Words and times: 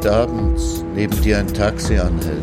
spät 0.00 0.06
abends 0.06 0.84
neben 0.94 1.20
dir 1.22 1.38
ein 1.38 1.46
Taxi 1.48 1.98
anhält, 1.98 2.40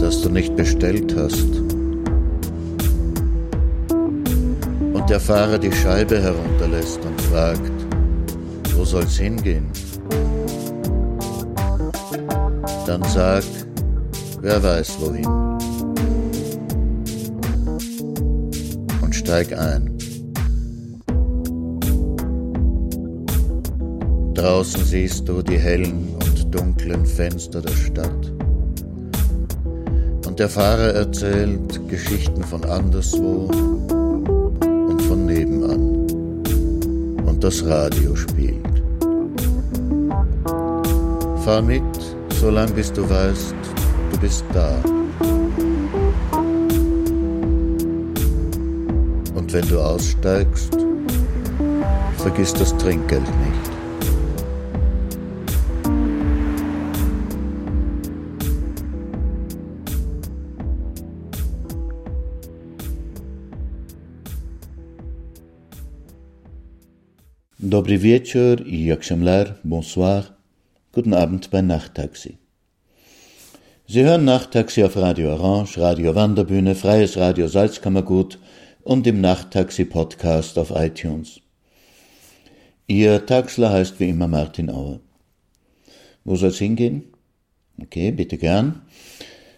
das 0.00 0.22
du 0.22 0.28
nicht 0.28 0.54
bestellt 0.56 1.14
hast, 1.16 1.60
und 4.92 5.08
der 5.08 5.20
Fahrer 5.20 5.58
die 5.58 5.72
Scheibe 5.72 6.20
herunterlässt 6.20 7.00
und 7.04 7.20
fragt, 7.22 7.70
wo 8.76 8.84
soll's 8.84 9.16
hingehen? 9.16 9.70
Dann 12.86 13.02
sag, 13.04 13.44
wer 14.40 14.62
weiß 14.62 14.98
wohin. 15.00 15.26
Und 19.02 19.14
steig 19.14 19.52
ein. 19.58 19.85
Draußen 24.46 24.84
siehst 24.84 25.28
du 25.28 25.42
die 25.42 25.58
hellen 25.58 26.14
und 26.22 26.54
dunklen 26.54 27.04
Fenster 27.04 27.60
der 27.60 27.72
Stadt. 27.72 28.32
Und 30.24 30.38
der 30.38 30.48
Fahrer 30.48 30.94
erzählt 30.94 31.88
Geschichten 31.88 32.44
von 32.44 32.64
anderswo 32.64 33.50
und 33.50 35.02
von 35.02 35.26
nebenan. 35.26 36.06
Und 37.26 37.42
das 37.42 37.66
Radio 37.66 38.14
spielt. 38.14 38.62
Fahr 41.44 41.62
mit, 41.62 41.82
solange 42.40 42.70
bis 42.70 42.92
du 42.92 43.02
weißt, 43.02 43.56
du 44.12 44.18
bist 44.20 44.44
da. 44.54 44.80
Und 49.34 49.52
wenn 49.52 49.68
du 49.68 49.80
aussteigst, 49.80 50.78
vergiss 52.18 52.54
das 52.54 52.76
Trinkgeld 52.76 53.26
nicht. 53.26 53.45
Dobry 67.76 67.98
wieczór 67.98 68.66
i 68.66 68.84
Jakschemler, 68.84 69.54
bonsoir. 69.64 70.24
Guten 70.92 71.14
Abend 71.14 71.50
bei 71.50 71.60
Nachttaxi. 71.60 72.38
Sie 73.86 74.02
hören 74.02 74.24
Nachttaxi 74.24 74.82
auf 74.82 74.96
Radio 74.96 75.34
Orange, 75.34 75.80
Radio 75.80 76.14
Wanderbühne, 76.14 76.74
Freies 76.74 77.18
Radio 77.18 77.48
Salzkammergut 77.48 78.38
und 78.82 79.06
im 79.06 79.20
Nachttaxi-Podcast 79.20 80.58
auf 80.58 80.70
iTunes. 80.70 81.42
Ihr 82.86 83.26
Taxler 83.26 83.70
heißt 83.70 84.00
wie 84.00 84.08
immer 84.08 84.28
Martin 84.28 84.70
Auer. 84.70 85.00
Wo 86.24 86.36
soll's 86.36 86.56
hingehen? 86.56 87.02
Okay, 87.82 88.10
bitte 88.10 88.38
gern. 88.38 88.80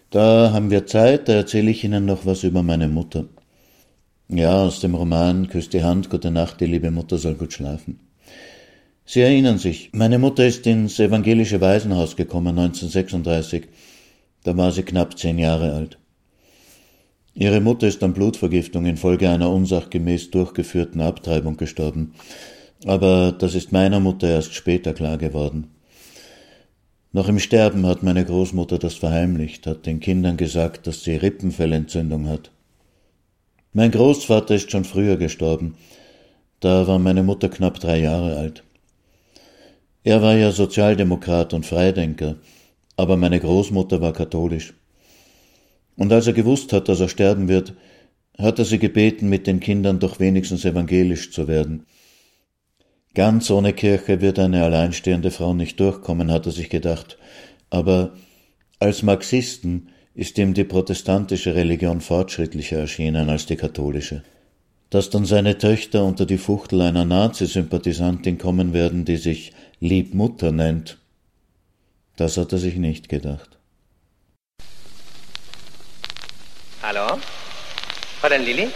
Da 0.09 0.51
haben 0.51 0.71
wir 0.71 0.85
Zeit, 0.87 1.29
da 1.29 1.33
erzähle 1.35 1.71
ich 1.71 1.85
Ihnen 1.85 2.05
noch 2.05 2.25
was 2.25 2.43
über 2.43 2.63
meine 2.63 2.89
Mutter. 2.89 3.29
Ja, 4.27 4.61
aus 4.61 4.81
dem 4.81 4.93
Roman 4.93 5.47
Küss 5.47 5.69
die 5.69 5.83
Hand, 5.83 6.09
gute 6.09 6.31
Nacht, 6.31 6.59
die 6.59 6.65
liebe 6.65 6.91
Mutter 6.91 7.17
soll 7.17 7.35
gut 7.35 7.53
schlafen. 7.53 8.08
Sie 9.11 9.21
erinnern 9.21 9.57
sich, 9.57 9.89
meine 9.91 10.19
Mutter 10.19 10.45
ist 10.45 10.67
ins 10.67 10.99
evangelische 10.99 11.59
Waisenhaus 11.59 12.15
gekommen 12.15 12.59
1936. 12.59 13.63
Da 14.43 14.55
war 14.55 14.71
sie 14.71 14.83
knapp 14.83 15.17
zehn 15.17 15.39
Jahre 15.39 15.73
alt. 15.73 15.97
Ihre 17.33 17.59
Mutter 17.59 17.87
ist 17.87 18.03
an 18.03 18.13
Blutvergiftung 18.13 18.85
infolge 18.85 19.27
einer 19.27 19.49
unsachgemäß 19.49 20.29
durchgeführten 20.29 21.01
Abtreibung 21.01 21.57
gestorben. 21.57 22.13
Aber 22.85 23.31
das 23.31 23.55
ist 23.55 23.71
meiner 23.71 23.99
Mutter 23.99 24.29
erst 24.29 24.53
später 24.53 24.93
klar 24.93 25.17
geworden. 25.17 25.71
Noch 27.11 27.29
im 27.29 27.39
Sterben 27.39 27.87
hat 27.87 28.03
meine 28.03 28.23
Großmutter 28.23 28.77
das 28.77 28.93
verheimlicht, 28.93 29.65
hat 29.65 29.87
den 29.87 30.01
Kindern 30.01 30.37
gesagt, 30.37 30.85
dass 30.85 31.03
sie 31.03 31.15
Rippenfellentzündung 31.15 32.27
hat. 32.27 32.51
Mein 33.73 33.89
Großvater 33.89 34.53
ist 34.53 34.69
schon 34.69 34.85
früher 34.85 35.17
gestorben. 35.17 35.77
Da 36.59 36.85
war 36.85 36.99
meine 36.99 37.23
Mutter 37.23 37.49
knapp 37.49 37.79
drei 37.79 38.01
Jahre 38.01 38.37
alt. 38.37 38.63
Er 40.03 40.21
war 40.21 40.35
ja 40.35 40.51
Sozialdemokrat 40.51 41.53
und 41.53 41.65
Freidenker, 41.65 42.35
aber 42.95 43.17
meine 43.17 43.39
Großmutter 43.39 44.01
war 44.01 44.13
katholisch. 44.13 44.73
Und 45.95 46.13
als 46.13 46.27
er 46.27 46.33
gewusst 46.33 46.71
hat, 46.71 46.87
dass 46.87 47.01
er 47.01 47.09
sterben 47.09 47.49
wird, 47.49 47.73
hat 48.37 48.59
er 48.59 48.65
sie 48.65 48.79
gebeten, 48.79 49.27
mit 49.27 49.47
den 49.47 49.59
Kindern 49.59 49.99
doch 49.99 50.19
wenigstens 50.19 50.63
evangelisch 50.63 51.31
zu 51.31 51.47
werden. 51.47 51.85
Ganz 53.13 53.51
ohne 53.51 53.73
Kirche 53.73 54.21
wird 54.21 54.39
eine 54.39 54.63
alleinstehende 54.63 55.31
Frau 55.31 55.53
nicht 55.53 55.79
durchkommen, 55.79 56.31
hat 56.31 56.45
er 56.45 56.53
sich 56.53 56.69
gedacht, 56.69 57.17
aber 57.69 58.13
als 58.79 59.03
Marxisten 59.03 59.89
ist 60.13 60.37
ihm 60.37 60.53
die 60.53 60.63
protestantische 60.63 61.55
Religion 61.55 62.01
fortschrittlicher 62.01 62.77
erschienen 62.77 63.29
als 63.29 63.45
die 63.45 63.57
katholische. 63.57 64.23
Dass 64.89 65.09
dann 65.09 65.25
seine 65.25 65.57
Töchter 65.57 66.05
unter 66.05 66.25
die 66.25 66.37
Fuchtel 66.37 66.81
einer 66.81 67.05
Nazisympathisantin 67.05 68.37
kommen 68.37 68.73
werden, 68.73 69.05
die 69.05 69.17
sich 69.17 69.51
Liebmutter 69.81 70.51
nennt. 70.51 70.97
Das 72.17 72.35
hat 72.35 72.51
er 72.51 72.57
sich 72.57 72.75
nicht 72.75 73.07
gedacht. 73.07 73.57
Hallo? 76.83 77.17
Fräulein 78.19 78.43
Lilly? 78.43 78.67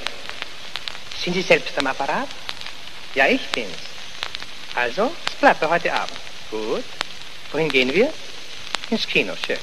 Sind 1.22 1.34
Sie 1.34 1.42
selbst 1.42 1.78
am 1.78 1.88
Apparat? 1.88 2.30
Ja, 3.16 3.28
ich 3.28 3.46
bin's. 3.50 3.68
Also, 4.76 5.12
es 5.28 5.34
bleibt 5.36 5.60
für 5.60 5.70
heute 5.70 5.94
Abend. 5.94 6.18
Gut. 6.50 6.84
Wohin 7.52 7.70
gehen 7.70 7.94
wir? 7.94 8.10
Ins 8.90 9.06
Kino, 9.06 9.34
schön. 9.46 9.58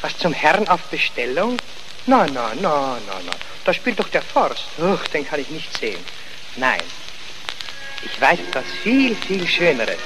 Was 0.00 0.16
zum 0.16 0.32
Herrn 0.32 0.66
auf 0.68 0.82
Bestellung? 0.84 1.58
Na, 2.06 2.26
na, 2.26 2.54
na, 2.54 2.98
na, 3.06 3.20
na. 3.26 3.32
Da 3.64 3.74
spielt 3.74 3.98
doch 3.98 4.08
der 4.08 4.22
Forst. 4.22 4.64
Uch, 4.78 5.06
den 5.08 5.26
kann 5.26 5.40
ich 5.40 5.50
nicht 5.50 5.76
sehen. 5.76 6.00
Nein, 6.56 6.80
ich 8.02 8.20
weiß 8.20 8.38
etwas 8.48 8.64
viel, 8.82 9.14
viel 9.14 9.46
Schöneres. 9.46 9.98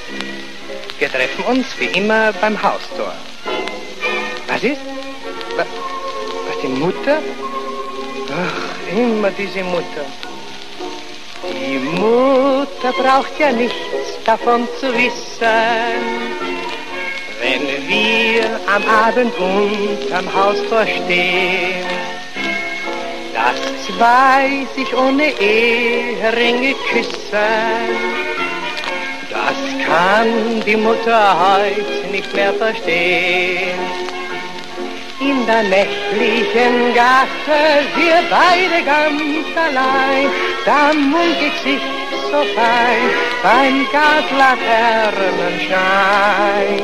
Wir 0.98 1.10
treffen 1.10 1.44
uns 1.44 1.66
wie 1.78 1.98
immer 1.98 2.32
beim 2.32 2.60
Haustor. 2.60 3.14
Was 4.48 4.62
ist? 4.62 4.80
Was, 5.56 5.66
was 6.48 6.60
die 6.62 6.68
Mutter? 6.68 7.18
Ach, 8.30 8.96
immer 8.96 9.30
diese 9.30 9.62
Mutter. 9.62 10.04
Die 11.42 11.78
Mutter 11.78 12.92
braucht 12.96 13.38
ja 13.38 13.52
nichts 13.52 13.76
davon 14.24 14.66
zu 14.80 14.92
wissen, 14.92 16.00
wenn 17.40 17.88
wir 17.88 18.60
am 18.66 18.82
Abend 18.88 19.34
unterm 19.38 20.34
Haustor 20.34 20.86
stehen 20.86 21.93
dass 23.34 23.60
zwei 23.86 24.66
sich 24.76 24.94
ohne 24.96 25.28
Eheringe 25.40 26.74
küssen. 26.90 27.88
Das 29.28 29.56
kann 29.84 30.62
die 30.64 30.76
Mutter 30.76 31.36
heute 31.40 32.06
nicht 32.12 32.32
mehr 32.34 32.54
verstehen. 32.54 33.80
In 35.20 35.46
der 35.46 35.62
nächtlichen 35.64 36.94
Gasse, 36.94 37.84
wir 37.96 38.22
beide 38.30 38.82
ganz 38.84 39.56
allein, 39.56 40.30
da 40.64 40.94
munkelt 40.94 41.58
sich 41.62 41.82
so 42.30 42.44
fein 42.54 43.10
beim 43.42 43.86
Gaslaternenschein. 43.92 46.82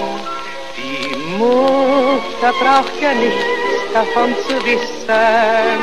Die 0.76 1.16
Mutter 1.38 2.52
braucht 2.60 2.96
ja 3.00 3.12
nichts 3.14 3.60
davon 3.92 4.34
zu 4.46 4.54
wissen, 4.64 5.80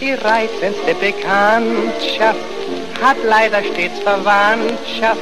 Die 0.00 0.12
reizendste 0.12 0.94
Bekanntschaft 0.94 2.38
hat 3.02 3.16
leider 3.24 3.62
stets 3.62 4.00
Verwandtschaft, 4.00 5.20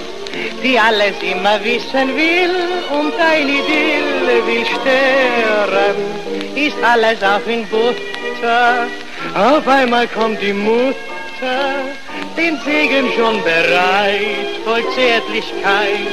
die 0.63 0.79
alles 0.79 1.15
immer 1.21 1.63
wissen 1.65 2.17
will 2.17 2.55
und 2.91 3.13
ein 3.19 3.49
Idyll 3.49 4.47
will 4.47 4.67
stören, 4.67 5.97
ist 6.55 6.77
alles 6.83 7.23
auch 7.23 7.47
in 7.47 7.67
Butter 7.67 8.87
auf 9.35 9.69
einmal 9.69 10.09
kommt 10.09 10.41
die 10.41 10.53
Mutter, 10.53 10.97
den 12.37 12.59
Segen 12.65 13.13
schon 13.13 13.43
bereit, 13.43 14.49
voll 14.65 14.83
Zärtlichkeit, 14.95 16.09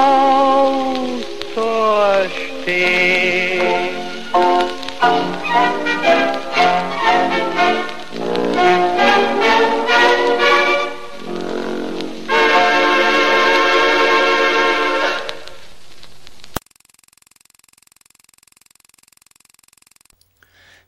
stehen. 2.63 3.93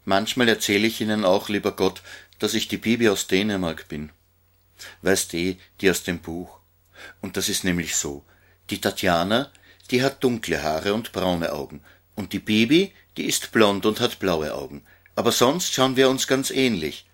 Manchmal 0.05 0.49
erzähle 0.49 0.87
ich 0.87 1.01
ihnen 1.01 1.25
auch, 1.25 1.49
lieber 1.49 1.73
Gott, 1.73 2.03
dass 2.39 2.55
ich 2.55 2.69
die 2.69 2.77
Bibi 2.77 3.09
aus 3.09 3.27
Dänemark 3.27 3.89
bin. 3.89 4.11
Weißt 5.03 5.35
eh, 5.35 5.56
die 5.81 5.91
aus 5.91 6.03
dem 6.03 6.19
Buch. 6.19 6.59
Und 7.21 7.37
das 7.37 7.49
ist 7.49 7.65
nämlich 7.65 7.97
so. 7.97 8.25
Die 8.71 8.81
Tatjana, 8.81 9.51
die 9.91 10.03
hat 10.03 10.23
dunkle 10.23 10.62
Haare 10.62 10.95
und 10.95 11.12
braune 11.12 11.53
Augen. 11.53 11.83
Und 12.15 12.33
die 12.33 12.39
Bibi, 12.39 12.93
die 13.17 13.25
ist 13.25 13.53
blond 13.53 13.87
und 13.87 14.01
hat 14.01 14.19
blaue 14.19 14.55
Augen. 14.55 14.85
Aber 15.17 15.33
sonst 15.33 15.73
schauen 15.73 15.97
wir 15.97 16.09
uns 16.09 16.27
ganz 16.27 16.51
ähnlich. 16.51 17.06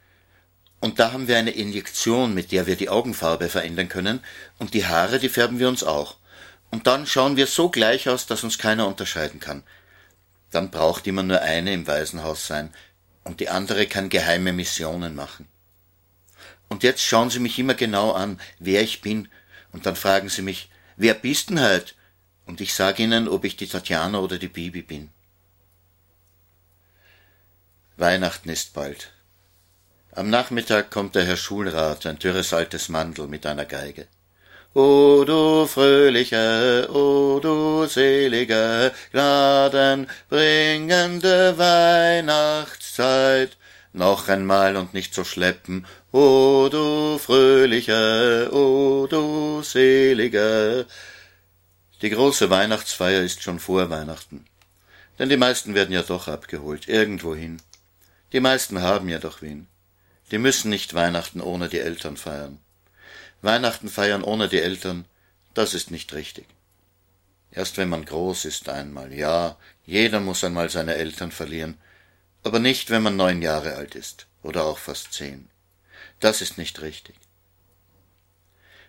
Und 0.81 0.99
da 0.99 1.13
haben 1.13 1.29
wir 1.29 1.37
eine 1.37 1.51
Injektion, 1.51 2.33
mit 2.33 2.53
der 2.53 2.67
wir 2.67 2.77
die 2.77 2.89
Augenfarbe 2.89 3.49
verändern 3.49 3.89
können, 3.89 4.21
und 4.59 4.73
die 4.73 4.87
Haare, 4.87 5.19
die 5.19 5.29
färben 5.29 5.59
wir 5.59 5.69
uns 5.69 5.85
auch. 5.85 6.17
Und 6.71 6.87
dann 6.87 7.07
schauen 7.07 7.37
wir 7.37 7.47
so 7.47 7.69
gleich 7.69 8.09
aus, 8.09 8.27
dass 8.27 8.45
uns 8.45 8.57
keiner 8.57 8.87
unterscheiden 8.87 9.41
kann. 9.41 9.63
Dann 10.51 10.71
braucht 10.71 11.07
immer 11.07 11.23
nur 11.23 11.41
eine 11.41 11.73
im 11.73 11.87
Waisenhaus 11.87 12.47
sein, 12.47 12.73
und 13.25 13.41
die 13.41 13.49
andere 13.49 13.87
kann 13.87 14.09
geheime 14.09 14.53
Missionen 14.53 15.15
machen. 15.15 15.47
Und 16.69 16.83
jetzt 16.83 17.03
schauen 17.03 17.31
sie 17.31 17.41
mich 17.41 17.59
immer 17.59 17.75
genau 17.75 18.13
an, 18.13 18.41
wer 18.59 18.83
ich 18.83 19.01
bin, 19.01 19.29
und 19.73 19.87
dann 19.87 19.97
fragen 19.97 20.29
sie 20.29 20.43
mich, 20.43 20.71
wer 20.97 21.15
bist 21.15 21.51
denn 21.51 21.61
heut? 21.61 21.95
Und 22.47 22.61
ich 22.61 22.75
sage 22.75 23.03
ihnen, 23.03 23.29
ob 23.29 23.45
ich 23.45 23.57
die 23.57 23.69
Tatjana 23.69 24.19
oder 24.19 24.39
die 24.39 24.49
Bibi 24.49 24.83
bin. 24.83 25.11
Weihnachten 27.97 28.49
ist 28.49 28.73
bald. 28.73 29.13
Am 30.13 30.31
Nachmittag 30.31 30.91
kommt 30.91 31.15
der 31.15 31.25
Herr 31.25 31.37
Schulrat, 31.37 32.07
ein 32.07 32.19
dürres 32.19 32.53
altes 32.53 32.89
Mandel 32.89 33.29
mit 33.29 33.47
einer 33.47 33.67
Geige. 33.67 34.09
O 34.73 35.25
du 35.27 35.67
fröhliche, 35.67 36.89
o 36.93 37.41
du 37.41 37.89
selige, 37.89 38.93
gnadenbringende 39.11 41.59
Weihnachtszeit, 41.59 43.57
noch 43.93 44.29
einmal 44.29 44.77
und 44.77 44.95
nicht 44.95 45.13
so 45.13 45.25
schleppen, 45.25 45.87
o 46.13 46.69
du 46.71 47.19
fröhliche, 47.19 48.51
o 48.53 49.09
du 49.11 49.61
selige. 49.63 50.87
Die 52.01 52.11
große 52.11 52.49
Weihnachtsfeier 52.49 53.23
ist 53.23 53.43
schon 53.43 53.59
vor 53.59 53.91
Weihnachten. 53.91 54.45
Denn 55.19 55.29
die 55.29 55.37
meisten 55.37 55.75
werden 55.75 55.93
ja 55.93 56.05
doch 56.05 56.29
abgeholt, 56.29 56.87
irgendwohin. 56.87 57.61
Die 58.33 58.39
meisten 58.39 58.81
haben 58.81 59.09
ja 59.09 59.19
doch 59.19 59.43
wen. 59.43 59.67
Die 60.31 60.39
müssen 60.39 60.71
nicht 60.71 60.95
Weihnachten 60.95 61.41
ohne 61.41 61.69
die 61.69 61.81
Eltern 61.81 62.17
feiern. 62.17 62.61
Weihnachten 63.43 63.89
feiern 63.89 64.23
ohne 64.23 64.49
die 64.49 64.61
Eltern, 64.61 65.07
das 65.55 65.75
ist 65.75 65.91
nicht 65.91 66.13
richtig. 66.13 66.47
Erst 67.51 67.77
wenn 67.79 67.89
man 67.89 68.05
groß 68.05 68.45
ist 68.45 68.69
einmal, 68.69 69.13
ja, 69.13 69.57
jeder 69.85 70.21
muss 70.21 70.45
einmal 70.45 70.71
seine 70.71 70.95
Eltern 70.95 71.33
verlieren, 71.33 71.79
aber 72.43 72.59
nicht, 72.59 72.91
wenn 72.91 73.03
man 73.03 73.17
neun 73.17 73.43
Jahre 73.43 73.75
alt 73.75 73.95
ist 73.95 74.27
oder 74.43 74.65
auch 74.65 74.79
fast 74.79 75.13
zehn. 75.13 75.49
Das 76.21 76.43
ist 76.43 76.59
nicht 76.59 76.81
richtig. 76.81 77.17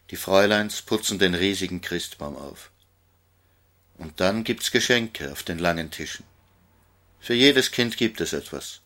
Die 0.09 0.17
Fräuleins 0.17 0.81
putzen 0.81 1.19
den 1.19 1.33
riesigen 1.33 1.81
Christbaum 1.81 2.35
auf. 2.35 2.71
Und 3.97 4.19
dann 4.19 4.43
gibt's 4.43 4.71
Geschenke 4.71 5.31
auf 5.31 5.43
den 5.43 5.59
langen 5.59 5.89
Tischen. 5.91 6.25
Für 7.19 7.33
jedes 7.33 7.71
Kind 7.71 7.97
gibt 7.97 8.19
es 8.19 8.33
etwas. 8.33 8.81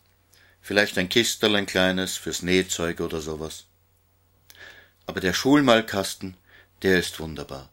Vielleicht 0.62 0.98
ein 0.98 1.10
Kistel, 1.10 1.56
ein 1.56 1.66
kleines, 1.66 2.18
fürs 2.18 2.42
Nähzeug 2.42 3.00
oder 3.00 3.22
sowas. 3.22 3.66
Aber 5.06 5.19
der 5.19 5.34
Schulmalkasten, 5.34 6.36
der 6.81 7.00
ist 7.00 7.19
wunderbar. 7.19 7.69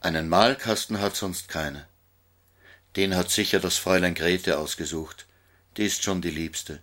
Einen 0.00 0.28
Malkasten 0.28 1.00
hat 1.00 1.16
sonst 1.16 1.48
keine. 1.48 1.86
Den 2.96 3.14
hat 3.14 3.30
sicher 3.30 3.60
das 3.60 3.76
Fräulein 3.76 4.14
Grete 4.14 4.58
ausgesucht. 4.58 5.26
Die 5.76 5.84
ist 5.84 6.02
schon 6.02 6.22
die 6.22 6.30
Liebste. 6.30 6.80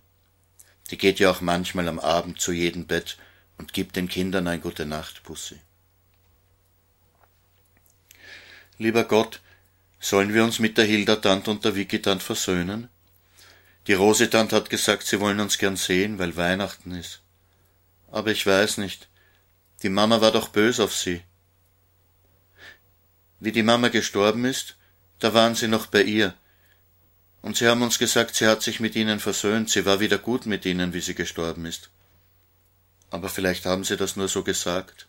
Die 0.90 0.98
geht 0.98 1.18
ja 1.18 1.30
auch 1.30 1.40
manchmal 1.40 1.88
am 1.88 1.98
Abend 1.98 2.40
zu 2.40 2.52
jedem 2.52 2.86
Bett 2.86 3.16
und 3.58 3.72
gibt 3.72 3.96
den 3.96 4.08
Kindern 4.08 4.46
ein 4.46 4.60
Gute 4.60 4.86
Nacht 4.86 5.22
Pussy. 5.24 5.58
Lieber 8.78 9.04
Gott, 9.04 9.40
sollen 10.00 10.34
wir 10.34 10.44
uns 10.44 10.58
mit 10.58 10.76
der 10.76 10.84
Hilda-Tant 10.84 11.48
und 11.48 11.64
der 11.64 11.74
Vicky-Tant 11.74 12.22
versöhnen? 12.22 12.88
Die 13.86 13.94
Rosetant 13.94 14.52
hat 14.52 14.70
gesagt, 14.70 15.06
sie 15.06 15.20
wollen 15.20 15.40
uns 15.40 15.58
gern 15.58 15.76
sehen, 15.76 16.18
weil 16.18 16.36
Weihnachten 16.36 16.94
ist. 16.94 17.20
Aber 18.10 18.30
ich 18.30 18.44
weiß 18.46 18.78
nicht. 18.78 19.08
Die 19.82 19.88
Mama 19.88 20.20
war 20.20 20.32
doch 20.32 20.48
bös 20.48 20.80
auf 20.80 20.94
sie. 20.94 21.22
Wie 23.40 23.52
die 23.52 23.62
Mama 23.62 23.88
gestorben 23.88 24.44
ist, 24.44 24.76
da 25.18 25.34
waren 25.34 25.54
sie 25.54 25.68
noch 25.68 25.86
bei 25.86 26.02
ihr. 26.02 26.34
Und 27.42 27.56
sie 27.56 27.66
haben 27.66 27.82
uns 27.82 27.98
gesagt, 27.98 28.34
sie 28.34 28.46
hat 28.46 28.62
sich 28.62 28.80
mit 28.80 28.96
ihnen 28.96 29.20
versöhnt, 29.20 29.68
sie 29.68 29.84
war 29.84 30.00
wieder 30.00 30.16
gut 30.16 30.46
mit 30.46 30.64
ihnen, 30.64 30.94
wie 30.94 31.00
sie 31.00 31.14
gestorben 31.14 31.66
ist. 31.66 31.90
Aber 33.10 33.28
vielleicht 33.28 33.66
haben 33.66 33.84
sie 33.84 33.96
das 33.96 34.16
nur 34.16 34.28
so 34.28 34.42
gesagt. 34.42 35.06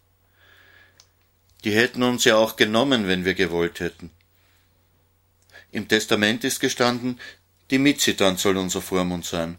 Die 1.63 1.71
hätten 1.71 2.03
uns 2.03 2.25
ja 2.25 2.35
auch 2.35 2.57
genommen, 2.57 3.07
wenn 3.07 3.25
wir 3.25 3.33
gewollt 3.33 3.79
hätten. 3.79 4.11
Im 5.71 5.87
Testament 5.87 6.43
ist 6.43 6.59
gestanden, 6.59 7.19
die 7.71 7.79
Mitzitan 7.79 8.37
soll 8.37 8.57
unser 8.57 8.81
Vormund 8.81 9.25
sein. 9.25 9.57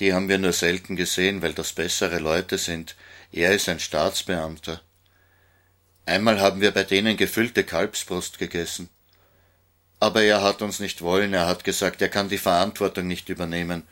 Die 0.00 0.12
haben 0.12 0.28
wir 0.28 0.38
nur 0.38 0.52
selten 0.52 0.96
gesehen, 0.96 1.42
weil 1.42 1.52
das 1.52 1.72
bessere 1.72 2.18
Leute 2.18 2.58
sind. 2.58 2.96
Er 3.32 3.54
ist 3.54 3.68
ein 3.68 3.78
Staatsbeamter. 3.78 4.80
Einmal 6.06 6.40
haben 6.40 6.60
wir 6.60 6.72
bei 6.72 6.84
denen 6.84 7.16
gefüllte 7.16 7.64
Kalbsbrust 7.64 8.38
gegessen. 8.38 8.88
Aber 10.00 10.22
er 10.22 10.42
hat 10.42 10.60
uns 10.62 10.80
nicht 10.80 11.00
wollen, 11.00 11.32
er 11.32 11.46
hat 11.46 11.64
gesagt, 11.64 12.02
er 12.02 12.08
kann 12.08 12.28
die 12.28 12.38
Verantwortung 12.38 13.06
nicht 13.06 13.28
übernehmen. 13.28 13.84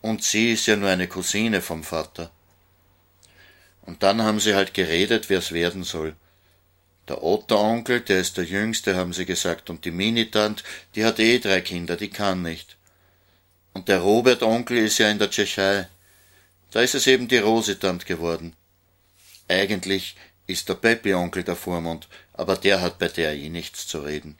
Und 0.00 0.22
sie 0.22 0.52
ist 0.52 0.66
ja 0.66 0.76
nur 0.76 0.88
eine 0.88 1.08
Cousine 1.08 1.60
vom 1.60 1.82
Vater. 1.84 2.30
Und 3.82 4.02
dann 4.02 4.22
haben 4.22 4.40
sie 4.40 4.54
halt 4.54 4.72
geredet, 4.72 5.28
wer's 5.28 5.52
werden 5.52 5.84
soll. 5.84 6.14
Der 7.08 7.22
Otteronkel, 7.22 8.00
der 8.00 8.20
ist 8.20 8.36
der 8.36 8.44
Jüngste, 8.44 8.94
haben 8.94 9.12
sie 9.12 9.26
gesagt, 9.26 9.68
und 9.68 9.84
die 9.84 9.90
Minitant, 9.90 10.62
die 10.94 11.04
hat 11.04 11.18
eh 11.18 11.40
drei 11.40 11.60
Kinder, 11.60 11.96
die 11.96 12.08
kann 12.08 12.42
nicht. 12.42 12.76
Und 13.72 13.88
der 13.88 14.00
Robert-Onkel 14.00 14.78
ist 14.78 14.98
ja 14.98 15.10
in 15.10 15.18
der 15.18 15.30
Tschechei. 15.30 15.88
Da 16.70 16.80
ist 16.80 16.94
es 16.94 17.06
eben 17.06 17.28
die 17.28 17.38
Rositant 17.38 18.06
geworden. 18.06 18.54
Eigentlich 19.48 20.16
ist 20.46 20.68
der 20.68 20.74
Peppi-Onkel 20.74 21.44
der 21.44 21.56
Vormund, 21.56 22.08
aber 22.32 22.56
der 22.56 22.80
hat 22.80 22.98
bei 22.98 23.08
der 23.08 23.34
eh 23.34 23.48
nichts 23.48 23.86
zu 23.86 24.00
reden. 24.00 24.38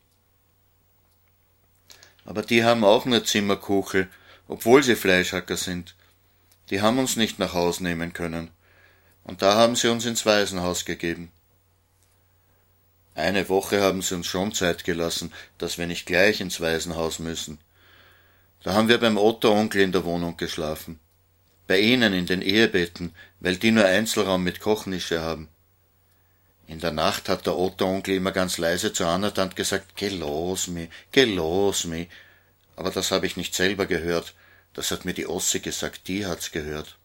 Aber 2.25 2.43
die 2.43 2.65
haben 2.65 2.85
auch 2.85 3.07
nur 3.07 3.25
Zimmerkuchel, 3.25 4.09
obwohl 4.49 4.83
sie 4.83 4.97
Fleischhacker 4.97 5.57
sind. 5.57 5.95
Die 6.71 6.81
haben 6.81 6.99
uns 6.99 7.17
nicht 7.17 7.39
nach 7.39 7.55
Haus 7.55 7.81
nehmen 7.81 8.13
können. 8.13 8.51
Und 9.25 9.43
da 9.43 9.55
haben 9.55 9.77
sie 9.77 9.89
uns 9.89 10.07
ins 10.07 10.27
Waisenhaus 10.27 10.85
gegeben. 10.85 11.31
Eine 13.15 13.49
Woche 13.49 13.81
haben 13.81 14.03
sie 14.03 14.15
uns 14.15 14.27
schon 14.27 14.53
Zeit 14.53 14.85
gelassen, 14.85 15.33
dass 15.59 15.79
wir 15.79 15.87
nicht 15.87 16.07
gleich 16.07 16.41
ins 16.41 16.61
Waisenhaus 16.61 17.19
müssen. 17.19 17.59
Da 18.63 18.75
haben 18.75 18.89
wir 18.89 18.99
beim 18.99 19.17
Otto-Onkel 19.17 19.81
in 19.81 19.93
der 19.93 20.05
Wohnung 20.05 20.37
geschlafen. 20.37 21.01
Bei 21.67 21.79
ihnen 21.79 22.13
in 22.13 22.27
den 22.27 22.43
Ehebetten, 22.43 23.15
weil 23.41 23.57
die 23.57 23.71
nur 23.71 23.87
Einzelraum 23.87 24.43
mit 24.43 24.61
Kochnische 24.61 25.23
haben. 25.23 25.49
In 26.67 26.79
der 26.79 26.93
Nacht 26.93 27.29
hat 27.29 27.47
der 27.47 27.57
Otto-Onkel 27.57 28.15
immer 28.15 28.33
ganz 28.33 28.59
leise 28.59 28.93
zu 28.93 29.07
Annatant 29.07 29.57
gesagt, 29.57 29.97
geh 29.97 30.09
los, 30.09 30.69
mi, 30.69 30.89
geh 31.11 31.25
los, 31.25 31.85
mi. 31.85 32.09
Aber 32.77 32.91
das 32.91 33.11
habe 33.11 33.27
ich 33.27 33.37
nicht 33.37 33.55
selber 33.55 33.87
gehört. 33.87 34.35
Das 34.75 34.91
hat 34.91 35.05
mir 35.05 35.15
die 35.15 35.27
Ossi 35.27 35.61
gesagt, 35.61 36.07
die 36.07 36.27
hat's 36.27 36.53
gehört. 36.53 36.97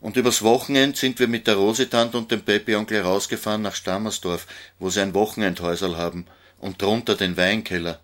Und 0.00 0.16
übers 0.16 0.42
Wochenend 0.42 0.96
sind 0.96 1.18
wir 1.18 1.28
mit 1.28 1.46
der 1.46 1.56
Rositant 1.56 2.14
und 2.14 2.30
dem 2.30 2.42
Pepi-Onkel 2.42 3.02
rausgefahren 3.02 3.62
nach 3.62 3.74
Stammersdorf, 3.74 4.46
wo 4.78 4.88
sie 4.88 5.00
ein 5.00 5.14
Wochenendhäusel 5.14 5.96
haben, 5.96 6.26
und 6.58 6.80
drunter 6.80 7.16
den 7.16 7.36
Weinkeller. 7.36 8.00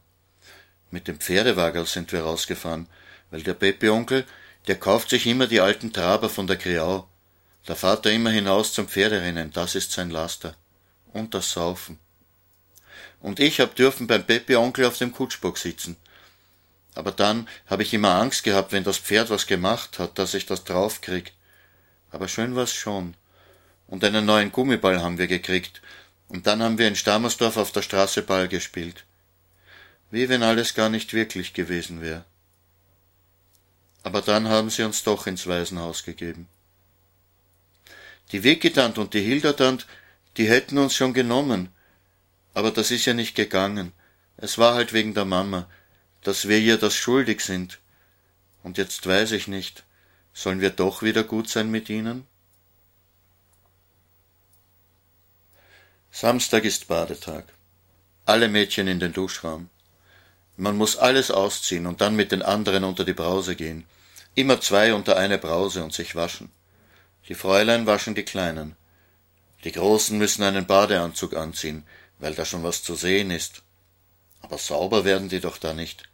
Mit 0.92 1.08
dem 1.08 1.18
Pferdewagerl 1.18 1.86
sind 1.86 2.12
wir 2.12 2.20
rausgefahren, 2.20 2.86
weil 3.30 3.42
der 3.42 3.54
Pepi-Onkel, 3.54 4.26
der 4.66 4.78
kauft 4.78 5.08
sich 5.08 5.26
immer 5.26 5.46
die 5.46 5.60
alten 5.60 5.90
Traber 5.90 6.28
von 6.28 6.46
der 6.46 6.58
Kriau. 6.58 7.08
Der 7.66 7.76
Vater 7.76 8.12
immer 8.12 8.28
hinaus 8.28 8.74
zum 8.74 8.88
Pferderennen, 8.88 9.52
das 9.52 9.74
ist 9.74 9.92
sein 9.92 10.10
Laster. 10.10 10.54
Und 11.14 11.32
das 11.32 11.50
Saufen. 11.52 11.98
Und 13.20 13.40
ich 13.40 13.58
hab 13.58 13.74
dürfen 13.74 14.06
beim 14.06 14.26
Pepe-Onkel 14.26 14.84
auf 14.84 14.98
dem 14.98 15.12
Kutschbock 15.12 15.56
sitzen. 15.56 15.96
Aber 16.94 17.10
dann 17.10 17.48
habe 17.66 17.84
ich 17.84 17.94
immer 17.94 18.16
Angst 18.16 18.44
gehabt, 18.44 18.72
wenn 18.72 18.84
das 18.84 18.98
Pferd 18.98 19.30
was 19.30 19.46
gemacht 19.46 19.98
hat, 19.98 20.18
dass 20.18 20.34
ich 20.34 20.44
das 20.44 20.64
draufkrieg. 20.64 21.32
Aber 22.10 22.28
schön 22.28 22.54
war's 22.54 22.74
schon. 22.74 23.14
Und 23.86 24.04
einen 24.04 24.26
neuen 24.26 24.52
Gummiball 24.52 25.00
haben 25.00 25.16
wir 25.16 25.26
gekriegt. 25.26 25.80
Und 26.28 26.46
dann 26.46 26.62
haben 26.62 26.76
wir 26.76 26.86
in 26.86 26.96
Stammersdorf 26.96 27.56
auf 27.56 27.72
der 27.72 27.80
Straße 27.80 28.20
Ball 28.20 28.48
gespielt. 28.48 29.06
Wie 30.12 30.28
wenn 30.28 30.42
alles 30.42 30.74
gar 30.74 30.90
nicht 30.90 31.14
wirklich 31.14 31.54
gewesen 31.54 32.02
wäre. 32.02 32.26
Aber 34.02 34.20
dann 34.20 34.46
haben 34.46 34.68
sie 34.68 34.82
uns 34.82 35.02
doch 35.04 35.26
ins 35.26 35.46
Waisenhaus 35.46 36.04
gegeben. 36.04 36.48
Die 38.30 38.44
Weggetant 38.44 38.98
und 38.98 39.14
die 39.14 39.22
Hildertant, 39.22 39.86
die 40.36 40.50
hätten 40.50 40.76
uns 40.76 40.94
schon 40.94 41.14
genommen. 41.14 41.70
Aber 42.52 42.70
das 42.70 42.90
ist 42.90 43.06
ja 43.06 43.14
nicht 43.14 43.34
gegangen. 43.34 43.92
Es 44.36 44.58
war 44.58 44.74
halt 44.74 44.92
wegen 44.92 45.14
der 45.14 45.24
Mama, 45.24 45.66
dass 46.20 46.46
wir 46.46 46.58
ihr 46.58 46.76
das 46.76 46.94
schuldig 46.94 47.40
sind. 47.40 47.78
Und 48.62 48.76
jetzt 48.76 49.06
weiß 49.06 49.32
ich 49.32 49.48
nicht, 49.48 49.82
sollen 50.34 50.60
wir 50.60 50.70
doch 50.70 51.02
wieder 51.02 51.24
gut 51.24 51.48
sein 51.48 51.70
mit 51.70 51.88
ihnen? 51.88 52.26
Samstag 56.10 56.64
ist 56.64 56.86
Badetag. 56.86 57.46
Alle 58.26 58.48
Mädchen 58.48 58.88
in 58.88 59.00
den 59.00 59.14
Duschraum. 59.14 59.70
Man 60.62 60.76
muss 60.76 60.96
alles 60.96 61.32
ausziehen 61.32 61.88
und 61.88 62.00
dann 62.00 62.14
mit 62.14 62.30
den 62.30 62.40
anderen 62.40 62.84
unter 62.84 63.04
die 63.04 63.14
Brause 63.14 63.56
gehen. 63.56 63.84
Immer 64.36 64.60
zwei 64.60 64.94
unter 64.94 65.16
eine 65.16 65.36
Brause 65.36 65.82
und 65.82 65.92
sich 65.92 66.14
waschen. 66.14 66.52
Die 67.28 67.34
Fräulein 67.34 67.84
waschen 67.84 68.14
die 68.14 68.22
Kleinen. 68.22 68.76
Die 69.64 69.72
Großen 69.72 70.16
müssen 70.16 70.44
einen 70.44 70.64
Badeanzug 70.64 71.34
anziehen, 71.34 71.82
weil 72.20 72.36
da 72.36 72.44
schon 72.44 72.62
was 72.62 72.84
zu 72.84 72.94
sehen 72.94 73.32
ist. 73.32 73.62
Aber 74.40 74.56
sauber 74.56 75.04
werden 75.04 75.28
die 75.28 75.40
doch 75.40 75.58
da 75.58 75.74
nicht. 75.74 76.08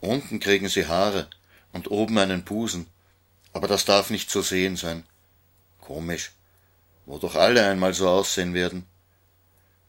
Unten 0.00 0.38
kriegen 0.38 0.68
sie 0.68 0.86
Haare 0.86 1.28
und 1.72 1.90
oben 1.90 2.18
einen 2.18 2.44
Busen, 2.44 2.86
aber 3.52 3.66
das 3.66 3.84
darf 3.84 4.10
nicht 4.10 4.30
zu 4.30 4.42
sehen 4.42 4.76
sein. 4.76 5.02
Komisch, 5.80 6.30
wo 7.04 7.18
doch 7.18 7.34
alle 7.34 7.66
einmal 7.66 7.94
so 7.94 8.08
aussehen 8.08 8.54
werden. 8.54 8.86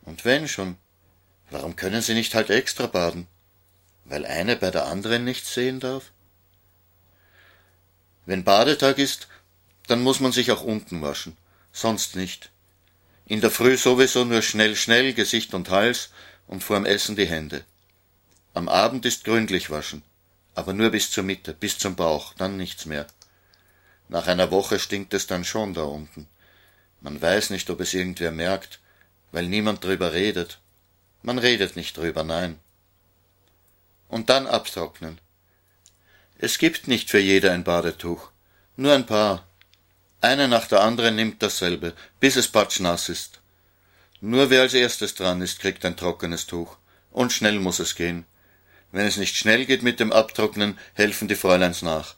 Und 0.01 0.25
wenn 0.25 0.47
schon, 0.47 0.77
warum 1.51 1.75
können 1.75 2.01
sie 2.01 2.15
nicht 2.15 2.33
halt 2.33 2.49
extra 2.49 2.87
baden? 2.87 3.27
Weil 4.09 4.25
eine 4.25 4.55
bei 4.55 4.71
der 4.71 4.85
anderen 4.87 5.25
nichts 5.25 5.53
sehen 5.53 5.79
darf? 5.79 6.11
Wenn 8.25 8.43
Badetag 8.43 8.97
ist, 8.97 9.27
dann 9.87 10.01
muss 10.01 10.19
man 10.19 10.31
sich 10.31 10.51
auch 10.51 10.63
unten 10.63 11.01
waschen, 11.01 11.37
sonst 11.71 12.15
nicht. 12.15 12.49
In 13.25 13.41
der 13.41 13.51
Früh 13.51 13.77
sowieso 13.77 14.23
nur 14.23 14.41
schnell, 14.41 14.75
schnell 14.75 15.13
Gesicht 15.13 15.53
und 15.53 15.69
Hals 15.69 16.09
und 16.47 16.63
vorm 16.63 16.85
Essen 16.85 17.15
die 17.17 17.27
Hände. 17.27 17.63
Am 18.53 18.69
Abend 18.69 19.05
ist 19.05 19.25
gründlich 19.25 19.69
waschen, 19.69 20.03
aber 20.55 20.73
nur 20.73 20.89
bis 20.89 21.11
zur 21.11 21.23
Mitte, 21.23 21.53
bis 21.53 21.77
zum 21.77 21.95
Bauch, 21.95 22.33
dann 22.33 22.57
nichts 22.57 22.85
mehr. 22.85 23.07
Nach 24.07 24.27
einer 24.27 24.51
Woche 24.51 24.79
stinkt 24.79 25.13
es 25.13 25.27
dann 25.27 25.43
schon 25.43 25.73
da 25.73 25.83
unten. 25.83 26.27
Man 27.01 27.21
weiß 27.21 27.49
nicht, 27.49 27.69
ob 27.69 27.81
es 27.81 27.93
irgendwer 27.93 28.31
merkt, 28.31 28.79
weil 29.33 29.47
niemand 29.47 29.83
drüber 29.83 30.13
redet. 30.13 30.59
Man 31.21 31.39
redet 31.39 31.75
nicht 31.75 31.97
drüber, 31.97 32.23
nein. 32.23 32.57
Und 34.07 34.29
dann 34.29 34.47
abtrocknen. 34.47 35.19
Es 36.37 36.57
gibt 36.57 36.87
nicht 36.87 37.09
für 37.09 37.19
jeder 37.19 37.51
ein 37.51 37.63
Badetuch, 37.63 38.29
nur 38.75 38.93
ein 38.93 39.05
paar, 39.05 39.47
eine 40.21 40.47
nach 40.47 40.67
der 40.67 40.81
anderen 40.81 41.15
nimmt 41.15 41.41
dasselbe, 41.41 41.93
bis 42.19 42.35
es 42.35 42.47
patschnass 42.47 43.09
ist. 43.09 43.39
Nur 44.19 44.49
wer 44.49 44.61
als 44.61 44.73
erstes 44.73 45.15
dran 45.15 45.41
ist, 45.41 45.59
kriegt 45.59 45.85
ein 45.85 45.97
trockenes 45.97 46.47
Tuch. 46.47 46.77
Und 47.11 47.33
schnell 47.33 47.59
muss 47.59 47.79
es 47.79 47.95
gehen. 47.95 48.25
Wenn 48.91 49.05
es 49.05 49.17
nicht 49.17 49.35
schnell 49.35 49.65
geht 49.65 49.83
mit 49.83 49.99
dem 49.99 50.11
Abtrocknen, 50.11 50.77
helfen 50.93 51.27
die 51.27 51.35
Fräuleins 51.35 51.81
nach. 51.81 52.15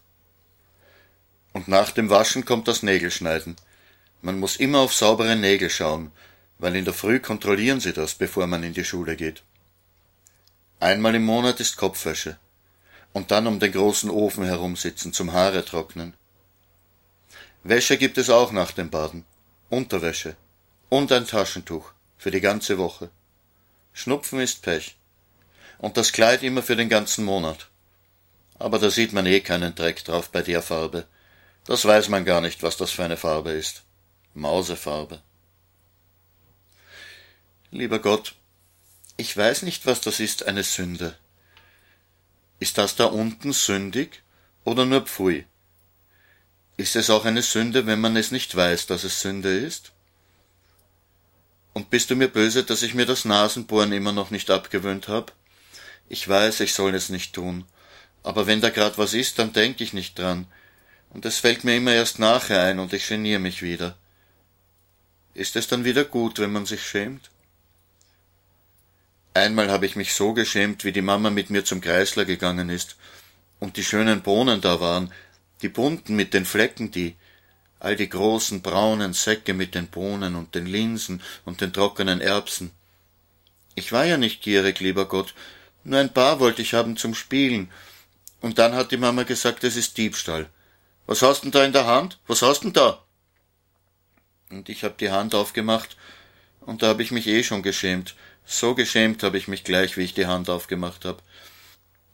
Und 1.51 1.67
nach 1.67 1.91
dem 1.91 2.10
Waschen 2.10 2.46
kommt 2.46 2.67
das 2.67 2.84
Nägelschneiden. 2.84 3.55
Man 4.22 4.39
muss 4.39 4.58
immer 4.58 4.79
auf 4.79 4.93
saubere 4.93 5.36
Nägel 5.36 5.69
schauen, 5.69 6.12
weil 6.58 6.75
in 6.75 6.86
der 6.86 6.93
Früh 6.93 7.19
kontrollieren 7.19 7.79
sie 7.79 7.93
das, 7.93 8.15
bevor 8.15 8.48
man 8.48 8.63
in 8.63 8.74
die 8.74 8.86
Schule 8.86 9.15
geht. 9.15 9.43
Einmal 10.80 11.16
im 11.16 11.26
Monat 11.26 11.60
ist 11.60 11.76
Kopfwäsche. 11.76 12.38
Und 13.12 13.32
dann 13.32 13.48
um 13.48 13.60
den 13.60 13.72
großen 13.72 14.10
Ofen 14.10 14.46
herumsitzen 14.46 15.12
zum 15.12 15.34
Haare 15.34 15.66
trocknen. 15.66 16.14
Wäsche 17.64 17.98
gibt 17.98 18.18
es 18.18 18.30
auch 18.30 18.52
nach 18.52 18.72
dem 18.72 18.90
Baden. 18.90 19.26
Unterwäsche. 19.70 20.38
Und 20.88 21.12
ein 21.12 21.28
Taschentuch. 21.28 21.92
Für 22.18 22.32
die 22.32 22.42
ganze 22.42 22.78
Woche. 22.78 23.10
Schnupfen 23.94 24.40
ist 24.40 24.62
Pech. 24.62 24.98
Und 25.78 25.98
das 25.98 26.12
Kleid 26.14 26.44
immer 26.44 26.64
für 26.64 26.76
den 26.76 26.90
ganzen 26.90 27.26
Monat. 27.26 27.68
Aber 28.58 28.80
da 28.80 28.90
sieht 28.90 29.14
man 29.14 29.26
eh 29.26 29.42
keinen 29.42 29.76
Dreck 29.76 30.04
drauf 30.06 30.30
bei 30.30 30.42
der 30.42 30.62
Farbe. 30.62 31.08
Das 31.66 31.86
weiß 31.86 32.10
man 32.10 32.26
gar 32.26 32.42
nicht, 32.42 32.64
was 32.64 32.78
das 32.78 32.92
für 32.92 33.04
eine 33.04 33.18
Farbe 33.18 33.52
ist. 33.52 33.84
Mausefarbe. 34.34 35.22
Lieber 37.72 38.00
Gott, 38.00 38.36
ich 39.20 39.36
weiß 39.36 39.64
nicht, 39.64 39.86
was 39.86 40.00
das 40.00 40.22
ist, 40.22 40.48
eine 40.48 40.64
Sünde. 40.64 41.14
Ist 42.60 42.78
das 42.78 42.96
da 42.96 43.06
unten 43.06 43.52
sündig 43.52 44.24
oder 44.64 44.86
nur 44.86 45.02
Pfui? 45.02 45.46
Ist 46.78 46.96
es 46.96 47.10
auch 47.10 47.26
eine 47.26 47.42
Sünde, 47.42 47.86
wenn 47.86 48.00
man 48.00 48.16
es 48.16 48.32
nicht 48.32 48.56
weiß, 48.56 48.86
dass 48.88 49.04
es 49.04 49.20
Sünde 49.20 49.58
ist? 49.58 49.92
Und 51.74 51.90
bist 51.90 52.10
du 52.10 52.16
mir 52.16 52.30
böse, 52.30 52.64
dass 52.64 52.82
ich 52.82 52.94
mir 52.94 53.06
das 53.06 53.26
Nasenbohren 53.26 53.92
immer 53.92 54.14
noch 54.14 54.32
nicht 54.32 54.50
abgewöhnt 54.50 55.10
hab? 55.10 55.34
Ich 56.08 56.26
weiß, 56.26 56.62
ich 56.62 56.74
soll 56.74 56.96
es 56.96 57.10
nicht 57.10 57.34
tun, 57.34 57.66
aber 58.24 58.48
wenn 58.48 58.62
da 58.62 58.70
grad 58.70 58.98
was 58.98 59.14
ist, 59.14 59.38
dann 59.38 59.52
denk 59.52 59.82
ich 59.82 59.92
nicht 59.92 60.18
dran, 60.18 60.48
und 61.10 61.26
es 61.26 61.40
fällt 61.40 61.66
mir 61.66 61.76
immer 61.76 61.94
erst 61.94 62.20
nachher 62.20 62.64
ein 62.64 62.80
und 62.80 62.94
ich 62.94 63.08
genier 63.08 63.40
mich 63.40 63.62
wieder. 63.62 63.98
Ist 65.34 65.58
es 65.58 65.68
dann 65.68 65.84
wieder 65.84 66.06
gut, 66.06 66.40
wenn 66.40 66.54
man 66.54 66.66
sich 66.66 66.82
schämt? 66.82 67.30
Einmal 69.39 69.72
habe 69.72 69.86
ich 69.86 69.96
mich 69.96 70.13
so 70.13 70.34
geschämt, 70.34 70.84
wie 70.84 70.91
die 70.91 71.01
Mama 71.01 71.29
mit 71.29 71.50
mir 71.50 71.63
zum 71.63 71.79
Kreisler 71.79 72.25
gegangen 72.25 72.69
ist 72.69 72.98
und 73.62 73.77
die 73.77 73.86
schönen 73.86 74.22
Bohnen 74.22 74.60
da 74.60 74.81
waren, 74.81 75.13
die 75.62 75.69
bunten 75.69 76.17
mit 76.17 76.34
den 76.34 76.43
Flecken, 76.43 76.91
die 76.91 77.15
all 77.79 77.96
die 77.96 78.10
großen 78.10 78.62
braunen 78.62 79.13
Säcke 79.13 79.53
mit 79.53 79.75
den 79.75 79.88
Bohnen 79.88 80.36
und 80.36 80.55
den 80.55 80.65
Linsen 80.65 81.22
und 81.46 81.62
den 81.62 81.72
trockenen 81.72 82.19
Erbsen. 82.19 82.72
Ich 83.75 83.93
war 83.93 84.03
ja 84.03 84.17
nicht 84.17 84.41
gierig, 84.41 84.81
lieber 84.81 85.08
Gott, 85.08 85.34
nur 85.86 86.01
ein 86.01 86.13
paar 86.13 86.41
wollte 86.41 86.62
ich 86.62 86.74
haben 86.74 86.98
zum 86.98 87.15
Spielen. 87.15 87.72
Und 88.41 88.60
dann 88.60 88.75
hat 88.75 88.91
die 88.91 88.98
Mama 88.98 89.24
gesagt, 89.24 89.63
es 89.63 89.77
ist 89.77 89.98
Diebstahl. 89.98 90.50
Was 91.05 91.22
hast 91.22 91.46
denn 91.46 91.51
da 91.51 91.63
in 91.63 91.72
der 91.72 91.86
Hand? 91.86 92.19
Was 92.27 92.41
hast 92.41 92.65
denn 92.65 92.74
da? 92.74 93.01
Und 94.50 94.67
ich 94.67 94.84
hab 94.84 94.98
die 94.98 95.12
Hand 95.12 95.34
aufgemacht, 95.34 95.96
und 96.60 96.84
da 96.84 96.89
hab 96.89 97.00
ich 97.00 97.12
mich 97.12 97.25
eh 97.27 97.41
schon 97.43 97.63
geschämt. 97.63 98.15
So 98.51 98.74
geschämt 98.74 99.22
hab 99.22 99.36
ich 99.36 99.48
mich 99.48 99.63
gleich, 99.63 99.96
wie 99.96 100.01
ich 100.01 100.15
die 100.15 100.25
Hand 100.25 100.50
aufgemacht 100.50 101.06
hab. 101.06 101.22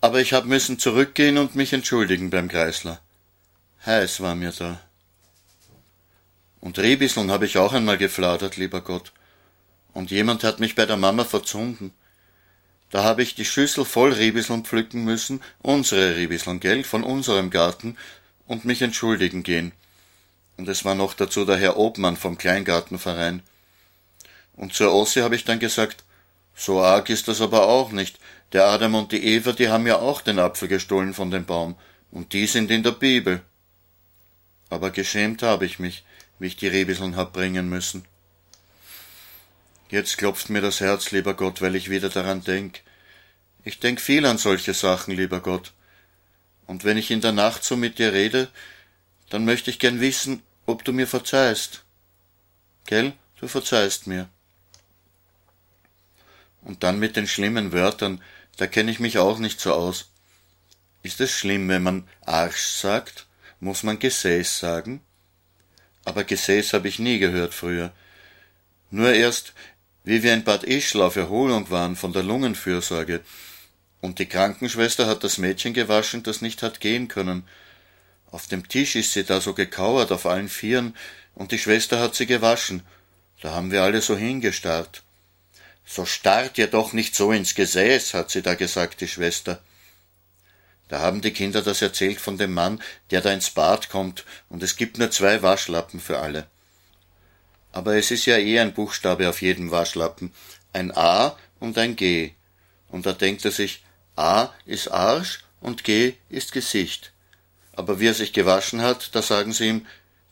Aber 0.02 0.20
ich 0.20 0.34
hab 0.34 0.44
müssen 0.44 0.78
zurückgehen 0.78 1.38
und 1.38 1.56
mich 1.56 1.72
entschuldigen 1.72 2.30
beim 2.30 2.50
Kreisler. 2.50 3.00
Heiß 3.86 4.20
war 4.20 4.36
mir 4.36 4.52
da. 4.52 4.82
Und 6.60 6.78
Rehbisseln 6.78 7.32
habe 7.32 7.46
ich 7.46 7.58
auch 7.58 7.72
einmal 7.72 7.98
gefladert, 7.98 8.58
lieber 8.58 8.82
Gott. 8.82 9.14
Und 9.94 10.12
jemand 10.12 10.44
hat 10.44 10.60
mich 10.60 10.76
bei 10.76 10.86
der 10.86 10.98
Mama 10.98 11.24
verzunden. 11.24 11.94
Da 12.90 13.06
habe 13.06 13.24
ich 13.24 13.36
die 13.36 13.46
Schüssel 13.46 13.86
voll 13.86 14.12
Rehbisseln 14.12 14.66
pflücken 14.66 15.06
müssen, 15.06 15.42
unsere 15.62 16.18
Rehbisseln, 16.18 16.60
gell, 16.60 16.84
von 16.84 17.06
unserem 17.06 17.50
Garten, 17.50 17.96
und 18.46 18.66
mich 18.66 18.82
entschuldigen 18.82 19.44
gehen. 19.44 19.72
Und 20.58 20.68
es 20.68 20.84
war 20.84 20.96
noch 20.96 21.14
dazu 21.14 21.46
der 21.46 21.56
Herr 21.56 21.78
Obmann 21.78 22.18
vom 22.18 22.38
Kleingartenverein. 22.38 23.42
Und 24.58 24.74
zur 24.74 24.94
Ossi 24.94 25.22
habe 25.22 25.38
ich 25.38 25.46
dann 25.46 25.60
gesagt, 25.60 26.05
so 26.56 26.82
arg 26.82 27.10
ist 27.10 27.28
das 27.28 27.42
aber 27.42 27.68
auch 27.68 27.92
nicht. 27.92 28.20
Der 28.54 28.66
Adam 28.66 28.96
und 28.96 29.12
die 29.12 29.24
Eva, 29.24 29.52
die 29.52 29.70
haben 29.70 29.86
ja 29.86 30.00
auch 30.00 30.22
den 30.22 30.40
Apfel 30.40 30.68
gestohlen 30.68 31.14
von 31.14 31.30
dem 31.30 31.46
Baum, 31.46 31.76
und 32.12 32.34
die 32.34 32.48
sind 32.48 32.72
in 32.72 32.84
der 32.84 32.92
Bibel 32.92 33.42
aber 34.70 34.92
geschämt 34.92 35.44
habe 35.44 35.66
ich 35.66 35.80
mich, 35.80 36.04
wie 36.40 36.48
ich 36.48 36.58
die 36.58 36.68
Rehbisseln 36.68 37.16
hab 37.16 37.34
bringen 37.34 37.70
müssen. 37.70 38.06
Jetzt 39.90 40.18
klopft 40.18 40.50
mir 40.50 40.62
das 40.62 40.80
Herz, 40.80 41.12
lieber 41.12 41.36
Gott, 41.36 41.62
weil 41.62 41.76
ich 41.76 41.90
wieder 41.90 42.10
daran 42.10 42.44
denk. 42.44 42.82
Ich 43.64 43.80
denk 43.80 44.02
viel 44.02 44.26
an 44.26 44.38
solche 44.38 44.74
Sachen, 44.74 45.16
lieber 45.16 45.40
Gott. 45.40 45.74
Und 46.68 46.84
wenn 46.84 46.98
ich 46.98 47.12
in 47.12 47.22
der 47.22 47.32
Nacht 47.32 47.64
so 47.64 47.78
mit 47.78 48.00
dir 48.00 48.12
rede, 48.12 48.50
dann 49.30 49.46
möchte 49.46 49.70
ich 49.70 49.80
gern 49.80 50.02
wissen, 50.02 50.42
ob 50.66 50.84
du 50.84 50.92
mir 50.92 51.08
verzeihst. 51.08 51.84
Gell, 52.86 53.14
du 53.40 53.48
verzeihst 53.48 54.08
mir. 54.08 54.28
Und 56.66 56.84
dann 56.84 57.00
mit 57.00 57.16
den 57.16 57.28
schlimmen 57.28 57.72
Wörtern, 57.72 58.22
da 58.58 58.68
kenne 58.68 58.92
ich 58.92 59.00
mich 59.00 59.18
auch 59.18 59.40
nicht 59.40 59.62
so 59.62 59.74
aus. 59.74 60.10
Ist 61.04 61.22
es 61.22 61.32
schlimm, 61.32 61.70
wenn 61.70 61.84
man 61.84 62.08
Arsch 62.26 62.64
sagt? 62.66 63.28
Muss 63.60 63.84
man 63.84 64.00
Gesäß 64.00 64.60
sagen? 64.60 65.02
Aber 66.04 66.24
Gesäß 66.24 66.74
habe 66.74 66.88
ich 66.88 67.00
nie 67.00 67.20
gehört 67.20 67.54
früher. 67.54 67.94
Nur 68.90 69.14
erst, 69.14 69.54
wie 70.04 70.24
wir 70.24 70.34
in 70.34 70.44
Bad 70.44 70.64
Ischl 70.64 71.02
auf 71.02 71.16
Erholung 71.16 71.70
waren 71.70 71.96
von 71.96 72.14
der 72.14 72.24
Lungenfürsorge, 72.24 73.22
und 74.02 74.20
die 74.20 74.28
Krankenschwester 74.28 75.08
hat 75.08 75.24
das 75.24 75.40
Mädchen 75.40 75.74
gewaschen, 75.74 76.22
das 76.22 76.42
nicht 76.42 76.62
hat 76.62 76.80
gehen 76.80 77.08
können. 77.08 77.48
Auf 78.30 78.48
dem 78.48 78.68
Tisch 78.68 78.96
ist 78.96 79.14
sie 79.14 79.24
da 79.24 79.42
so 79.42 79.54
gekauert 79.54 80.12
auf 80.12 80.26
allen 80.28 80.50
Vieren, 80.50 80.96
und 81.34 81.52
die 81.52 81.58
Schwester 81.58 82.00
hat 82.00 82.14
sie 82.14 82.28
gewaschen. 82.28 82.84
Da 83.42 83.54
haben 83.54 83.72
wir 83.72 83.82
alle 83.82 84.02
so 84.02 84.16
hingestarrt. 84.16 85.05
So 85.86 86.06
starrt 86.06 86.58
ihr 86.58 86.68
doch 86.68 86.94
nicht 86.94 87.16
so 87.16 87.32
ins 87.32 87.56
Gesäß, 87.56 88.14
hat 88.14 88.32
sie 88.32 88.42
da 88.42 88.56
gesagt, 88.56 89.02
die 89.02 89.08
Schwester. 89.08 89.62
Da 90.88 91.00
haben 91.00 91.22
die 91.22 91.32
Kinder 91.32 91.62
das 91.62 91.82
erzählt 91.82 92.20
von 92.20 92.38
dem 92.38 92.54
Mann, 92.54 92.82
der 93.12 93.22
da 93.22 93.32
ins 93.32 93.50
Bad 93.50 93.90
kommt, 93.90 94.24
und 94.50 94.62
es 94.64 94.76
gibt 94.76 94.98
nur 94.98 95.12
zwei 95.12 95.42
Waschlappen 95.42 96.00
für 96.00 96.20
alle. 96.20 96.48
Aber 97.72 97.96
es 97.96 98.12
ist 98.12 98.26
ja 98.26 98.38
eh 98.38 98.60
ein 98.60 98.74
Buchstabe 98.74 99.28
auf 99.30 99.42
jedem 99.42 99.72
Waschlappen, 99.72 100.34
ein 100.74 100.96
A 100.96 101.38
und 101.60 101.78
ein 101.78 101.96
G. 101.96 102.32
Und 102.90 103.06
da 103.06 103.14
denkt 103.14 103.46
er 103.46 103.52
sich, 103.52 103.84
A 104.16 104.54
ist 104.66 104.90
Arsch 104.90 105.44
und 105.60 105.84
G 105.84 106.14
ist 106.30 106.52
Gesicht. 106.52 107.12
Aber 107.74 108.00
wie 108.00 108.08
er 108.08 108.14
sich 108.14 108.32
gewaschen 108.32 108.82
hat, 108.82 109.14
da 109.14 109.22
sagen 109.22 109.52
sie 109.52 109.68
ihm, 109.68 109.88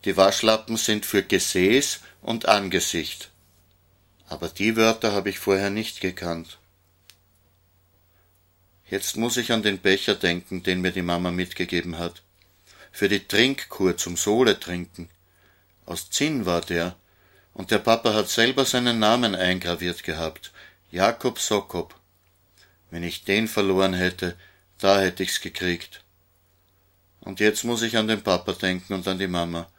die 0.05 0.15
Waschlappen 0.15 0.77
sind 0.77 1.05
für 1.05 1.23
Gesäß 1.23 1.99
und 2.21 2.47
Angesicht. 2.47 3.29
Aber 4.33 4.49
die 4.49 4.75
Wörter 4.75 5.11
habe 5.11 5.29
ich 5.29 5.37
vorher 5.37 5.69
nicht 5.69 6.01
gekannt. 6.01 6.57
Jetzt 8.89 9.15
muss 9.15 9.37
ich 9.37 9.51
an 9.51 9.61
den 9.61 9.77
Becher 9.77 10.15
denken, 10.15 10.63
den 10.63 10.81
mir 10.81 10.91
die 10.91 11.03
Mama 11.03 11.29
mitgegeben 11.29 11.99
hat. 11.99 12.23
Für 12.91 13.09
die 13.09 13.27
Trinkkur 13.27 13.95
zum 13.95 14.17
Sohle 14.17 14.59
trinken. 14.59 15.07
Aus 15.85 16.09
Zinn 16.09 16.47
war 16.47 16.61
der, 16.61 16.95
und 17.53 17.69
der 17.69 17.77
Papa 17.77 18.15
hat 18.15 18.27
selber 18.27 18.65
seinen 18.65 18.97
Namen 18.97 19.35
eingraviert 19.35 20.03
gehabt. 20.03 20.51
Jakob 20.89 21.37
Sokop. 21.37 21.93
Wenn 22.89 23.03
ich 23.03 23.25
den 23.25 23.47
verloren 23.47 23.93
hätte, 23.93 24.35
da 24.79 24.99
hätte 24.99 25.21
ich's 25.21 25.41
gekriegt. 25.41 26.01
Und 27.19 27.39
jetzt 27.39 27.65
muss 27.65 27.83
ich 27.83 27.97
an 27.97 28.07
den 28.07 28.23
Papa 28.23 28.53
denken 28.53 28.95
und 28.95 29.07
an 29.07 29.19
die 29.19 29.27
Mama. 29.27 29.69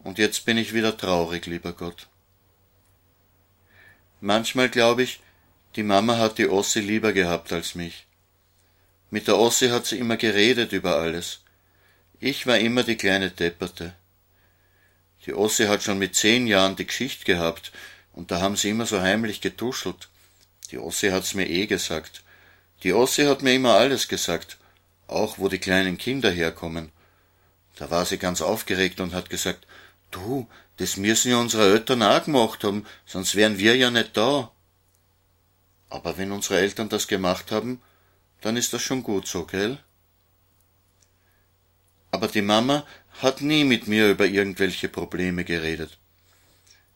Und 0.00 0.18
jetzt 0.18 0.44
bin 0.44 0.58
ich 0.58 0.74
wieder 0.74 0.96
traurig, 0.96 1.46
lieber 1.46 1.72
Gott. 1.72 2.08
Manchmal 4.26 4.68
glaube 4.68 5.04
ich, 5.04 5.20
die 5.76 5.84
Mama 5.84 6.18
hat 6.18 6.38
die 6.38 6.48
Ossi 6.48 6.80
lieber 6.80 7.12
gehabt 7.12 7.52
als 7.52 7.76
mich. 7.76 8.06
Mit 9.08 9.28
der 9.28 9.38
Ossi 9.38 9.68
hat 9.68 9.86
sie 9.86 10.00
immer 10.00 10.16
geredet 10.16 10.72
über 10.72 10.96
alles. 10.96 11.42
Ich 12.18 12.44
war 12.44 12.58
immer 12.58 12.82
die 12.82 12.96
kleine 12.96 13.30
Depperte. 13.30 13.94
Die 15.26 15.32
Ossi 15.32 15.66
hat 15.66 15.84
schon 15.84 16.00
mit 16.00 16.16
zehn 16.16 16.48
Jahren 16.48 16.74
die 16.74 16.88
Geschichte 16.88 17.24
gehabt, 17.24 17.70
und 18.14 18.32
da 18.32 18.40
haben 18.40 18.56
sie 18.56 18.70
immer 18.70 18.86
so 18.86 19.00
heimlich 19.00 19.42
getuschelt. 19.42 20.08
Die 20.72 20.78
Ossi 20.78 21.10
hat's 21.10 21.34
mir 21.34 21.48
eh 21.48 21.68
gesagt. 21.68 22.24
Die 22.82 22.94
Ossi 22.94 23.26
hat 23.26 23.42
mir 23.42 23.54
immer 23.54 23.74
alles 23.74 24.08
gesagt, 24.08 24.56
auch 25.06 25.38
wo 25.38 25.48
die 25.48 25.60
kleinen 25.60 25.98
Kinder 25.98 26.32
herkommen. 26.32 26.90
Da 27.76 27.92
war 27.92 28.04
sie 28.04 28.18
ganz 28.18 28.42
aufgeregt 28.42 28.98
und 28.98 29.14
hat 29.14 29.30
gesagt, 29.30 29.68
du, 30.10 30.48
das 30.76 30.96
müssen 30.96 31.30
ja 31.30 31.38
unsere 31.38 31.72
Eltern 31.72 32.02
auch 32.02 32.24
gemacht 32.24 32.64
haben, 32.64 32.86
sonst 33.06 33.34
wären 33.34 33.58
wir 33.58 33.76
ja 33.76 33.90
nicht 33.90 34.16
da. 34.16 34.50
Aber 35.88 36.18
wenn 36.18 36.32
unsere 36.32 36.58
Eltern 36.58 36.88
das 36.88 37.06
gemacht 37.06 37.50
haben, 37.50 37.80
dann 38.40 38.56
ist 38.56 38.72
das 38.72 38.82
schon 38.82 39.02
gut 39.02 39.26
so, 39.26 39.44
gell? 39.44 39.78
Aber 42.10 42.28
die 42.28 42.42
Mama 42.42 42.86
hat 43.22 43.40
nie 43.40 43.64
mit 43.64 43.86
mir 43.86 44.10
über 44.10 44.26
irgendwelche 44.26 44.88
Probleme 44.88 45.44
geredet. 45.44 45.98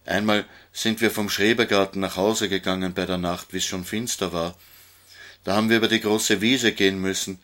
Einmal 0.04 0.44
sind 0.72 1.00
wir 1.00 1.10
vom 1.10 1.28
Schrebergarten 1.28 2.00
nach 2.00 2.16
Hause 2.16 2.48
gegangen 2.48 2.94
bei 2.94 3.06
der 3.06 3.18
Nacht, 3.18 3.52
wie 3.52 3.58
es 3.58 3.64
schon 3.64 3.84
finster 3.84 4.32
war. 4.32 4.56
Da 5.44 5.56
haben 5.56 5.70
wir 5.70 5.78
über 5.78 5.88
die 5.88 6.00
große 6.00 6.40
Wiese 6.40 6.72
gehen 6.72 7.00
müssen, 7.00 7.38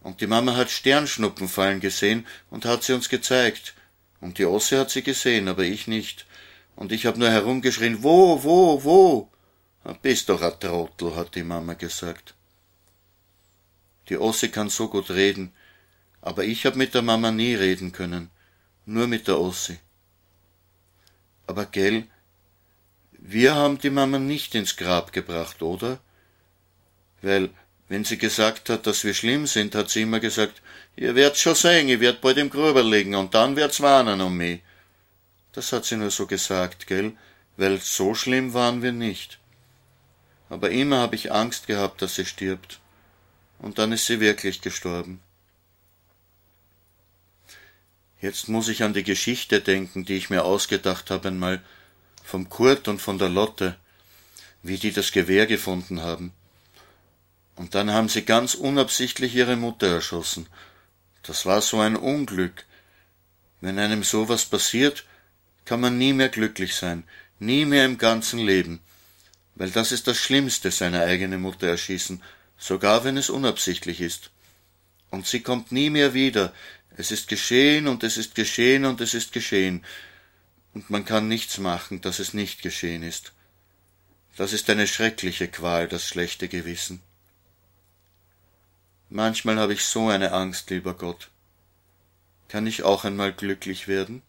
und 0.00 0.20
die 0.20 0.28
Mama 0.28 0.54
hat 0.54 0.70
Sternschnuppen 0.70 1.48
fallen 1.48 1.80
gesehen 1.80 2.26
und 2.48 2.64
hat 2.64 2.84
sie 2.84 2.92
uns 2.92 3.08
gezeigt. 3.08 3.74
Und 4.20 4.38
die 4.38 4.46
Osse 4.46 4.78
hat 4.78 4.90
sie 4.90 5.02
gesehen, 5.02 5.48
aber 5.48 5.64
ich 5.64 5.86
nicht. 5.86 6.26
Und 6.74 6.92
ich 6.92 7.06
hab 7.06 7.16
nur 7.16 7.30
herumgeschrien, 7.30 8.02
wo, 8.02 8.42
wo, 8.42 8.84
wo? 8.84 9.30
Bist 10.02 10.28
doch 10.28 10.42
a 10.42 10.50
Trottel, 10.50 11.14
hat 11.14 11.34
die 11.34 11.44
Mama 11.44 11.74
gesagt. 11.74 12.34
Die 14.08 14.18
Ossi 14.18 14.48
kann 14.48 14.68
so 14.68 14.88
gut 14.88 15.10
reden, 15.10 15.52
aber 16.20 16.44
ich 16.44 16.66
hab 16.66 16.76
mit 16.76 16.94
der 16.94 17.02
Mama 17.02 17.30
nie 17.30 17.54
reden 17.54 17.92
können, 17.92 18.30
nur 18.84 19.06
mit 19.06 19.28
der 19.28 19.38
Ossi. 19.38 19.78
Aber 21.46 21.66
gell, 21.66 22.06
wir 23.12 23.54
haben 23.54 23.78
die 23.78 23.90
Mama 23.90 24.18
nicht 24.18 24.54
ins 24.54 24.76
Grab 24.76 25.12
gebracht, 25.12 25.62
oder? 25.62 26.00
Weil, 27.22 27.50
wenn 27.88 28.04
sie 28.04 28.18
gesagt 28.18 28.68
hat, 28.68 28.86
dass 28.86 29.04
wir 29.04 29.14
schlimm 29.14 29.46
sind, 29.46 29.74
hat 29.74 29.90
sie 29.90 30.02
immer 30.02 30.20
gesagt, 30.20 30.62
ihr 30.96 31.14
werdt's 31.14 31.40
schon 31.40 31.54
sehen, 31.54 31.88
ich 31.88 32.00
werd 32.00 32.20
bald 32.20 32.38
im 32.38 32.50
Gröber 32.50 32.82
liegen 32.82 33.14
und 33.14 33.34
dann 33.34 33.56
wird's 33.56 33.80
warnen 33.80 34.20
um 34.20 34.36
mich. 34.36 34.60
Das 35.52 35.72
hat 35.72 35.84
sie 35.84 35.96
nur 35.96 36.10
so 36.10 36.26
gesagt, 36.26 36.86
gell, 36.86 37.12
weil 37.56 37.80
so 37.80 38.14
schlimm 38.14 38.52
waren 38.54 38.82
wir 38.82 38.92
nicht. 38.92 39.38
Aber 40.48 40.70
immer 40.70 41.00
hab 41.00 41.14
ich 41.14 41.32
Angst 41.32 41.66
gehabt, 41.66 42.02
dass 42.02 42.14
sie 42.16 42.26
stirbt 42.26 42.80
und 43.58 43.78
dann 43.78 43.92
ist 43.92 44.06
sie 44.06 44.20
wirklich 44.20 44.60
gestorben. 44.60 45.20
Jetzt 48.20 48.48
muss 48.48 48.68
ich 48.68 48.82
an 48.82 48.94
die 48.94 49.02
Geschichte 49.02 49.60
denken, 49.60 50.04
die 50.04 50.16
ich 50.16 50.30
mir 50.30 50.44
ausgedacht 50.44 51.10
habe 51.10 51.28
einmal 51.28 51.62
vom 52.24 52.48
Kurt 52.48 52.88
und 52.88 53.00
von 53.00 53.18
der 53.18 53.28
Lotte, 53.28 53.76
wie 54.62 54.78
die 54.78 54.92
das 54.92 55.12
Gewehr 55.12 55.46
gefunden 55.46 56.02
haben. 56.02 56.32
Und 57.56 57.74
dann 57.74 57.92
haben 57.92 58.08
sie 58.08 58.24
ganz 58.24 58.54
unabsichtlich 58.54 59.34
ihre 59.34 59.56
Mutter 59.56 59.86
erschossen. 59.86 60.46
Das 61.26 61.44
war 61.46 61.60
so 61.60 61.80
ein 61.80 61.96
Unglück. 61.96 62.64
Wenn 63.60 63.78
einem 63.78 64.04
sowas 64.04 64.44
passiert, 64.44 65.04
kann 65.64 65.80
man 65.80 65.98
nie 65.98 66.12
mehr 66.12 66.28
glücklich 66.28 66.74
sein, 66.74 67.04
nie 67.38 67.64
mehr 67.64 67.84
im 67.84 67.98
ganzen 67.98 68.38
Leben, 68.38 68.80
weil 69.56 69.70
das 69.70 69.90
ist 69.90 70.06
das 70.06 70.18
Schlimmste, 70.18 70.70
seine 70.70 71.02
eigene 71.02 71.38
Mutter 71.38 71.66
erschießen, 71.66 72.22
sogar 72.58 73.04
wenn 73.04 73.16
es 73.16 73.30
unabsichtlich 73.30 74.00
ist. 74.00 74.30
Und 75.10 75.26
sie 75.26 75.40
kommt 75.40 75.72
nie 75.72 75.90
mehr 75.90 76.14
wieder. 76.14 76.52
Es 76.96 77.10
ist 77.10 77.28
geschehen 77.28 77.88
und 77.88 78.04
es 78.04 78.16
ist 78.16 78.34
geschehen 78.34 78.84
und 78.84 79.00
es 79.00 79.14
ist 79.14 79.32
geschehen. 79.32 79.84
Und 80.74 80.90
man 80.90 81.04
kann 81.04 81.26
nichts 81.26 81.58
machen, 81.58 82.00
dass 82.00 82.18
es 82.18 82.34
nicht 82.34 82.62
geschehen 82.62 83.02
ist. 83.02 83.32
Das 84.36 84.52
ist 84.52 84.68
eine 84.68 84.86
schreckliche 84.86 85.48
Qual, 85.48 85.88
das 85.88 86.06
schlechte 86.06 86.48
Gewissen. 86.48 87.00
Manchmal 89.08 89.58
habe 89.58 89.72
ich 89.72 89.84
so 89.84 90.08
eine 90.08 90.32
Angst, 90.32 90.70
lieber 90.70 90.94
Gott. 90.94 91.30
Kann 92.48 92.66
ich 92.66 92.82
auch 92.82 93.04
einmal 93.04 93.32
glücklich 93.32 93.88
werden? 93.88 94.22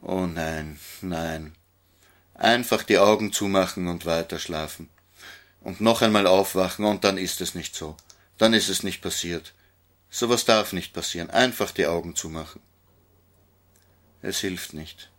Oh 0.00 0.26
nein, 0.26 0.80
nein. 1.00 1.54
Einfach 2.34 2.82
die 2.82 2.98
Augen 2.98 3.32
zumachen 3.32 3.86
und 3.86 4.06
weiterschlafen. 4.06 4.88
Und 5.60 5.80
noch 5.80 6.02
einmal 6.02 6.26
aufwachen 6.26 6.84
und 6.84 7.04
dann 7.04 7.18
ist 7.18 7.40
es 7.40 7.54
nicht 7.54 7.76
so. 7.76 7.96
Dann 8.38 8.52
ist 8.54 8.68
es 8.68 8.82
nicht 8.82 9.00
passiert. 9.00 9.54
Sowas 10.10 10.44
darf 10.44 10.72
nicht 10.72 10.92
passieren. 10.92 11.30
Einfach 11.30 11.70
die 11.70 11.86
Augen 11.86 12.16
zumachen. 12.16 12.60
Es 14.22 14.40
hilft 14.40 14.72
nicht. 14.72 15.10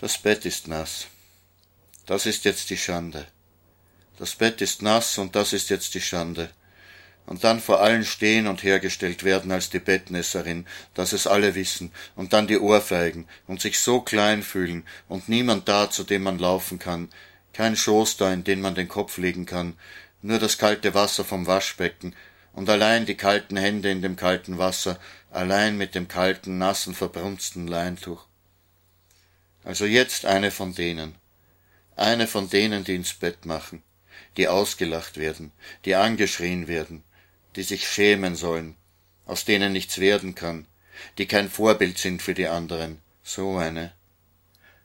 Das 0.00 0.18
Bett 0.18 0.44
ist 0.44 0.68
nass. 0.68 1.06
Das 2.04 2.26
ist 2.26 2.44
jetzt 2.44 2.68
die 2.70 2.76
Schande. 2.76 3.26
Das 4.18 4.34
Bett 4.34 4.60
ist 4.62 4.82
nass 4.82 5.18
und 5.18 5.36
das 5.36 5.52
ist 5.52 5.68
jetzt 5.68 5.94
die 5.94 6.00
Schande. 6.00 6.50
Und 7.26 7.44
dann 7.44 7.60
vor 7.60 7.80
allen 7.80 8.04
stehen 8.04 8.46
und 8.46 8.62
hergestellt 8.62 9.24
werden 9.24 9.50
als 9.50 9.68
die 9.68 9.80
Bettnässerin, 9.80 10.66
dass 10.94 11.12
es 11.12 11.26
alle 11.26 11.54
wissen, 11.54 11.90
und 12.14 12.32
dann 12.32 12.46
die 12.46 12.58
Ohrfeigen 12.58 13.26
und 13.46 13.60
sich 13.60 13.80
so 13.80 14.00
klein 14.00 14.42
fühlen 14.42 14.84
und 15.08 15.28
niemand 15.28 15.68
da, 15.68 15.90
zu 15.90 16.04
dem 16.04 16.22
man 16.22 16.38
laufen 16.38 16.78
kann, 16.78 17.08
kein 17.52 17.74
Schoß 17.74 18.16
da, 18.16 18.32
in 18.32 18.44
den 18.44 18.60
man 18.60 18.74
den 18.74 18.88
Kopf 18.88 19.18
legen 19.18 19.44
kann, 19.44 19.74
nur 20.22 20.38
das 20.38 20.56
kalte 20.56 20.94
Wasser 20.94 21.24
vom 21.24 21.46
Waschbecken 21.46 22.14
und 22.52 22.70
allein 22.70 23.06
die 23.06 23.16
kalten 23.16 23.56
Hände 23.56 23.90
in 23.90 24.02
dem 24.02 24.16
kalten 24.16 24.56
Wasser, 24.56 24.98
allein 25.30 25.76
mit 25.76 25.94
dem 25.94 26.08
kalten, 26.08 26.58
nassen, 26.58 26.94
verbrunsten 26.94 27.66
Leintuch. 27.66 28.24
Also 29.62 29.84
jetzt 29.84 30.24
eine 30.24 30.50
von 30.50 30.74
denen. 30.74 31.16
Eine 31.96 32.26
von 32.26 32.48
denen, 32.48 32.84
die 32.84 32.94
ins 32.94 33.14
Bett 33.14 33.46
machen, 33.46 33.82
die 34.36 34.48
ausgelacht 34.48 35.16
werden, 35.16 35.52
die 35.84 35.94
angeschrien 35.94 36.68
werden, 36.68 37.02
die 37.56 37.62
sich 37.62 37.88
schämen 37.88 38.36
sollen, 38.36 38.76
aus 39.24 39.44
denen 39.44 39.72
nichts 39.72 39.98
werden 39.98 40.34
kann, 40.34 40.66
die 41.18 41.26
kein 41.26 41.50
Vorbild 41.50 41.98
sind 41.98 42.22
für 42.22 42.34
die 42.34 42.48
anderen. 42.48 43.00
So 43.22 43.56
eine. 43.56 43.92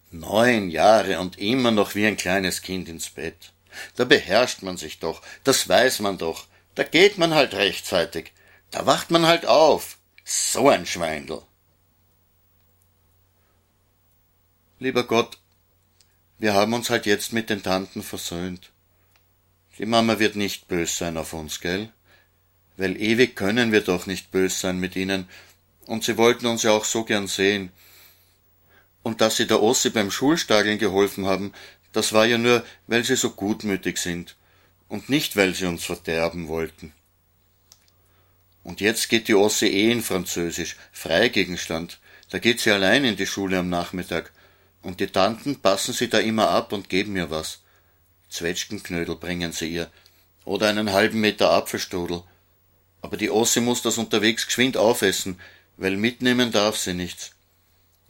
Neun 0.10 0.70
Jahre 0.70 1.20
und 1.20 1.38
immer 1.38 1.72
noch 1.72 1.96
wie 1.96 2.06
ein 2.06 2.18
kleines 2.18 2.62
Kind 2.62 2.90
ins 2.90 3.10
Bett. 3.10 3.54
Da 3.96 4.04
beherrscht 4.04 4.62
man 4.62 4.78
sich 4.78 5.00
doch, 5.00 5.22
das 5.44 5.70
weiß 5.70 6.00
man 6.00 6.18
doch. 6.18 6.48
Da 6.76 6.84
geht 6.84 7.18
man 7.18 7.34
halt 7.34 7.54
rechtzeitig. 7.54 8.32
Da 8.72 8.86
wacht 8.86 9.12
man 9.12 9.26
halt 9.26 9.46
auf. 9.46 9.98
So 10.24 10.70
ein 10.70 10.86
Schweindel. 10.86 11.42
Lieber 14.80 15.04
Gott, 15.04 15.38
wir 16.40 16.54
haben 16.54 16.74
uns 16.74 16.90
halt 16.90 17.06
jetzt 17.06 17.34
mit 17.34 17.50
den 17.50 17.62
Tanten 17.62 18.02
versöhnt. 18.02 18.71
Die 19.82 19.88
Mama 19.88 20.20
wird 20.20 20.36
nicht 20.36 20.67
bös 20.67 21.00
sein 21.00 21.17
auf 21.17 21.34
uns, 21.34 21.60
gell? 21.60 21.89
Weil 22.78 23.02
ewig 23.02 23.36
können 23.36 23.72
wir 23.72 23.82
doch 23.82 24.06
nicht 24.06 24.30
bös 24.30 24.62
sein 24.62 24.78
mit 24.78 24.96
ihnen, 24.96 25.28
und 25.88 26.04
sie 26.04 26.17
wollten 26.17 26.46
uns 26.46 26.62
ja 26.62 26.70
auch 26.70 26.86
so 26.86 27.04
gern 27.04 27.26
sehen. 27.26 27.72
Und 29.02 29.22
dass 29.22 29.38
sie 29.38 29.48
der 29.48 29.63
Ossi 29.63 29.89
beim 29.89 30.12
Schulstageln 30.12 30.78
geholfen 30.78 31.26
haben, 31.26 31.52
das 31.94 32.13
war 32.13 32.28
ja 32.28 32.38
nur, 32.38 32.63
weil 32.86 33.04
sie 33.04 33.15
so 33.15 33.32
gutmütig 33.32 33.98
sind 33.98 34.36
und 34.88 35.10
nicht, 35.10 35.36
weil 35.36 35.56
sie 35.56 35.65
uns 35.65 35.84
verderben 35.84 36.48
wollten. 36.48 36.94
Und 38.63 38.82
jetzt 38.82 39.10
geht 39.10 39.30
die 39.30 39.34
Ossi 39.34 39.65
eh 39.65 39.91
in 39.91 40.04
Französisch, 40.04 40.76
Freigegenstand. 40.91 42.00
Da 42.30 42.38
geht 42.38 42.60
sie 42.60 42.70
allein 42.70 43.04
in 43.04 43.15
die 43.15 43.26
Schule 43.26 43.58
am 43.58 43.70
Nachmittag. 43.70 44.32
Und 44.84 45.00
die 45.00 45.08
Tanten 45.08 45.60
passen 45.60 45.96
sie 45.96 46.08
da 46.08 46.20
immer 46.20 46.50
ab 46.50 46.72
und 46.72 46.88
geben 46.88 47.13
mir 47.13 47.32
was. 47.32 47.62
Zwetschgenknödel 48.32 49.15
bringen 49.15 49.52
sie 49.52 49.70
ihr. 49.70 49.91
Oder 50.46 50.70
einen 50.70 50.91
halben 50.91 51.22
Meter 51.22 51.52
Apfelstrudel. 51.52 52.24
Aber 53.02 53.17
die 53.17 53.30
Ossi 53.30 53.62
muss 53.62 53.82
das 53.82 53.98
unterwegs 53.98 54.48
geschwind 54.48 54.78
aufessen, 54.78 55.39
weil 55.78 55.98
mitnehmen 55.98 56.52
darf 56.52 56.78
sie 56.78 56.94
nichts. 56.94 57.32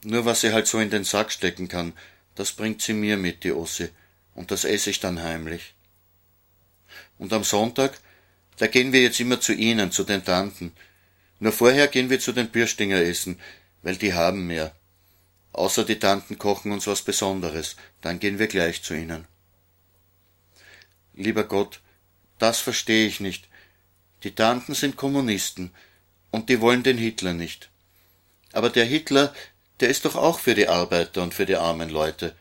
Nur 0.04 0.26
was 0.26 0.42
sie 0.42 0.54
halt 0.54 0.68
so 0.68 0.80
in 0.80 0.90
den 0.90 1.04
Sack 1.04 1.32
stecken 1.32 1.68
kann, 1.68 1.94
das 2.36 2.54
bringt 2.54 2.82
sie 2.82 2.94
mir 2.94 3.18
mit, 3.18 3.44
die 3.44 3.52
Ossi, 3.52 3.90
und 4.36 4.52
das 4.52 4.64
esse 4.64 4.90
ich 4.90 5.00
dann 5.00 5.22
heimlich. 5.22 5.74
Und 7.18 7.34
am 7.34 7.44
Sonntag, 7.44 8.00
da 8.58 8.68
gehen 8.68 8.94
wir 8.94 9.02
jetzt 9.02 9.20
immer 9.20 9.40
zu 9.40 9.54
ihnen, 9.54 9.92
zu 9.92 10.04
den 10.04 10.24
Tanten. 10.24 10.74
Nur 11.40 11.52
vorher 11.52 11.88
gehen 11.88 12.10
wir 12.10 12.20
zu 12.20 12.32
den 12.32 12.50
Bürstinger 12.50 12.98
essen, 12.98 13.40
weil 13.84 13.96
die 13.96 14.14
haben 14.14 14.48
mehr. 14.48 14.74
Außer 15.54 15.84
die 15.84 16.00
Tanten 16.00 16.38
kochen 16.38 16.72
uns 16.72 16.88
was 16.88 17.02
Besonderes, 17.02 17.76
dann 18.02 18.20
gehen 18.20 18.40
wir 18.40 18.48
gleich 18.48 18.82
zu 18.84 18.94
ihnen. 18.94 19.26
Lieber 21.24 21.44
Gott, 21.44 21.80
das 22.40 22.60
verstehe 22.60 23.08
ich 23.08 23.20
nicht. 23.20 23.48
Die 24.24 24.36
Tanten 24.36 24.74
sind 24.74 24.98
Kommunisten, 24.98 25.72
und 26.32 26.50
die 26.50 26.62
wollen 26.62 26.84
den 26.84 26.98
Hitler 26.98 27.34
nicht. 27.34 27.70
Aber 28.54 28.70
der 28.70 28.86
Hitler, 28.86 29.34
der 29.80 29.90
ist 29.90 30.06
doch 30.06 30.16
auch 30.16 30.40
für 30.40 30.56
die 30.56 30.68
Arbeiter 30.68 31.22
und 31.22 31.34
für 31.34 31.46
die 31.46 31.58
armen 31.58 31.90
Leute. 31.90 32.36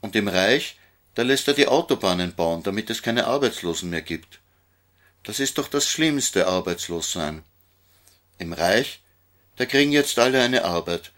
Und 0.00 0.16
im 0.16 0.28
Reich, 0.28 0.76
da 1.14 1.22
lässt 1.22 1.48
er 1.48 1.54
die 1.54 1.68
Autobahnen 1.68 2.34
bauen, 2.34 2.62
damit 2.62 2.88
es 2.90 3.02
keine 3.02 3.26
Arbeitslosen 3.26 3.90
mehr 3.90 4.02
gibt. 4.02 4.40
Das 5.24 5.40
ist 5.40 5.58
doch 5.58 5.68
das 5.68 5.86
Schlimmste, 5.86 6.46
arbeitslos 6.46 7.12
sein. 7.12 7.42
Im 8.38 8.52
Reich, 8.52 9.00
da 9.56 9.66
kriegen 9.66 9.92
jetzt 9.92 10.18
alle 10.18 10.42
eine 10.42 10.64
Arbeit. 10.64 11.12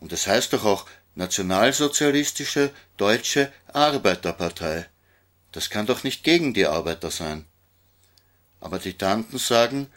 Und 0.00 0.12
es 0.12 0.24
das 0.24 0.32
heißt 0.32 0.52
doch 0.52 0.64
auch 0.64 0.86
Nationalsozialistische 1.14 2.70
Deutsche 2.96 3.52
Arbeiterpartei. 3.72 4.86
Das 5.52 5.70
kann 5.70 5.86
doch 5.86 6.04
nicht 6.04 6.24
gegen 6.24 6.54
die 6.54 6.66
Arbeiter 6.66 7.10
sein. 7.10 7.44
Aber 8.60 8.78
die 8.78 8.96
Tanten 8.96 9.38
sagen, 9.38 9.88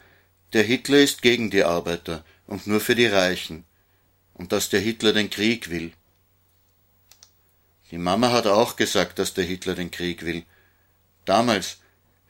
der 0.52 0.62
Hitler 0.62 0.98
ist 0.98 1.22
gegen 1.22 1.50
die 1.50 1.64
Arbeiter 1.64 2.24
und 2.46 2.66
nur 2.66 2.80
für 2.80 2.94
die 2.94 3.06
Reichen 3.06 3.64
und 4.34 4.52
dass 4.52 4.68
der 4.68 4.80
Hitler 4.80 5.12
den 5.12 5.30
Krieg 5.30 5.70
will. 5.70 5.92
Die 7.90 7.98
Mama 7.98 8.32
hat 8.32 8.46
auch 8.46 8.76
gesagt, 8.76 9.18
dass 9.18 9.34
der 9.34 9.44
Hitler 9.44 9.74
den 9.74 9.90
Krieg 9.90 10.24
will. 10.24 10.44
Damals, 11.24 11.78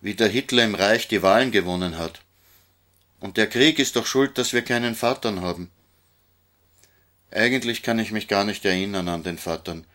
wie 0.01 0.15
der 0.15 0.29
Hitler 0.29 0.65
im 0.65 0.75
Reich 0.75 1.09
die 1.09 1.23
Wahlen 1.23 1.51
gewonnen 1.51 1.97
hat. 1.97 2.21
Und 3.21 3.39
der 3.39 3.49
Krieg 3.49 3.79
ist 3.79 3.97
doch 3.97 4.07
schuld, 4.07 4.37
dass 4.37 4.53
wir 4.53 4.63
keinen 4.63 4.95
Vatern 4.95 5.41
haben. 5.41 5.71
Eigentlich 7.31 7.83
kann 7.83 7.99
ich 7.99 8.13
mich 8.13 8.29
gar 8.29 8.45
nicht 8.45 8.65
erinnern 8.65 9.09
an 9.09 9.23
den 9.23 9.39
Vatern. 9.39 9.87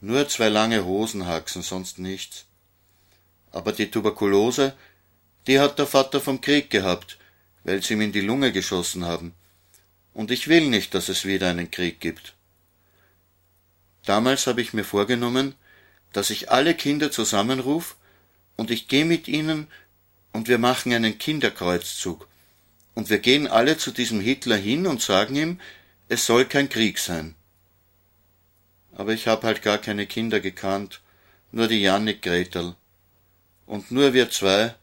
Nur 0.00 0.28
zwei 0.28 0.48
lange 0.48 0.84
Hosenhaxen, 0.84 1.62
sonst 1.62 1.98
nichts. 1.98 2.46
Aber 3.52 3.72
die 3.72 3.90
Tuberkulose, 3.90 4.74
die 5.46 5.60
hat 5.60 5.78
der 5.78 5.86
Vater 5.86 6.20
vom 6.20 6.40
Krieg 6.40 6.70
gehabt, 6.70 7.18
weil 7.64 7.82
sie 7.82 7.94
ihm 7.94 8.00
in 8.00 8.12
die 8.12 8.20
Lunge 8.20 8.52
geschossen 8.52 9.04
haben. 9.04 9.34
Und 10.14 10.30
ich 10.30 10.48
will 10.48 10.68
nicht, 10.68 10.94
dass 10.94 11.08
es 11.08 11.24
wieder 11.24 11.48
einen 11.48 11.70
Krieg 11.70 12.00
gibt. 12.00 12.34
Damals 14.04 14.46
habe 14.46 14.60
ich 14.60 14.72
mir 14.72 14.84
vorgenommen, 14.84 15.54
dass 16.12 16.30
ich 16.30 16.50
alle 16.50 16.74
Kinder 16.74 17.10
zusammenruf 17.10 17.96
und 18.56 18.70
ich 18.70 18.88
gehe 18.88 19.04
mit 19.04 19.28
ihnen 19.28 19.68
und 20.32 20.48
wir 20.48 20.58
machen 20.58 20.92
einen 20.92 21.18
Kinderkreuzzug. 21.18 22.28
Und 22.94 23.08
wir 23.08 23.20
gehen 23.20 23.46
alle 23.46 23.78
zu 23.78 23.90
diesem 23.90 24.20
Hitler 24.20 24.56
hin 24.56 24.86
und 24.86 25.00
sagen 25.00 25.36
ihm, 25.36 25.60
es 26.08 26.26
soll 26.26 26.44
kein 26.44 26.68
Krieg 26.68 26.98
sein. 26.98 27.34
Aber 28.94 29.12
ich 29.12 29.26
habe 29.26 29.46
halt 29.46 29.62
gar 29.62 29.78
keine 29.78 30.06
Kinder 30.06 30.40
gekannt, 30.40 31.00
nur 31.52 31.68
die 31.68 31.80
Jannik 31.80 32.20
Gretel. 32.20 32.74
Und 33.66 33.90
nur 33.90 34.12
wir 34.12 34.30
zwei, 34.30 34.74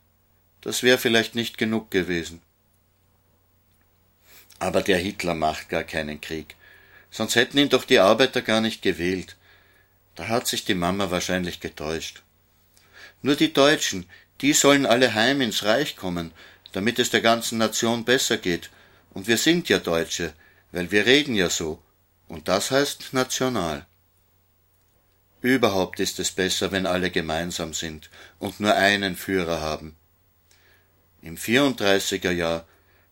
das 0.62 0.84
wäre 0.84 0.98
vielleicht 0.98 1.36
nicht 1.36 1.58
genug 1.58 1.92
gewesen. 1.92 2.42
Aber 4.60 4.82
der 4.82 4.98
Hitler 4.98 5.36
macht 5.36 5.70
gar 5.70 5.84
keinen 5.84 6.20
Krieg. 6.20 6.56
Sonst 7.12 7.36
hätten 7.36 7.58
ihn 7.58 7.70
doch 7.70 7.86
die 7.86 8.00
Arbeiter 8.00 8.42
gar 8.42 8.62
nicht 8.62 8.82
gewählt. 8.82 9.36
Da 10.16 10.28
hat 10.28 10.48
sich 10.48 10.66
die 10.66 10.76
Mama 10.76 11.12
wahrscheinlich 11.12 11.60
getäuscht. 11.60 12.24
Nur 13.22 13.36
die 13.36 13.54
Deutschen, 13.54 14.06
die 14.42 14.54
sollen 14.54 14.86
alle 14.86 15.14
heim 15.14 15.42
ins 15.42 15.64
Reich 15.64 15.96
kommen, 15.96 16.32
damit 16.72 17.00
es 17.00 17.10
der 17.10 17.22
ganzen 17.22 17.58
Nation 17.58 18.06
besser 18.06 18.38
geht. 18.38 18.70
Und 19.12 19.28
wir 19.28 19.38
sind 19.38 19.70
ja 19.70 19.80
Deutsche, 19.80 20.34
weil 20.72 20.92
wir 20.92 21.06
reden 21.06 21.36
ja 21.36 21.50
so. 21.50 21.82
Und 22.28 22.48
das 22.48 22.72
heißt 22.72 23.14
national. 23.14 23.86
Überhaupt 25.42 26.00
ist 26.00 26.20
es 26.20 26.32
besser, 26.32 26.72
wenn 26.72 26.86
alle 26.86 27.12
gemeinsam 27.12 27.74
sind 27.74 28.10
und 28.40 28.60
nur 28.60 28.76
einen 28.76 29.16
Führer 29.16 29.62
haben. 29.62 29.96
Im 31.22 31.38
34er 31.38 32.32
Jahr 32.32 32.66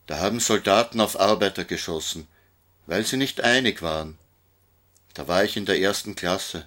da 0.08 0.20
haben 0.20 0.40
Soldaten 0.40 1.02
auf 1.02 1.20
Arbeiter 1.20 1.66
geschossen, 1.66 2.28
weil 2.86 3.06
sie 3.06 3.18
nicht 3.18 3.42
einig 3.42 3.82
waren. 3.82 4.18
Da 5.14 5.28
war 5.28 5.44
ich 5.44 5.58
in 5.58 5.66
der 5.66 5.80
ersten 5.80 6.16
Klasse. 6.16 6.66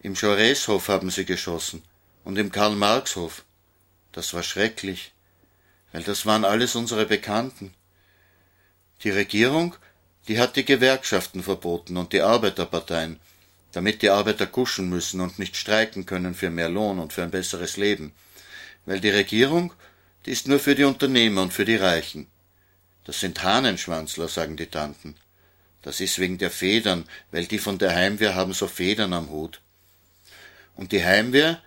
Im 0.00 0.14
Jaurès-Hof 0.14 0.88
haben 0.88 1.10
sie 1.10 1.24
geschossen 1.24 1.82
und 2.24 2.36
im 2.36 2.50
Karl-Marx-Hof. 2.50 3.44
Das 4.10 4.34
war 4.34 4.42
schrecklich, 4.42 5.12
weil 5.92 6.02
das 6.02 6.26
waren 6.26 6.44
alles 6.44 6.74
unsere 6.74 7.06
Bekannten. 7.06 7.72
Die 9.04 9.10
Regierung, 9.10 9.76
die 10.26 10.40
hat 10.40 10.56
die 10.56 10.64
Gewerkschaften 10.64 11.44
verboten 11.44 11.96
und 11.96 12.12
die 12.12 12.22
Arbeiterparteien, 12.22 13.20
damit 13.76 14.00
die 14.00 14.08
Arbeiter 14.08 14.46
kuschen 14.46 14.88
müssen 14.88 15.20
und 15.20 15.38
nicht 15.38 15.54
streiken 15.54 16.06
können 16.06 16.34
für 16.34 16.48
mehr 16.48 16.70
Lohn 16.70 16.98
und 16.98 17.12
für 17.12 17.22
ein 17.22 17.30
besseres 17.30 17.76
Leben, 17.76 18.12
weil 18.86 19.00
die 19.00 19.10
Regierung 19.10 19.74
die 20.24 20.32
ist 20.32 20.48
nur 20.48 20.58
für 20.58 20.74
die 20.74 20.84
Unternehmer 20.84 21.42
und 21.42 21.52
für 21.52 21.66
die 21.66 21.76
Reichen. 21.76 22.26
Das 23.04 23.20
sind 23.20 23.44
Hahnenschwanzler, 23.44 24.28
sagen 24.28 24.56
die 24.56 24.66
Tanten. 24.66 25.14
Das 25.82 26.00
ist 26.00 26.18
wegen 26.18 26.38
der 26.38 26.50
Federn, 26.50 27.04
weil 27.30 27.44
die 27.44 27.58
von 27.58 27.76
der 27.76 27.94
Heimwehr 27.94 28.34
haben 28.34 28.54
so 28.54 28.66
Federn 28.66 29.12
am 29.12 29.28
Hut. 29.28 29.60
Und 30.74 30.92
die 30.92 31.04
Heimwehr, 31.04 31.60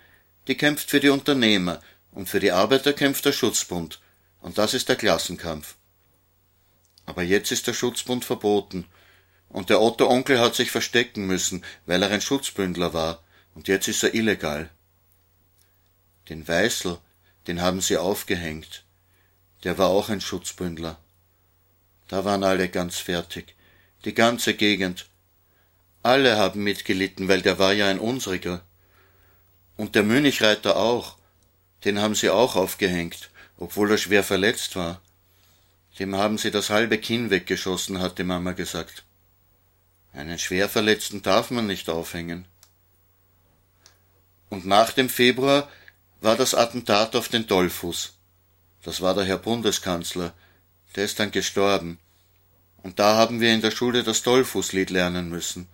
die 0.47 0.57
kämpft 0.57 0.89
für 0.89 0.99
die 0.99 1.09
Unternehmer 1.09 1.79
und 2.11 2.27
für 2.27 2.39
die 2.39 2.51
Arbeiter 2.51 2.91
kämpft 2.91 3.23
der 3.25 3.33
Schutzbund. 3.33 3.99
Und 4.41 4.57
das 4.57 4.73
ist 4.73 4.89
der 4.89 4.95
Klassenkampf. 4.95 5.75
Aber 7.05 7.21
jetzt 7.21 7.51
ist 7.51 7.67
der 7.67 7.73
Schutzbund 7.73 8.25
verboten. 8.25 8.87
Und 9.49 9.69
der 9.69 9.81
Otto 9.81 10.07
Onkel 10.07 10.39
hat 10.39 10.55
sich 10.55 10.71
verstecken 10.71 11.25
müssen, 11.25 11.65
weil 11.85 12.03
er 12.03 12.11
ein 12.11 12.21
Schutzbündler 12.21 12.93
war. 12.93 13.23
Und 13.55 13.67
jetzt 13.67 13.87
ist 13.87 14.03
er 14.03 14.13
illegal. 14.13 14.69
Den 16.29 16.47
Weißel, 16.47 16.99
den 17.47 17.61
haben 17.61 17.81
sie 17.81 17.97
aufgehängt. 17.97 18.83
Der 19.63 19.77
war 19.77 19.89
auch 19.89 20.09
ein 20.09 20.21
Schutzbündler. 20.21 20.99
Da 22.07 22.23
waren 22.25 22.43
alle 22.43 22.69
ganz 22.69 22.97
fertig. 22.97 23.55
Die 24.05 24.13
ganze 24.13 24.53
Gegend. 24.53 25.07
Alle 26.03 26.37
haben 26.37 26.63
mitgelitten, 26.63 27.27
weil 27.27 27.41
der 27.41 27.59
war 27.59 27.73
ja 27.73 27.87
ein 27.87 27.99
unsriger. 27.99 28.63
Und 29.75 29.95
der 29.95 30.03
Münchreiter 30.03 30.77
auch. 30.77 31.17
Den 31.85 31.99
haben 31.99 32.15
sie 32.15 32.29
auch 32.29 32.55
aufgehängt, 32.55 33.31
obwohl 33.57 33.91
er 33.91 33.97
schwer 33.97 34.23
verletzt 34.23 34.75
war. 34.75 35.01
Dem 35.97 36.15
haben 36.15 36.37
sie 36.37 36.51
das 36.51 36.69
halbe 36.69 36.97
Kinn 36.97 37.29
weggeschossen, 37.29 37.99
hat 37.99 38.19
die 38.19 38.23
Mama 38.23 38.51
gesagt. 38.51 39.03
Einen 40.13 40.39
Schwerverletzten 40.39 41.21
darf 41.21 41.51
man 41.51 41.67
nicht 41.67 41.89
aufhängen. 41.89 42.45
Und 44.49 44.65
nach 44.65 44.91
dem 44.91 45.09
Februar 45.09 45.69
war 46.21 46.35
das 46.35 46.55
Attentat 46.55 47.15
auf 47.15 47.29
den 47.29 47.47
Dollfuß. 47.47 48.13
Das 48.83 49.01
war 49.01 49.13
der 49.13 49.25
Herr 49.25 49.37
Bundeskanzler. 49.37 50.33
Der 50.95 51.05
ist 51.05 51.19
dann 51.19 51.31
gestorben. 51.31 51.99
Und 52.81 52.99
da 52.99 53.15
haben 53.15 53.39
wir 53.39 53.53
in 53.53 53.61
der 53.61 53.71
Schule 53.71 54.03
das 54.03 54.23
Dollfußlied 54.23 54.89
lernen 54.89 55.29
müssen. 55.29 55.67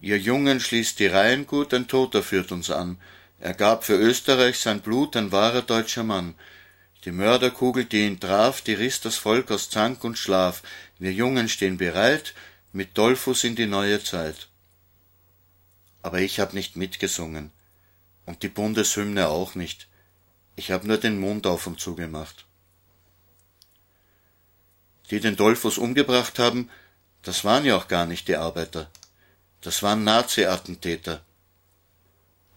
Ihr 0.00 0.18
Jungen 0.18 0.60
schließt 0.60 0.98
die 0.98 1.06
Reihen 1.06 1.46
gut, 1.46 1.72
ein 1.72 1.88
Toter 1.88 2.22
führt 2.22 2.52
uns 2.52 2.70
an. 2.70 2.98
Er 3.38 3.54
gab 3.54 3.84
für 3.84 3.96
Österreich 3.96 4.58
sein 4.58 4.80
Blut, 4.80 5.16
ein 5.16 5.32
wahrer 5.32 5.62
deutscher 5.62 6.02
Mann. 6.02 6.34
Die 7.04 7.12
Mörderkugel, 7.12 7.84
die 7.84 8.06
ihn 8.06 8.18
traf, 8.18 8.62
die 8.62 8.74
riss 8.74 9.00
das 9.00 9.16
Volk 9.16 9.50
aus 9.50 9.70
Zank 9.70 10.02
und 10.02 10.18
Schlaf. 10.18 10.62
Wir 10.98 11.12
Jungen 11.12 11.48
stehen 11.48 11.76
bereit, 11.76 12.34
mit 12.76 12.98
Dollfuß 12.98 13.44
in 13.44 13.56
die 13.56 13.64
neue 13.64 14.04
Zeit. 14.04 14.48
Aber 16.02 16.20
ich 16.20 16.40
hab 16.40 16.52
nicht 16.52 16.76
mitgesungen. 16.76 17.50
Und 18.26 18.42
die 18.42 18.50
Bundeshymne 18.50 19.28
auch 19.28 19.54
nicht. 19.54 19.88
Ich 20.56 20.70
hab 20.70 20.84
nur 20.84 20.98
den 20.98 21.18
Mund 21.18 21.46
auf 21.46 21.66
und 21.66 21.80
zugemacht. 21.80 22.44
Die 25.10 25.20
den 25.20 25.36
Dollfuß 25.36 25.78
umgebracht 25.78 26.38
haben, 26.38 26.68
das 27.22 27.46
waren 27.46 27.64
ja 27.64 27.76
auch 27.76 27.88
gar 27.88 28.04
nicht 28.04 28.28
die 28.28 28.36
Arbeiter. 28.36 28.90
Das 29.62 29.82
waren 29.82 30.04
Nazi-Attentäter. 30.04 31.22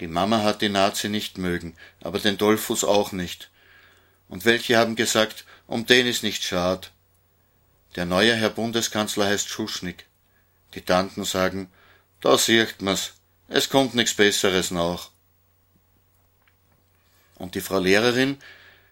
Die 0.01 0.07
Mama 0.07 0.43
hat 0.43 0.61
die 0.61 0.67
Nazi 0.67 1.07
nicht 1.07 1.37
mögen, 1.37 1.77
aber 2.01 2.19
den 2.19 2.37
Dollfuß 2.37 2.83
auch 2.83 3.13
nicht. 3.13 3.51
Und 4.27 4.43
welche 4.43 4.77
haben 4.77 4.97
gesagt, 4.97 5.45
um 5.65 5.85
den 5.85 6.07
ist 6.07 6.23
nicht 6.23 6.43
schad. 6.43 6.91
Der 7.95 8.05
neue 8.05 8.35
Herr 8.35 8.49
Bundeskanzler 8.49 9.25
heißt 9.25 9.47
Schuschnigg. 9.47 10.08
Die 10.73 10.81
Tanten 10.81 11.23
sagen, 11.23 11.71
da 12.21 12.37
sieht 12.37 12.81
man's, 12.81 13.13
es 13.47 13.69
kommt 13.69 13.95
nichts 13.95 14.13
Besseres 14.13 14.71
nach. 14.71 15.09
Und 17.35 17.55
die 17.55 17.61
Frau 17.61 17.79
Lehrerin 17.79 18.37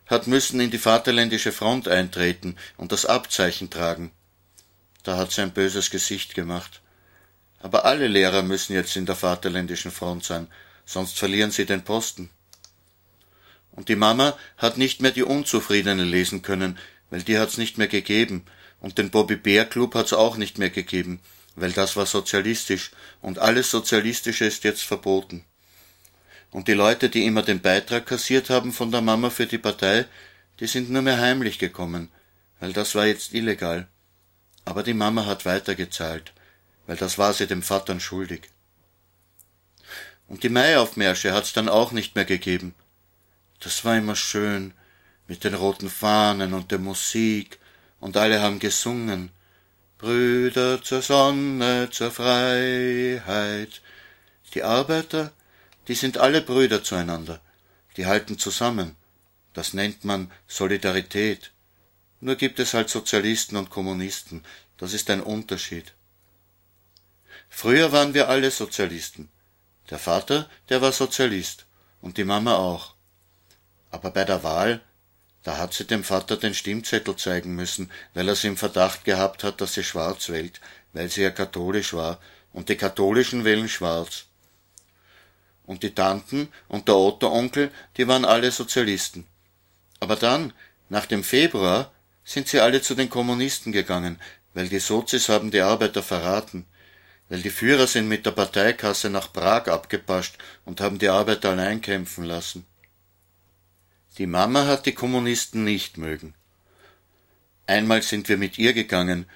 hat 0.07 0.25
müssen 0.25 0.59
in 0.59 0.71
die 0.71 0.77
Vaterländische 0.77 1.51
Front 1.51 1.87
eintreten 1.87 2.55
und 2.77 2.91
das 2.91 3.05
Abzeichen 3.05 3.69
tragen. 3.69 4.11
Da 5.03 5.17
hat 5.17 5.31
sie 5.31 5.41
ein 5.41 5.51
böses 5.51 5.91
Gesicht 5.91 6.33
gemacht. 6.33 6.81
Aber 7.59 7.85
alle 7.85 8.07
Lehrer 8.07 8.41
müssen 8.41 8.73
jetzt 8.73 8.95
in 8.95 9.05
der 9.05 9.15
Vaterländischen 9.15 9.91
Front 9.91 10.23
sein, 10.23 10.47
sonst 10.85 11.19
verlieren 11.19 11.51
sie 11.51 11.65
den 11.65 11.83
Posten. 11.83 12.29
Und 13.71 13.89
die 13.89 13.95
Mama 13.95 14.37
hat 14.57 14.77
nicht 14.77 15.01
mehr 15.01 15.11
die 15.11 15.23
Unzufriedene 15.23 16.03
lesen 16.03 16.41
können, 16.41 16.79
weil 17.09 17.23
die 17.23 17.37
hat's 17.37 17.57
nicht 17.57 17.77
mehr 17.77 17.87
gegeben, 17.87 18.45
und 18.79 18.97
den 18.97 19.11
Bobby 19.11 19.35
Bär 19.35 19.65
Club 19.65 19.95
hat's 19.95 20.13
auch 20.13 20.37
nicht 20.37 20.57
mehr 20.57 20.69
gegeben, 20.69 21.19
weil 21.57 21.71
das 21.71 21.95
war 21.95 22.05
sozialistisch, 22.05 22.91
und 23.19 23.39
alles 23.39 23.71
Sozialistische 23.71 24.45
ist 24.45 24.63
jetzt 24.63 24.83
verboten. 24.83 25.43
Und 26.51 26.67
die 26.67 26.73
Leute, 26.73 27.09
die 27.09 27.25
immer 27.25 27.41
den 27.41 27.61
Beitrag 27.61 28.05
kassiert 28.05 28.49
haben 28.49 28.71
von 28.71 28.91
der 28.91 29.01
Mama 29.01 29.31
für 29.31 29.47
die 29.47 29.57
Partei, 29.57 30.05
die 30.59 30.67
sind 30.67 30.91
nur 30.91 31.01
mehr 31.01 31.19
heimlich 31.19 31.57
gekommen, 31.57 32.09
weil 32.59 32.73
das 32.73 32.93
war 32.93 33.07
jetzt 33.07 33.33
illegal. 33.33 33.87
Aber 34.65 34.83
die 34.83 34.93
Mama 34.93 35.25
hat 35.25 35.45
weitergezahlt, 35.45 36.31
weil 36.85 36.95
das 36.95 37.17
war 37.17 37.33
sie 37.33 37.47
dem 37.47 37.63
Vatern 37.63 37.99
schuldig. 37.99 38.49
Und 40.27 40.43
die 40.43 40.49
Maiaufmärsche 40.49 41.33
hat's 41.33 41.53
dann 41.53 41.69
auch 41.69 41.91
nicht 41.91 42.15
mehr 42.15 42.25
gegeben. 42.25 42.75
Das 43.59 43.83
war 43.83 43.97
immer 43.97 44.15
schön, 44.15 44.73
mit 45.27 45.43
den 45.43 45.55
roten 45.55 45.89
Fahnen 45.89 46.53
und 46.53 46.69
der 46.71 46.79
Musik, 46.79 47.57
und 47.99 48.15
alle 48.15 48.41
haben 48.41 48.59
gesungen. 48.59 49.31
Brüder 49.97 50.83
zur 50.83 51.01
Sonne, 51.01 51.89
zur 51.89 52.11
Freiheit. 52.11 53.81
Die 54.53 54.63
Arbeiter, 54.63 55.33
die 55.87 55.95
sind 55.95 56.19
alle 56.19 56.41
Brüder 56.41 56.83
zueinander, 56.83 57.41
die 57.95 58.05
halten 58.05 58.37
zusammen. 58.37 58.95
Das 59.53 59.73
nennt 59.73 60.05
man 60.05 60.31
Solidarität. 60.47 61.51
Nur 62.19 62.35
gibt 62.35 62.59
es 62.59 62.75
halt 62.75 62.89
Sozialisten 62.89 63.57
und 63.57 63.71
Kommunisten, 63.71 64.43
das 64.77 64.93
ist 64.93 65.09
ein 65.09 65.21
Unterschied. 65.21 65.93
Früher 67.49 67.91
waren 67.91 68.13
wir 68.13 68.29
alle 68.29 68.51
Sozialisten. 68.51 69.29
Der 69.89 69.97
Vater, 69.97 70.49
der 70.69 70.81
war 70.81 70.91
Sozialist, 70.91 71.65
und 72.01 72.17
die 72.17 72.23
Mama 72.23 72.55
auch. 72.55 72.93
Aber 73.89 74.11
bei 74.11 74.25
der 74.25 74.43
Wahl, 74.43 74.81
da 75.47 75.57
hat 75.57 75.73
sie 75.73 75.85
dem 75.85 76.03
Vater 76.03 76.35
den 76.35 76.53
Stimmzettel 76.53 77.15
zeigen 77.15 77.55
müssen, 77.55 77.89
weil 78.13 78.27
er 78.27 78.35
sie 78.35 78.47
im 78.47 78.57
Verdacht 78.57 79.05
gehabt 79.05 79.45
hat, 79.45 79.61
dass 79.61 79.75
sie 79.75 79.83
schwarz 79.85 80.27
wählt, 80.27 80.59
weil 80.91 81.09
sie 81.09 81.21
ja 81.21 81.31
katholisch 81.31 81.93
war, 81.93 82.19
und 82.51 82.67
die 82.67 82.75
Katholischen 82.75 83.45
wählen 83.45 83.69
schwarz. 83.69 84.25
Und 85.65 85.83
die 85.83 85.95
Tanten 85.95 86.49
und 86.67 86.89
der 86.89 86.97
Otto-Onkel, 86.97 87.71
die 87.95 88.09
waren 88.09 88.25
alle 88.25 88.51
Sozialisten. 88.51 89.25
Aber 90.01 90.17
dann, 90.17 90.51
nach 90.89 91.05
dem 91.05 91.23
Februar, 91.23 91.93
sind 92.25 92.49
sie 92.49 92.59
alle 92.59 92.81
zu 92.81 92.93
den 92.93 93.09
Kommunisten 93.09 93.71
gegangen, 93.71 94.19
weil 94.53 94.67
die 94.67 94.79
Sozis 94.79 95.29
haben 95.29 95.49
die 95.49 95.61
Arbeiter 95.61 96.03
verraten 96.03 96.65
weil 97.29 97.41
die 97.41 97.49
Führer 97.49 97.87
sind 97.87 98.07
mit 98.07 98.25
der 98.25 98.31
Parteikasse 98.31 99.09
nach 99.09 99.33
Prag 99.33 99.67
abgepascht 99.67 100.37
und 100.65 100.79
haben 100.79 100.97
die 100.97 101.09
Arbeiter 101.09 101.49
allein 101.49 101.81
kämpfen 101.81 102.23
lassen. 102.23 102.65
Die 104.17 104.25
Mama 104.25 104.65
hat 104.65 104.85
die 104.87 104.93
Kommunisten 104.93 105.63
nicht 105.63 105.97
mögen. 105.97 106.33
Einmal 107.67 108.01
sind 108.01 108.29
wir 108.29 108.37
mit 108.37 108.57
ihr 108.57 108.73
gegangen, 108.73 109.27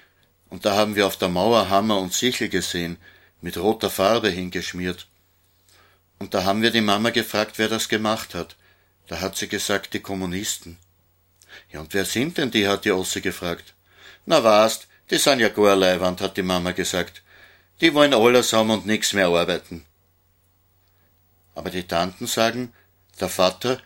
und 0.48 0.64
da 0.64 0.74
haben 0.74 0.96
wir 0.96 1.06
auf 1.06 1.16
der 1.16 1.28
Mauer 1.28 1.68
Hammer 1.68 1.98
und 1.98 2.12
Sichel 2.12 2.48
gesehen, 2.48 2.96
mit 3.40 3.56
roter 3.56 3.90
Farbe 3.90 4.28
hingeschmiert. 4.28 5.06
Und 6.18 6.34
da 6.34 6.44
haben 6.44 6.62
wir 6.62 6.70
die 6.70 6.80
Mama 6.80 7.10
gefragt, 7.10 7.58
wer 7.58 7.68
das 7.68 7.88
gemacht 7.88 8.34
hat. 8.34 8.56
Da 9.06 9.20
hat 9.20 9.36
sie 9.36 9.48
gesagt, 9.48 9.94
die 9.94 10.00
Kommunisten. 10.00 10.78
Ja, 11.70 11.80
und 11.80 11.94
wer 11.94 12.04
sind 12.04 12.38
denn 12.38 12.50
die, 12.50 12.66
hat 12.66 12.84
die 12.84 12.92
Osse 12.92 13.20
gefragt. 13.20 13.74
Na 14.26 14.42
was, 14.42 14.86
die 15.10 15.18
sind 15.18 15.40
ja 15.40 15.48
gar 15.48 15.76
Leiwand, 15.76 16.20
hat 16.20 16.36
die 16.36 16.42
Mama 16.42 16.72
gesagt. 16.72 17.22
Die 17.80 17.94
wollen 17.94 18.14
alles 18.14 18.52
haben 18.52 18.70
und 18.70 18.86
nichts 18.86 19.12
mehr 19.12 19.26
arbeiten. 19.26 19.84
Aber 21.54 21.70
die 21.70 21.86
Tanten 21.86 22.26
sagen, 22.26 22.72
der 23.20 23.28
Vater, 23.28 23.80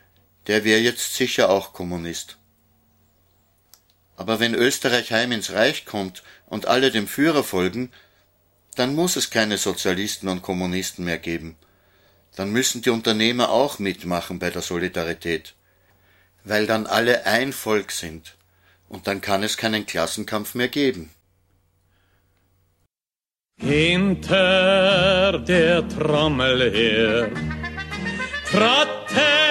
der 0.47 0.65
wäre 0.65 0.81
jetzt 0.81 1.15
sicher 1.15 1.51
auch 1.51 1.73
Kommunist. 1.73 2.39
Aber 4.17 4.41
wenn 4.41 4.55
Österreich 4.55 5.13
heim 5.13 5.33
ins 5.33 5.53
Reich 5.53 5.85
kommt 5.85 6.23
und 6.47 6.67
alle 6.67 6.91
dem 6.91 7.07
Führer 7.07 7.43
folgen, 7.43 7.93
dann 8.75 8.95
muss 8.95 9.17
es 9.17 9.31
keine 9.31 9.59
Sozialisten 9.59 10.29
und 10.29 10.43
Kommunisten 10.43 11.05
mehr 11.05 11.19
geben. 11.19 11.57
Dann 12.35 12.51
müssen 12.51 12.83
die 12.83 12.91
Unternehmer 12.91 13.51
auch 13.51 13.79
mitmachen 13.79 14.39
bei 14.39 14.51
der 14.51 14.63
Solidarität, 14.63 15.55
weil 16.45 16.67
dann 16.67 16.87
alle 16.87 17.27
ein 17.27 17.53
Volk 17.53 17.91
sind, 17.91 18.37
und 18.89 19.07
dann 19.07 19.21
kann 19.21 19.43
es 19.43 19.57
keinen 19.57 19.87
Klassenkampf 19.87 20.55
mehr 20.55 20.69
geben. 20.69 21.11
Hinter 23.59 25.39
der 25.39 25.89
Trommel 25.89 26.71
her 26.71 27.31
traten 28.51 29.46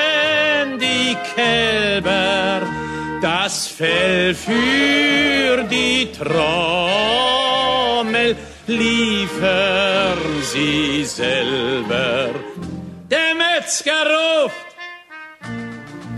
Kälber, 1.35 2.61
das 3.21 3.67
Fell 3.67 4.33
für 4.33 5.63
die 5.69 6.11
Trommel 6.11 6.35
liefern 8.67 10.17
sie 10.41 11.03
selber. 11.03 12.29
Der 13.09 13.35
Metzger 13.35 14.05
ruft, 14.43 14.55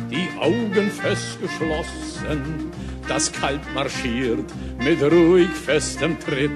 die 0.09 0.29
Augen 0.39 0.89
fest 0.91 1.39
geschlossen, 1.41 2.71
das 3.07 3.31
Kalb 3.31 3.61
marschiert 3.73 4.51
mit 4.79 5.01
ruhig 5.01 5.49
festem 5.49 6.17
Tritt 6.19 6.51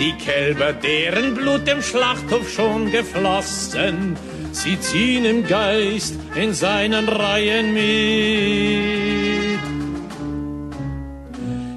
die 0.00 0.12
Kälber, 0.14 0.72
deren 0.72 1.34
Blut 1.34 1.68
im 1.68 1.82
Schlachthof 1.82 2.50
schon 2.50 2.90
geflossen, 2.90 4.16
sie 4.52 4.78
ziehen 4.80 5.24
im 5.24 5.46
Geist 5.46 6.14
in 6.34 6.52
seinen 6.54 7.08
Reihen 7.08 7.74
mit. 7.74 8.90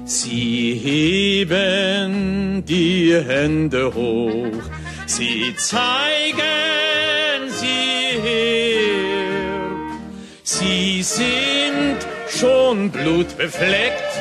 Sie 0.06 0.80
heben 0.82 2.64
die 2.66 3.14
Hände 3.14 3.94
hoch, 3.94 4.62
sie 5.06 5.54
zeigen 5.56 6.44
sie 7.48 8.20
her. 8.22 9.54
Sie 10.42 11.02
sind 11.02 11.98
schon 12.28 12.90
blutbefleckt 12.90 14.12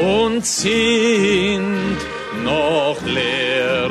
und 0.00 0.44
sind 0.44 1.96
noch 2.44 2.98
leer. 3.04 3.90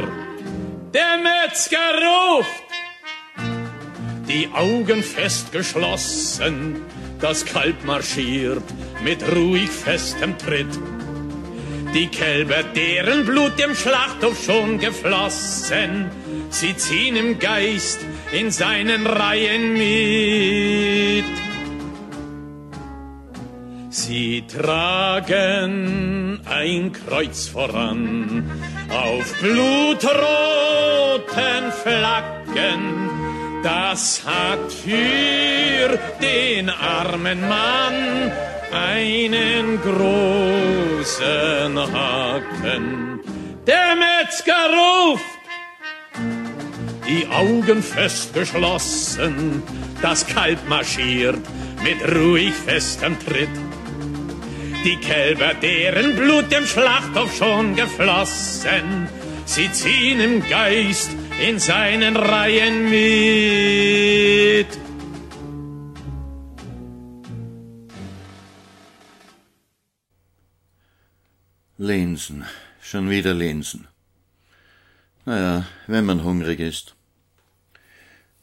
Der 0.94 1.18
Metzger 1.18 1.78
ruft, 2.08 2.65
die 4.28 4.50
Augen 4.54 5.04
fest 5.04 5.52
geschlossen, 5.52 6.82
das 7.20 7.46
Kalb 7.46 7.84
marschiert 7.86 8.64
mit 9.04 9.24
ruhig 9.36 9.70
festem 9.70 10.38
Tritt. 10.38 10.80
Die 11.94 12.08
Kälber, 12.08 12.64
deren 12.76 13.26
Blut 13.26 13.58
dem 13.58 13.74
Schlachthof 13.74 14.44
schon 14.44 14.80
geflossen, 14.80 16.10
sie 16.50 16.76
ziehen 16.76 17.16
im 17.16 17.40
Geist 17.40 18.00
in 18.34 18.52
seinen 18.52 19.08
Reihen 19.08 19.74
mit. 19.74 21.26
Sie 23.90 24.44
tragen 24.46 26.42
ein 26.44 26.92
Kreuz 26.92 27.48
voran 27.48 28.44
auf 28.90 29.34
blutroten 29.40 30.12
Flaggen. 31.82 33.15
Das 33.66 34.22
hat 34.24 34.72
für 34.72 35.98
den 36.22 36.70
armen 36.70 37.42
Mann 37.50 38.32
einen 38.72 39.82
großen 39.82 41.12
Haken. 41.92 43.20
Der 43.66 43.96
Metzger 43.96 44.70
ruft, 44.70 45.24
die 47.08 47.26
Augen 47.32 47.82
fest 47.82 48.36
geschlossen, 48.36 49.64
das 50.00 50.28
Kalb 50.28 50.60
marschiert 50.70 51.42
mit 51.84 52.16
ruhig 52.16 52.54
festem 52.54 53.18
Tritt. 53.18 53.50
Die 54.86 54.98
Kälber, 54.98 55.56
deren 55.56 56.16
Blut 56.16 56.52
dem 56.52 56.68
Schlachthof 56.68 57.36
schon 57.36 57.76
geflossen, 57.76 59.10
sie 59.46 59.72
ziehen 59.72 60.20
im 60.20 60.48
Geist 60.48 61.15
in 61.40 61.60
seinen 61.60 62.16
Reihen 62.16 62.90
mit. 62.90 64.68
Linsen, 71.78 72.46
schon 72.82 73.10
wieder 73.10 73.34
Linsen. 73.34 73.88
Naja, 75.26 75.66
wenn 75.88 76.06
man 76.06 76.24
hungrig 76.24 76.60
ist. 76.60 76.96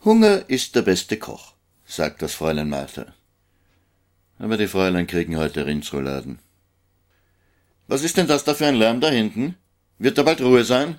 Hunger 0.05 0.49
ist 0.49 0.75
der 0.75 0.83
beste 0.83 1.17
Koch, 1.17 1.55
sagt 1.87 2.21
das 2.21 2.35
Fräulein 2.35 2.69
Martha. 2.69 3.07
Aber 4.39 4.57
die 4.57 4.67
Fräulein 4.67 5.07
kriegen 5.07 5.37
heute 5.37 5.65
Rindsrouladen. 5.65 6.41
Was 7.87 8.03
ist 8.03 8.17
denn 8.17 8.27
das 8.27 8.45
da 8.45 8.55
für 8.55 8.67
ein 8.67 8.75
Lärm 8.75 9.01
da 9.01 9.09
hinten? 9.09 9.57
Wird 9.99 10.19
da 10.19 10.25
bald 10.25 10.41
Ruhe 10.41 10.65
sein? 10.65 10.99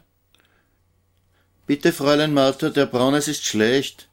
Bitte, 1.66 1.94
Fräulein 1.94 2.34
Martha, 2.34 2.70
der 2.70 2.86
Braunes 2.86 3.28
ist 3.28 3.46
schlecht. 3.46 4.10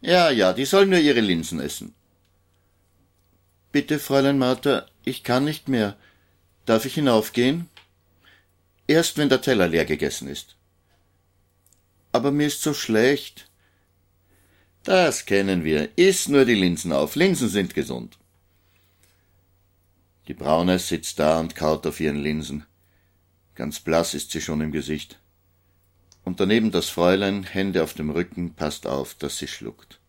Ja, 0.00 0.30
ja, 0.30 0.52
die 0.52 0.64
soll 0.64 0.86
nur 0.86 0.98
ihre 0.98 1.20
Linsen 1.20 1.60
essen. 1.60 1.94
Bitte, 3.70 3.98
Fräulein 3.98 4.38
Martha, 4.38 4.86
ich 5.04 5.22
kann 5.22 5.44
nicht 5.44 5.68
mehr. 5.68 5.96
Darf 6.64 6.86
ich 6.86 6.94
hinaufgehen? 6.94 7.68
Erst 8.86 9.18
wenn 9.18 9.28
der 9.28 9.42
Teller 9.42 9.68
leer 9.68 9.84
gegessen 9.84 10.26
ist. 10.26 10.56
Aber 12.12 12.30
mir 12.30 12.46
ist 12.46 12.62
so 12.62 12.74
schlecht. 12.74 13.50
Das 14.82 15.26
kennen 15.26 15.64
wir. 15.64 15.90
Iss 15.96 16.28
nur 16.28 16.44
die 16.44 16.54
Linsen 16.54 16.92
auf. 16.92 17.14
Linsen 17.14 17.48
sind 17.48 17.74
gesund. 17.74 18.18
Die 20.28 20.34
Braune 20.34 20.78
sitzt 20.78 21.18
da 21.18 21.38
und 21.40 21.54
kaut 21.54 21.86
auf 21.86 22.00
ihren 22.00 22.16
Linsen. 22.16 22.64
Ganz 23.54 23.80
blass 23.80 24.14
ist 24.14 24.30
sie 24.30 24.40
schon 24.40 24.60
im 24.60 24.72
Gesicht. 24.72 25.20
Und 26.24 26.40
daneben 26.40 26.70
das 26.70 26.88
Fräulein, 26.88 27.44
Hände 27.44 27.82
auf 27.82 27.94
dem 27.94 28.10
Rücken, 28.10 28.54
passt 28.54 28.86
auf, 28.86 29.14
dass 29.14 29.38
sie 29.38 29.48
schluckt. 29.48 30.00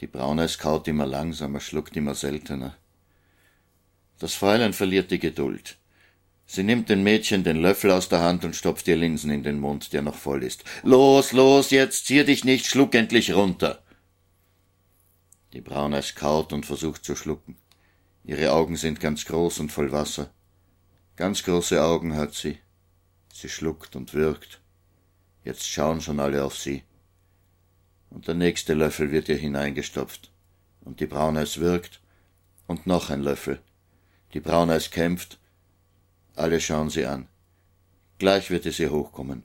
Die 0.00 0.06
Brauneis 0.06 0.58
kaut 0.58 0.88
immer 0.88 1.06
langsamer, 1.06 1.60
schluckt 1.60 1.96
immer 1.96 2.14
seltener. 2.14 2.76
Das 4.18 4.34
Fräulein 4.34 4.72
verliert 4.72 5.10
die 5.10 5.18
Geduld. 5.18 5.76
Sie 6.46 6.62
nimmt 6.62 6.88
den 6.88 7.02
Mädchen 7.02 7.44
den 7.44 7.60
Löffel 7.62 7.90
aus 7.90 8.08
der 8.08 8.20
Hand 8.20 8.44
und 8.44 8.56
stopft 8.56 8.88
ihr 8.88 8.96
Linsen 8.96 9.30
in 9.30 9.42
den 9.42 9.60
Mund, 9.60 9.92
der 9.92 10.02
noch 10.02 10.16
voll 10.16 10.42
ist. 10.42 10.64
Los, 10.82 11.32
los, 11.32 11.70
jetzt 11.70 12.06
zier 12.06 12.24
dich 12.24 12.44
nicht, 12.44 12.66
schluck 12.66 12.94
endlich 12.94 13.34
runter. 13.34 13.82
Die 15.52 15.60
Brauneis 15.60 16.14
kaut 16.14 16.52
und 16.52 16.66
versucht 16.66 17.04
zu 17.04 17.14
schlucken. 17.14 17.56
Ihre 18.24 18.52
Augen 18.52 18.76
sind 18.76 19.00
ganz 19.00 19.24
groß 19.26 19.60
und 19.60 19.70
voll 19.70 19.92
Wasser. 19.92 20.30
Ganz 21.16 21.42
große 21.42 21.82
Augen 21.82 22.16
hat 22.16 22.34
sie. 22.34 22.58
Sie 23.32 23.48
schluckt 23.48 23.94
und 23.94 24.12
wirkt. 24.14 24.60
Jetzt 25.44 25.66
schauen 25.68 26.00
schon 26.00 26.20
alle 26.20 26.44
auf 26.44 26.56
sie. 26.56 26.82
Und 28.10 28.26
der 28.26 28.34
nächste 28.34 28.74
Löffel 28.74 29.12
wird 29.12 29.28
ihr 29.28 29.36
hineingestopft. 29.36 30.30
Und 30.80 31.00
die 31.00 31.06
Brauneis 31.06 31.58
wirkt. 31.58 32.00
Und 32.66 32.86
noch 32.86 33.10
ein 33.10 33.22
Löffel. 33.22 33.60
Die 34.34 34.40
Brauneis 34.40 34.90
kämpft. 34.90 35.38
Alle 36.36 36.60
schauen 36.60 36.90
sie 36.90 37.06
an. 37.06 37.28
Gleich 38.18 38.50
wird 38.50 38.66
es 38.66 38.78
ihr 38.78 38.90
hochkommen. 38.90 39.42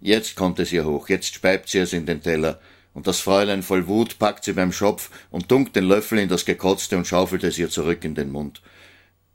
Jetzt 0.00 0.34
kommt 0.34 0.58
es 0.58 0.72
ihr 0.72 0.84
hoch, 0.84 1.08
jetzt 1.08 1.32
speibt 1.32 1.68
sie 1.68 1.78
es 1.78 1.92
in 1.92 2.06
den 2.06 2.20
Teller, 2.20 2.60
und 2.92 3.06
das 3.06 3.20
Fräulein 3.20 3.62
voll 3.62 3.86
Wut 3.86 4.18
packt 4.18 4.44
sie 4.44 4.52
beim 4.52 4.72
Schopf 4.72 5.10
und 5.30 5.50
dunkt 5.50 5.76
den 5.76 5.84
Löffel 5.84 6.18
in 6.18 6.28
das 6.28 6.44
Gekotzte 6.44 6.96
und 6.98 7.06
schaufelt 7.06 7.44
es 7.44 7.56
ihr 7.58 7.70
zurück 7.70 8.04
in 8.04 8.16
den 8.16 8.32
Mund. 8.32 8.62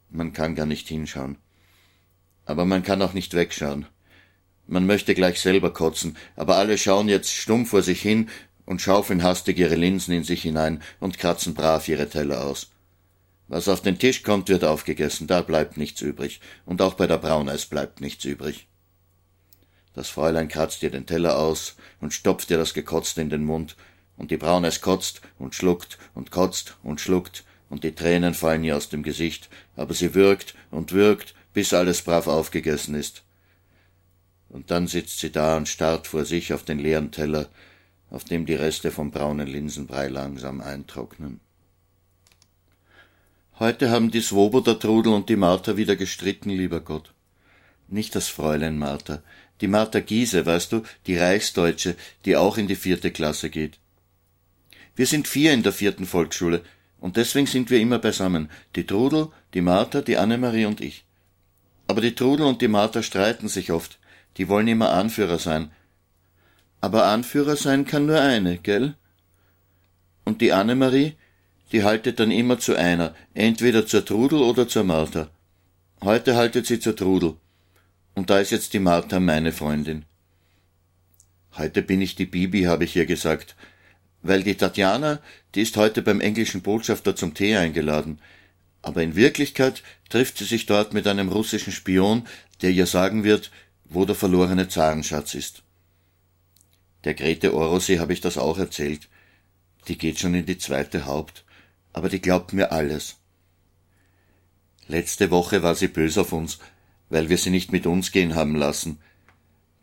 Man 0.10 0.34
kann 0.34 0.56
gar 0.56 0.66
nicht 0.66 0.88
hinschauen. 0.88 1.38
Aber 2.46 2.66
man 2.66 2.84
kann 2.84 3.02
auch 3.02 3.14
nicht 3.14 3.34
wegschauen. 3.34 3.88
Man 4.68 4.86
möchte 4.86 5.16
gleich 5.16 5.40
selber 5.40 5.72
kotzen, 5.72 6.18
aber 6.36 6.58
alle 6.58 6.78
schauen 6.78 7.08
jetzt 7.08 7.32
stumm 7.34 7.66
vor 7.66 7.82
sich 7.82 8.02
hin 8.02 8.30
und 8.66 8.82
schaufeln 8.82 9.24
hastig 9.24 9.58
ihre 9.58 9.76
Linsen 9.76 10.14
in 10.14 10.26
sich 10.26 10.42
hinein 10.42 10.82
und 11.00 11.18
kratzen 11.18 11.54
brav 11.54 11.88
ihre 11.88 12.10
Teller 12.10 12.44
aus. 12.46 12.70
Was 13.48 13.70
auf 13.70 13.82
den 13.82 13.98
Tisch 13.98 14.24
kommt, 14.24 14.50
wird 14.50 14.66
aufgegessen, 14.66 15.26
da 15.26 15.42
bleibt 15.42 15.78
nichts 15.78 16.02
übrig, 16.02 16.42
und 16.66 16.82
auch 16.82 16.96
bei 16.96 17.08
der 17.08 17.18
Brauneis 17.18 17.66
bleibt 17.66 18.02
nichts 18.02 18.26
übrig. 18.26 18.68
Das 19.94 20.10
Fräulein 20.10 20.50
kratzt 20.50 20.84
ihr 20.84 20.92
den 20.92 21.06
Teller 21.06 21.40
aus 21.40 21.78
und 22.02 22.14
stopft 22.14 22.52
ihr 22.52 22.58
das 22.58 22.74
Gekotzte 22.74 23.22
in 23.22 23.30
den 23.30 23.46
Mund, 23.46 23.78
und 24.18 24.32
die 24.32 24.38
Brauneis 24.38 24.82
kotzt 24.82 25.22
und 25.40 25.56
schluckt 25.56 25.98
und 26.14 26.30
kotzt 26.30 26.76
und 26.84 27.00
schluckt, 27.00 27.46
und 27.70 27.86
die 27.86 27.96
Tränen 27.96 28.34
fallen 28.34 28.66
ihr 28.66 28.76
aus 28.76 28.90
dem 28.90 29.02
Gesicht, 29.02 29.50
aber 29.78 29.94
sie 29.94 30.14
würgt 30.14 30.56
und 30.72 30.92
würgt, 30.92 31.34
bis 31.54 31.74
alles 31.74 32.02
brav 32.02 32.28
aufgegessen 32.28 32.96
ist. 32.96 33.24
Und 34.58 34.72
dann 34.72 34.88
sitzt 34.88 35.20
sie 35.20 35.32
da 35.32 35.56
und 35.56 35.68
starrt 35.68 36.08
vor 36.08 36.26
sich 36.26 36.52
auf 36.52 36.64
den 36.64 36.80
leeren 36.80 37.12
Teller, 37.12 37.48
auf 38.10 38.24
dem 38.24 38.48
die 38.48 38.56
Reste 38.56 38.90
vom 38.90 39.12
braunen 39.12 39.46
Linsenbrei 39.46 40.08
langsam 40.08 40.62
eintrocknen. 40.62 41.42
Heute 43.60 43.92
haben 43.92 44.10
die 44.10 44.22
Swoboder 44.22 44.80
Trudel 44.80 45.14
und 45.14 45.30
die 45.30 45.36
Martha 45.36 45.78
wieder 45.78 45.96
gestritten, 45.96 46.50
lieber 46.50 46.82
Gott. 46.82 47.14
Nicht 47.88 48.16
das 48.16 48.30
Fräulein 48.30 48.80
Martha, 48.80 49.22
die 49.62 49.68
Martha 49.68 50.00
Giese, 50.00 50.48
weißt 50.48 50.72
du, 50.72 50.82
die 51.06 51.18
Reichsdeutsche, 51.18 51.96
die 52.26 52.36
auch 52.36 52.58
in 52.58 52.68
die 52.68 52.76
vierte 52.76 53.12
Klasse 53.12 53.52
geht. 53.52 53.78
Wir 54.96 55.06
sind 55.06 55.28
vier 55.28 55.54
in 55.54 55.62
der 55.62 55.72
vierten 55.72 56.08
Volksschule, 56.08 56.64
und 57.00 57.16
deswegen 57.16 57.46
sind 57.46 57.70
wir 57.70 57.80
immer 57.80 58.00
beisammen, 58.00 58.50
die 58.76 58.88
Trudel, 58.88 59.28
die 59.54 59.62
Martha, 59.62 60.02
die 60.02 60.18
Annemarie 60.18 60.66
und 60.66 60.82
ich. 60.82 61.06
Aber 61.86 62.02
die 62.02 62.16
Trudel 62.16 62.48
und 62.48 62.64
die 62.64 62.68
Martha 62.68 63.04
streiten 63.04 63.50
sich 63.50 63.72
oft, 63.72 64.00
die 64.36 64.50
wollen 64.50 64.68
immer 64.68 64.92
Anführer 64.92 65.40
sein. 65.40 65.72
Aber 66.82 67.06
Anführer 67.06 67.56
sein 67.56 67.86
kann 67.86 68.06
nur 68.06 68.20
eine, 68.20 68.58
gell? 68.58 68.96
Und 70.26 70.42
die 70.42 70.52
Annemarie, 70.52 71.16
die 71.72 71.84
haltet 71.84 72.20
dann 72.20 72.32
immer 72.32 72.60
zu 72.60 72.76
einer, 72.76 73.16
entweder 73.34 73.86
zur 73.86 74.06
Trudel 74.06 74.40
oder 74.40 74.68
zur 74.68 74.84
Martha. 74.84 75.30
Heute 76.02 76.36
haltet 76.36 76.68
sie 76.68 76.80
zur 76.80 76.96
Trudel. 76.96 77.36
Und 78.14 78.30
da 78.30 78.40
ist 78.40 78.52
jetzt 78.52 78.74
die 78.74 78.80
Martha 78.80 79.20
meine 79.20 79.52
Freundin. 79.52 80.06
Heute 81.58 81.82
bin 81.82 82.02
ich 82.02 82.16
die 82.16 82.26
Bibi, 82.26 82.64
habe 82.64 82.84
ich 82.84 82.96
ihr 82.96 83.06
gesagt, 83.06 83.56
weil 84.22 84.44
die 84.44 84.56
Tatjana, 84.56 85.20
die 85.56 85.62
ist 85.62 85.78
heute 85.78 86.02
beim 86.02 86.22
englischen 86.22 86.62
Botschafter 86.62 87.16
zum 87.16 87.34
Tee 87.34 87.56
eingeladen. 87.56 88.20
Aber 88.82 89.02
in 89.02 89.16
Wirklichkeit 89.16 89.84
trifft 90.10 90.38
sie 90.38 90.46
sich 90.46 90.66
dort 90.66 90.94
mit 90.94 91.08
einem 91.08 91.30
russischen 91.30 91.74
Spion, 91.74 92.28
der 92.62 92.72
ihr 92.72 92.86
sagen 92.86 93.24
wird, 93.24 93.52
wo 93.90 94.06
der 94.06 94.16
verlorene 94.16 94.68
Zarenschatz 94.68 95.34
ist. 95.34 95.64
Der 97.04 97.14
Grete 97.14 97.54
Orosee 97.54 98.00
habe 98.00 98.14
ich 98.14 98.22
das 98.22 98.38
auch 98.38 98.58
erzählt. 98.58 99.08
Die 99.88 99.98
geht 99.98 100.20
schon 100.20 100.36
in 100.36 100.46
die 100.46 100.58
zweite 100.58 101.06
Haupt 101.06 101.46
aber 101.98 102.10
die 102.10 102.22
glaubt 102.22 102.54
mir 102.54 102.72
alles. 102.72 103.16
Letzte 104.88 105.32
Woche 105.32 105.64
war 105.64 105.74
sie 105.74 105.88
bös 105.88 106.16
auf 106.20 106.32
uns, 106.32 106.60
weil 107.10 107.28
wir 107.28 107.40
sie 107.40 107.50
nicht 107.50 107.72
mit 107.72 107.88
uns 107.88 108.12
gehen 108.12 108.36
haben 108.36 108.56
lassen. 108.56 109.00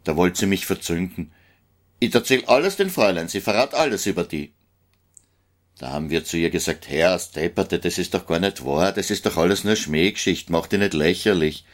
Da 0.04 0.16
wollte 0.16 0.38
sie 0.38 0.46
mich 0.46 0.64
verzünden. 0.64 1.32
Ich 1.98 2.14
erzähl 2.14 2.44
alles 2.44 2.76
den 2.76 2.90
Fräulein, 2.90 3.26
sie 3.26 3.40
verrat 3.40 3.74
alles 3.74 4.06
über 4.06 4.22
die. 4.22 4.52
Da 5.78 5.90
haben 5.90 6.08
wir 6.08 6.24
zu 6.24 6.36
ihr 6.36 6.50
gesagt, 6.50 6.88
Herr, 6.88 7.18
Stepperte, 7.18 7.80
das 7.80 7.98
ist 7.98 8.14
doch 8.14 8.28
gar 8.28 8.38
nicht 8.38 8.64
wahr, 8.64 8.92
das 8.92 9.10
ist 9.10 9.26
doch 9.26 9.36
alles 9.36 9.64
nur 9.64 9.74
Schmähgeschichte, 9.74 10.52
mach 10.52 10.68
dich 10.68 10.78
nicht 10.78 10.94
lächerlich. 10.94 11.64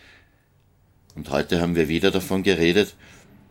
Und 1.20 1.28
heute 1.28 1.60
haben 1.60 1.76
wir 1.76 1.86
wieder 1.88 2.10
davon 2.10 2.42
geredet, 2.42 2.96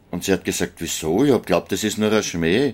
und 0.09 0.23
sie 0.23 0.33
hat 0.33 0.43
gesagt, 0.43 0.73
wieso? 0.79 1.23
Ich 1.23 1.31
hab 1.31 1.45
glaubt, 1.45 1.71
das 1.71 1.83
ist 1.83 1.99
nur 1.99 2.11
ein 2.11 2.23
Schmäh. 2.23 2.73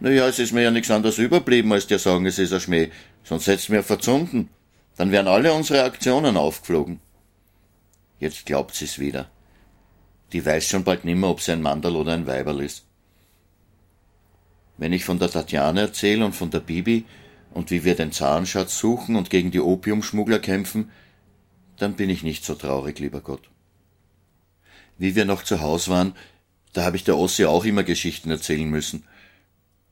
Naja, 0.00 0.26
es 0.26 0.38
ist 0.38 0.54
mir 0.54 0.62
ja 0.62 0.70
nichts 0.70 0.90
anderes 0.90 1.18
überblieben, 1.18 1.70
als 1.74 1.88
dir 1.88 1.98
sagen, 1.98 2.24
es 2.24 2.38
ist 2.38 2.54
ein 2.54 2.60
Schmäh. 2.60 2.88
Sonst 3.22 3.48
hätt's 3.48 3.68
mir 3.68 3.82
verzunden. 3.82 4.48
Dann 4.96 5.10
wären 5.10 5.28
alle 5.28 5.52
unsere 5.52 5.82
Aktionen 5.84 6.38
aufgeflogen. 6.38 7.00
Jetzt 8.18 8.46
glaubt 8.46 8.74
sie's 8.74 8.98
wieder. 8.98 9.28
Die 10.32 10.42
weiß 10.42 10.64
schon 10.64 10.84
bald 10.84 11.04
nimmer, 11.04 11.28
ob 11.28 11.42
sie 11.42 11.52
ein 11.52 11.60
Mandal 11.60 11.94
oder 11.94 12.14
ein 12.14 12.26
Weiberl 12.26 12.62
ist. 12.62 12.86
Wenn 14.78 14.94
ich 14.94 15.04
von 15.04 15.18
der 15.18 15.30
Tatjana 15.30 15.82
erzähle 15.82 16.24
und 16.24 16.34
von 16.34 16.50
der 16.50 16.60
Bibi 16.60 17.04
und 17.52 17.70
wie 17.70 17.84
wir 17.84 17.94
den 17.94 18.12
Zahnschatz 18.12 18.78
suchen 18.78 19.16
und 19.16 19.28
gegen 19.28 19.50
die 19.50 19.60
Opiumschmuggler 19.60 20.38
kämpfen, 20.38 20.90
dann 21.76 21.92
bin 21.92 22.08
ich 22.08 22.22
nicht 22.22 22.46
so 22.46 22.54
traurig, 22.54 23.00
lieber 23.00 23.20
Gott. 23.20 23.50
Wie 24.98 25.14
wir 25.14 25.24
noch 25.24 25.44
zu 25.44 25.60
Haus 25.60 25.88
waren, 25.88 26.14
da 26.72 26.84
habe 26.84 26.96
ich 26.96 27.04
der 27.04 27.16
Ossi 27.16 27.44
auch 27.44 27.64
immer 27.64 27.84
Geschichten 27.84 28.30
erzählen 28.30 28.68
müssen. 28.68 29.04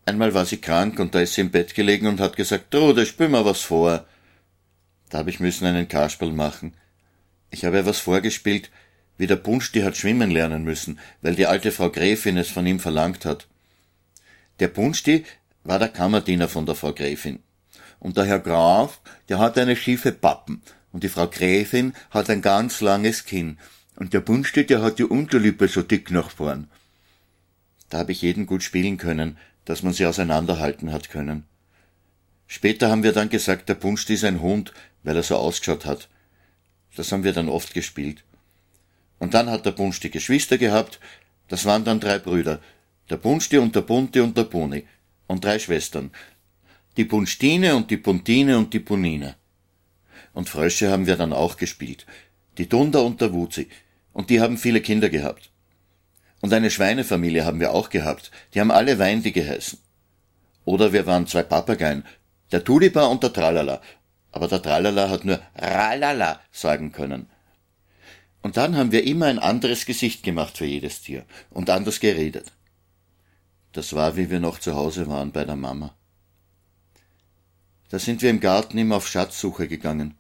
Einmal 0.05 0.35
war 0.35 0.45
sie 0.45 0.59
krank 0.59 0.99
und 0.99 1.15
da 1.15 1.21
ist 1.21 1.35
sie 1.35 1.41
im 1.41 1.51
Bett 1.51 1.75
gelegen 1.75 2.07
und 2.07 2.21
hat 2.21 2.37
gesagt, 2.37 2.71
Trude, 2.71 3.07
spül 3.07 3.29
mir 3.29 3.45
was 3.45 3.63
vor. 3.63 4.05
Da 5.09 5.19
habe 5.19 5.31
ich 5.31 5.41
müssen 5.41 5.67
einen 5.67 5.89
Kasperl 5.89 6.33
machen. 6.33 6.75
Ich 7.51 7.65
habe 7.65 7.79
ihr 7.79 7.87
was 7.87 7.99
vorgespielt, 7.99 8.71
wie 9.19 9.27
der 9.27 9.37
Bunschti 9.37 9.81
hat 9.81 9.97
schwimmen 9.97 10.31
lernen 10.31 10.65
müssen, 10.65 10.99
weil 11.23 11.35
die 11.35 11.47
alte 11.47 11.73
Frau 11.73 11.91
Gräfin 11.91 12.37
es 12.37 12.51
von 12.51 12.67
ihm 12.67 12.81
verlangt 12.81 13.25
hat. 13.25 13.47
Der 14.61 14.69
Bunschti 14.69 15.25
war 15.65 15.79
der 15.79 15.89
Kammerdiener 15.89 16.49
von 16.49 16.67
der 16.67 16.75
Frau 16.75 16.93
Gräfin. 16.93 17.41
Und 17.99 18.17
der 18.17 18.27
Herr 18.27 18.41
Graf, 18.41 19.01
der 19.29 19.39
hat 19.39 19.57
eine 19.59 19.77
schiefe 19.77 20.13
Pappen, 20.13 20.63
und 20.93 21.03
die 21.03 21.09
Frau 21.09 21.27
Gräfin 21.27 21.95
hat 22.11 22.31
ein 22.31 22.43
ganz 22.43 22.81
langes 22.81 23.25
Kinn, 23.25 23.59
und 23.97 24.13
der 24.13 24.21
Bunschti, 24.21 24.65
der 24.67 24.83
hat 24.83 24.99
die 24.99 25.05
Unterlippe 25.05 25.69
so 25.69 25.83
dick 25.83 26.11
nach 26.11 26.31
vorn. 26.31 26.69
Da 27.89 27.99
habe 27.99 28.13
ich 28.13 28.23
jeden 28.23 28.47
gut 28.47 28.63
spielen 28.63 28.99
können, 28.99 29.39
dass 29.65 29.83
man 29.83 29.93
sie 29.93 30.07
auseinanderhalten 30.07 30.93
hat 30.93 31.11
können. 31.11 31.45
Später 32.47 32.91
haben 32.91 33.03
wir 33.03 33.13
dann 33.13 33.29
gesagt, 33.29 33.69
der 33.69 33.75
Bunschti 33.75 34.15
ist 34.15 34.25
ein 34.25 34.41
Hund, 34.41 34.73
weil 35.03 35.17
er 35.17 35.23
so 35.23 35.37
ausgeschaut 35.37 35.85
hat. 35.87 36.09
Das 36.95 37.11
haben 37.11 37.25
wir 37.25 37.33
dann 37.33 37.49
oft 37.49 37.75
gespielt. 37.75 38.25
Und 39.19 39.35
dann 39.35 39.51
hat 39.51 39.67
der 39.67 39.73
Bunschti 39.73 40.11
Geschwister 40.11 40.59
gehabt, 40.59 41.01
das 41.49 41.65
waren 41.65 41.85
dann 41.85 42.01
drei 42.01 42.19
Brüder, 42.19 42.61
der 43.09 43.17
Bunschti 43.17 43.59
und 43.59 43.75
der 43.75 43.83
Bunti 43.83 44.21
und 44.21 44.37
der 44.37 44.45
Buni, 44.45 44.87
und 45.27 45.45
drei 45.45 45.59
Schwestern, 45.59 46.11
die 46.97 47.05
Bunstine 47.05 47.77
und 47.77 47.91
die 47.91 47.97
Puntine 47.97 48.59
und 48.59 48.73
die 48.73 48.81
Punine. 48.81 49.37
Und 50.33 50.49
Frösche 50.49 50.91
haben 50.91 51.07
wir 51.07 51.17
dann 51.17 51.33
auch 51.33 51.57
gespielt, 51.57 52.07
die 52.59 52.69
Dunder 52.69 53.05
und 53.05 53.21
der 53.21 53.33
Wuzi, 53.33 53.69
und 54.17 54.31
die 54.31 54.41
haben 54.41 54.57
viele 54.57 54.81
Kinder 54.81 55.11
gehabt. 55.11 55.51
Und 56.41 56.51
eine 56.55 56.71
Schweinefamilie 56.71 57.45
haben 57.45 57.61
wir 57.61 57.73
auch 57.73 57.91
gehabt, 57.91 58.31
die 58.55 58.61
haben 58.61 58.71
alle 58.71 58.99
Weindi 58.99 59.31
geheißen. 59.31 59.79
Oder 60.65 60.95
wir 60.95 61.05
waren 61.05 61.27
zwei 61.27 61.43
Papageien, 61.43 62.03
der 62.51 62.65
Tulipa 62.65 63.05
und 63.09 63.23
der 63.23 63.35
Tralala, 63.35 63.83
aber 64.33 64.49
der 64.49 64.63
Tralala 64.63 65.11
hat 65.11 65.27
nur 65.27 65.39
Ralala 65.55 66.41
sagen 66.51 66.93
können. 66.93 67.27
Und 68.41 68.57
dann 68.57 68.75
haben 68.79 68.91
wir 68.91 69.05
immer 69.05 69.27
ein 69.27 69.39
anderes 69.39 69.85
Gesicht 69.85 70.23
gemacht 70.23 70.57
für 70.57 70.65
jedes 70.65 71.03
Tier 71.03 71.27
und 71.51 71.69
anders 71.69 72.01
geredet. 72.01 72.53
Das 73.73 73.93
war, 73.93 74.17
wie 74.17 74.31
wir 74.31 74.41
noch 74.41 74.61
zu 74.61 74.75
Hause 74.77 75.09
waren 75.09 75.31
bei 75.31 75.45
der 75.45 75.57
Mama. 75.57 75.95
Da 77.91 77.99
sind 77.99 78.23
wir 78.23 78.31
im 78.31 78.41
Garten 78.41 78.79
immer 78.79 78.97
auf 78.97 79.09
Schatzsuche 79.09 79.69
gegangen. 79.69 80.17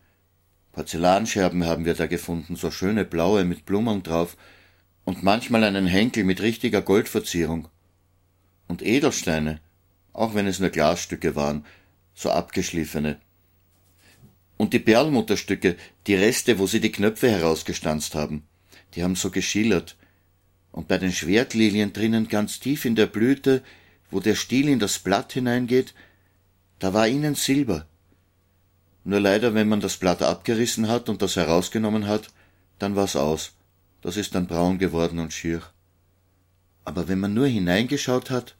Porzellanscherben 0.76 1.64
haben 1.64 1.86
wir 1.86 1.94
da 1.94 2.06
gefunden, 2.06 2.54
so 2.54 2.70
schöne 2.70 3.06
blaue 3.06 3.46
mit 3.46 3.64
Blumen 3.64 4.02
drauf 4.02 4.36
und 5.06 5.22
manchmal 5.22 5.64
einen 5.64 5.86
Henkel 5.86 6.22
mit 6.22 6.42
richtiger 6.42 6.82
Goldverzierung. 6.82 7.68
Und 8.68 8.82
Edelsteine, 8.82 9.62
auch 10.12 10.34
wenn 10.34 10.46
es 10.46 10.60
nur 10.60 10.68
Glasstücke 10.68 11.34
waren, 11.34 11.64
so 12.14 12.30
abgeschliffene. 12.30 13.18
Und 14.58 14.74
die 14.74 14.78
Perlmutterstücke, 14.78 15.76
die 16.06 16.14
Reste, 16.14 16.58
wo 16.58 16.66
sie 16.66 16.80
die 16.80 16.92
Knöpfe 16.92 17.30
herausgestanzt 17.30 18.14
haben, 18.14 18.42
die 18.94 19.02
haben 19.02 19.16
so 19.16 19.30
geschillert. 19.30 19.96
Und 20.72 20.88
bei 20.88 20.98
den 20.98 21.12
Schwertlilien 21.12 21.94
drinnen 21.94 22.28
ganz 22.28 22.60
tief 22.60 22.84
in 22.84 22.96
der 22.96 23.06
Blüte, 23.06 23.62
wo 24.10 24.20
der 24.20 24.34
Stiel 24.34 24.68
in 24.68 24.78
das 24.78 24.98
Blatt 24.98 25.32
hineingeht, 25.32 25.94
da 26.80 26.92
war 26.92 27.08
ihnen 27.08 27.34
Silber. 27.34 27.86
Nur 29.08 29.20
leider, 29.20 29.54
wenn 29.54 29.68
man 29.68 29.78
das 29.78 29.98
Blatt 29.98 30.20
abgerissen 30.20 30.88
hat 30.88 31.08
und 31.08 31.22
das 31.22 31.36
herausgenommen 31.36 32.08
hat, 32.08 32.28
dann 32.80 32.96
war's 32.96 33.14
aus. 33.14 33.52
Das 34.02 34.16
ist 34.16 34.34
dann 34.34 34.48
braun 34.48 34.78
geworden 34.78 35.20
und 35.20 35.32
schier. 35.32 35.62
Aber 36.84 37.06
wenn 37.06 37.20
man 37.20 37.32
nur 37.32 37.46
hineingeschaut 37.46 38.30
hat, 38.30 38.56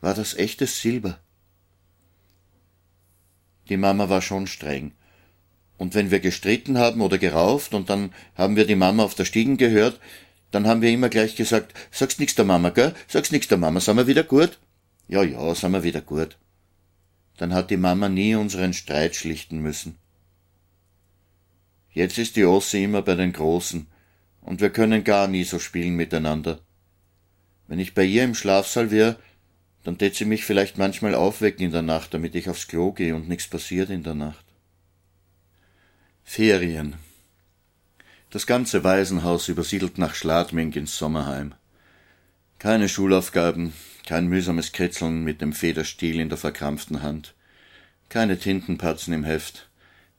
war 0.00 0.14
das 0.14 0.32
echtes 0.32 0.80
Silber. 0.80 1.18
Die 3.68 3.76
Mama 3.76 4.08
war 4.08 4.22
schon 4.22 4.46
streng. 4.46 4.92
Und 5.76 5.94
wenn 5.94 6.10
wir 6.10 6.20
gestritten 6.20 6.78
haben 6.78 7.02
oder 7.02 7.18
gerauft 7.18 7.74
und 7.74 7.90
dann 7.90 8.14
haben 8.36 8.56
wir 8.56 8.66
die 8.66 8.74
Mama 8.74 9.04
auf 9.04 9.16
der 9.16 9.26
Stiegen 9.26 9.58
gehört, 9.58 10.00
dann 10.50 10.66
haben 10.66 10.80
wir 10.80 10.90
immer 10.90 11.10
gleich 11.10 11.36
gesagt, 11.36 11.74
sag's 11.90 12.18
nix 12.18 12.34
der 12.34 12.46
Mama, 12.46 12.70
gell? 12.70 12.94
Sag's 13.06 13.32
nix 13.32 13.48
der 13.48 13.58
Mama, 13.58 13.80
sind 13.80 13.98
wir 13.98 14.06
wieder 14.06 14.24
gut? 14.24 14.58
Ja, 15.08 15.22
ja, 15.22 15.54
sind 15.54 15.72
wir 15.72 15.82
wieder 15.82 16.00
gut. 16.00 16.38
Dann 17.38 17.54
hat 17.54 17.70
die 17.70 17.76
Mama 17.76 18.08
nie 18.08 18.34
unseren 18.34 18.74
Streit 18.74 19.16
schlichten 19.16 19.60
müssen. 19.60 19.96
Jetzt 21.92 22.18
ist 22.18 22.36
die 22.36 22.44
Ossi 22.44 22.84
immer 22.84 23.02
bei 23.02 23.14
den 23.14 23.32
Großen, 23.32 23.86
und 24.42 24.60
wir 24.60 24.70
können 24.70 25.04
gar 25.04 25.26
nie 25.26 25.44
so 25.44 25.58
spielen 25.58 25.94
miteinander. 25.94 26.60
Wenn 27.66 27.78
ich 27.78 27.94
bei 27.94 28.04
ihr 28.04 28.24
im 28.24 28.34
Schlafsaal 28.34 28.90
wär, 28.90 29.16
dann 29.84 29.98
tät 29.98 30.14
sie 30.14 30.24
mich 30.24 30.44
vielleicht 30.44 30.78
manchmal 30.78 31.14
aufwecken 31.14 31.64
in 31.64 31.72
der 31.72 31.82
Nacht, 31.82 32.12
damit 32.12 32.34
ich 32.34 32.48
aufs 32.48 32.68
Klo 32.68 32.92
gehe 32.92 33.14
und 33.14 33.28
nichts 33.28 33.46
passiert 33.48 33.90
in 33.90 34.02
der 34.02 34.14
Nacht. 34.14 34.44
Ferien. 36.24 36.96
Das 38.30 38.46
ganze 38.46 38.84
Waisenhaus 38.84 39.48
übersiedelt 39.48 39.96
nach 39.96 40.14
Schladming 40.14 40.72
ins 40.72 40.98
Sommerheim. 40.98 41.54
Keine 42.58 42.88
Schulaufgaben, 42.88 43.72
kein 44.08 44.26
mühsames 44.26 44.72
Kritzeln 44.72 45.22
mit 45.22 45.42
dem 45.42 45.52
Federstiel 45.52 46.18
in 46.18 46.30
der 46.30 46.38
verkrampften 46.38 47.02
Hand, 47.02 47.34
keine 48.08 48.38
Tintenpatzen 48.38 49.12
im 49.12 49.22
Heft, 49.22 49.68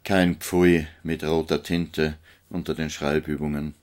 kein 0.03 0.35
Pfui 0.35 0.85
mit 1.01 1.23
roter 1.23 1.63
Tinte 1.63 2.15
unter 2.51 2.75
den 2.75 2.91
Schreibübungen. 2.91 3.73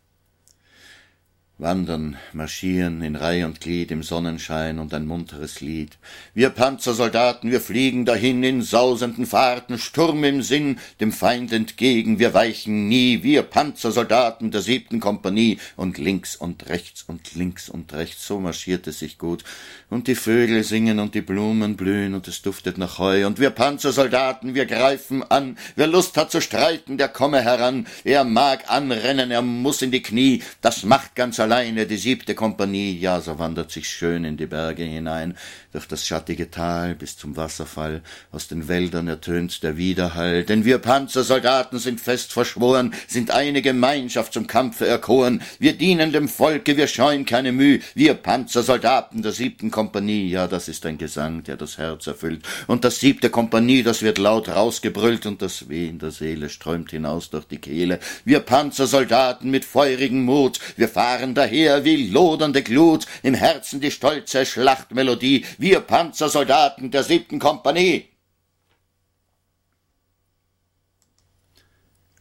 Wandern, 1.59 2.19
marschieren 2.35 3.01
in 3.01 3.17
Reih 3.17 3.47
und 3.47 3.63
Glied 3.63 3.91
im 3.91 4.03
Sonnenschein 4.03 4.79
und 4.79 4.93
ein 4.93 5.07
munteres 5.07 5.63
Lied. 5.63 5.97
Wir 6.35 6.51
Panzersoldaten, 6.51 7.51
wir 7.51 7.63
fliegen 7.63 8.05
dahin 8.05 8.43
in 8.43 8.61
sausenden 8.61 9.25
Fahrten, 9.25 9.79
Sturm 9.79 10.23
im 10.25 10.43
Sinn, 10.43 10.79
dem 11.01 11.13
Feind 11.13 11.55
entgegen, 11.55 12.19
wir 12.19 12.35
weichen 12.35 12.89
nie, 12.89 13.23
wir 13.23 13.43
Panzersoldaten 13.43 14.51
der 14.51 14.61
siebten 14.61 15.01
Kompanie, 15.01 15.59
und 15.77 15.97
links 15.97 16.37
und 16.37 16.69
rechts 16.69 17.05
und 17.07 17.35
links 17.35 17.71
und 17.71 17.95
rechts, 17.95 18.27
so 18.27 18.39
marschiert 18.39 18.87
es 18.87 18.99
sich 18.99 19.17
gut. 19.17 19.43
Und 19.89 20.09
die 20.09 20.15
Vögel 20.15 20.63
singen 20.63 20.99
und 20.99 21.15
die 21.15 21.23
Blumen 21.23 21.77
blühen 21.77 22.13
und 22.13 22.29
es 22.29 22.43
duftet 22.43 22.77
nach 22.77 22.99
Heu, 22.99 23.27
und 23.27 23.41
wir 23.41 23.49
Panzersoldaten, 23.49 24.55
wir 24.55 24.67
greifen 24.67 25.23
an, 25.23 25.57
wer 25.75 25.87
Lust 25.87 26.19
hat 26.19 26.31
zu 26.31 26.43
streiten, 26.43 26.99
der 26.99 27.09
komme 27.09 27.41
heran, 27.41 27.87
er 28.05 28.25
mag 28.25 28.65
anrennen, 28.71 29.31
er 29.31 29.41
muss 29.41 29.81
in 29.81 29.91
die 29.91 30.03
Knie, 30.03 30.43
das 30.61 30.85
macht 30.85 31.15
ganz 31.15 31.46
alleine 31.47 31.87
die 31.87 31.97
siebte 31.97 32.35
Kompanie, 32.35 32.99
ja, 32.99 33.21
so 33.21 33.39
wandert 33.39 33.71
sich 33.71 33.89
schön 33.89 34.25
in 34.25 34.37
die 34.37 34.47
Berge 34.47 34.83
hinein, 34.83 35.37
durch 35.77 35.87
das 35.87 36.07
schattige 36.07 36.51
Tal 36.51 36.95
bis 36.95 37.19
zum 37.19 37.37
Wasserfall, 37.37 38.01
aus 38.33 38.49
den 38.49 38.67
Wäldern 38.67 39.09
ertönt 39.09 39.63
der 39.63 39.77
Widerhall, 39.77 40.43
denn 40.43 40.65
wir 40.65 40.79
Panzersoldaten 40.79 41.79
sind 41.79 42.01
fest 42.01 42.33
verschworen, 42.33 42.95
sind 43.07 43.31
eine 43.31 43.61
Gemeinschaft 43.61 44.33
zum 44.33 44.47
Kampfe 44.47 44.87
erkoren, 44.87 45.43
wir 45.59 45.75
dienen 45.75 46.13
dem 46.13 46.31
Volke, 46.31 46.79
wir 46.79 46.87
scheuen 46.87 47.27
keine 47.27 47.53
Mühe, 47.53 47.81
wir 47.95 48.15
Panzersoldaten 48.15 49.21
der 49.21 49.33
siebten 49.33 49.71
Kompanie, 49.71 50.31
ja, 50.31 50.49
das 50.49 50.69
ist 50.69 50.87
ein 50.87 50.97
Gesang, 50.97 51.43
der 51.43 51.59
das 51.59 51.77
Herz 51.77 52.07
erfüllt, 52.07 52.47
und 52.67 52.83
das 52.87 52.99
siebte 52.99 53.29
Kompanie, 53.29 53.83
das 53.83 54.01
wird 54.01 54.17
laut 54.17 54.49
rausgebrüllt, 54.49 55.27
und 55.27 55.43
das 55.43 55.69
Weh 55.69 55.89
in 55.89 55.99
der 55.99 56.11
Seele 56.11 56.49
strömt 56.49 56.91
hinaus 56.91 57.29
durch 57.29 57.45
die 57.45 57.59
Kehle, 57.59 58.01
wir 58.25 58.41
Panzersoldaten 58.41 59.51
mit 59.51 59.67
feurigem 59.67 60.25
Mut, 60.25 60.59
wir 60.79 60.89
fahren 60.89 61.35
daher 61.35 61.85
wie 61.85 62.09
lodernde 62.09 62.63
Glut, 62.63 63.05
im 63.23 63.35
Herzen 63.35 63.83
die 63.83 63.91
stolze 63.91 64.47
Schlachtmelodie, 64.47 65.45
wir 65.67 65.81
Panzersoldaten 65.81 66.93
der 66.93 67.03
siebten 67.03 67.41
Kompanie. 67.41 68.09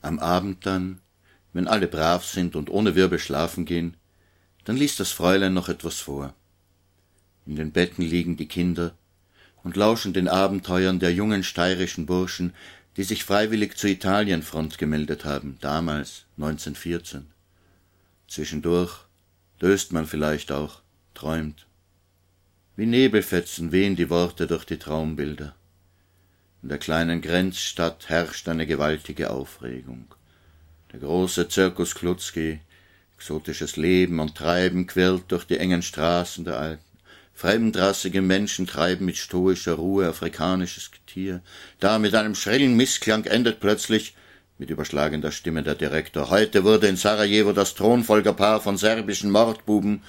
Am 0.01 0.17
Abend 0.17 0.65
dann, 0.65 0.99
wenn 1.53 1.67
alle 1.67 1.87
brav 1.87 2.25
sind 2.25 2.55
und 2.55 2.71
ohne 2.71 2.95
Wirbel 2.95 3.19
schlafen 3.19 3.65
gehen, 3.65 3.97
dann 4.63 4.77
liest 4.77 4.99
das 4.99 5.11
Fräulein 5.11 5.53
noch 5.53 5.69
etwas 5.69 5.99
vor. 5.99 6.33
In 7.45 7.55
den 7.55 7.71
Betten 7.71 8.01
liegen 8.01 8.35
die 8.35 8.47
Kinder 8.47 8.95
und 9.63 9.75
lauschen 9.75 10.13
den 10.13 10.27
Abenteuern 10.27 10.97
der 10.97 11.13
jungen 11.13 11.43
steirischen 11.43 12.07
Burschen, 12.07 12.51
die 12.97 13.03
sich 13.03 13.23
freiwillig 13.23 13.77
zur 13.77 13.91
Italienfront 13.91 14.79
gemeldet 14.79 15.23
haben, 15.23 15.59
damals 15.61 16.25
1914. 16.37 17.27
Zwischendurch 18.27 19.05
döst 19.61 19.91
man 19.91 20.07
vielleicht 20.07 20.51
auch, 20.51 20.81
träumt. 21.13 21.64
Wie 22.77 22.85
Nebelfetzen 22.85 23.71
wehen 23.71 23.95
die 23.95 24.09
Worte 24.09 24.47
durch 24.47 24.65
die 24.65 24.77
Der 30.91 30.99
große 30.99 31.47
Zirkus 31.47 31.95
Klutzki, 31.95 32.59
exotisches 33.15 33.77
Leben 33.77 34.19
und 34.19 34.35
Treiben 34.35 34.87
quillt 34.87 35.23
durch 35.29 35.45
die 35.45 35.57
engen 35.57 35.83
Straßen 35.83 36.43
der 36.43 36.59
Alten. 36.59 36.83
Fremdrassige 37.33 38.21
Menschen 38.21 38.67
treiben 38.67 39.05
mit 39.05 39.15
stoischer 39.15 39.75
Ruhe 39.75 40.09
afrikanisches 40.09 40.91
Getier. 40.91 41.41
Da 41.79 41.97
mit 41.97 42.13
einem 42.13 42.35
schrillen 42.35 42.75
Missklang 42.75 43.23
endet 43.23 43.61
plötzlich 43.61 44.15
mit 44.57 44.69
überschlagender 44.69 45.31
Stimme 45.31 45.63
der 45.63 45.75
Direktor. 45.75 46.29
Heute 46.29 46.65
wurde 46.65 46.87
in 46.87 46.97
Sarajevo 46.97 47.53
das 47.53 47.75
Thronfolgerpaar 47.75 48.59
von 48.59 48.77
serbischen 48.77 49.31
Mordbuben. 49.31 50.01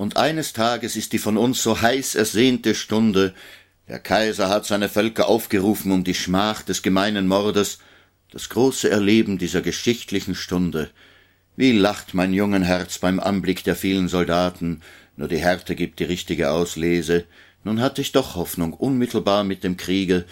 Und 0.00 0.16
eines 0.16 0.54
Tages 0.54 0.96
ist 0.96 1.12
die 1.12 1.18
von 1.18 1.36
uns 1.36 1.62
so 1.62 1.82
heiß 1.82 2.14
ersehnte 2.14 2.74
Stunde. 2.74 3.34
Der 3.86 3.98
Kaiser 3.98 4.48
hat 4.48 4.64
seine 4.64 4.88
Völker 4.88 5.28
aufgerufen, 5.28 5.92
um 5.92 6.04
die 6.04 6.14
Schmach 6.14 6.62
des 6.62 6.80
gemeinen 6.80 7.28
Mordes, 7.28 7.80
das 8.30 8.48
große 8.48 8.88
Erleben 8.88 9.36
dieser 9.36 9.60
geschichtlichen 9.60 10.34
Stunde. 10.34 10.88
Wie 11.54 11.72
lacht 11.72 12.14
mein 12.14 12.32
jungen 12.32 12.62
Herz 12.62 12.96
beim 12.96 13.20
Anblick 13.20 13.62
der 13.62 13.76
vielen 13.76 14.08
Soldaten, 14.08 14.80
nur 15.18 15.28
die 15.28 15.36
Härte 15.36 15.74
gibt 15.74 15.98
die 15.98 16.04
richtige 16.04 16.50
Auslese. 16.50 17.26
Nun 17.62 17.82
hatte 17.82 18.00
ich 18.00 18.12
doch 18.12 18.36
Hoffnung, 18.36 18.72
unmittelbar 18.72 19.44
mit 19.44 19.64
dem 19.64 19.76
Kriege, 19.76 20.24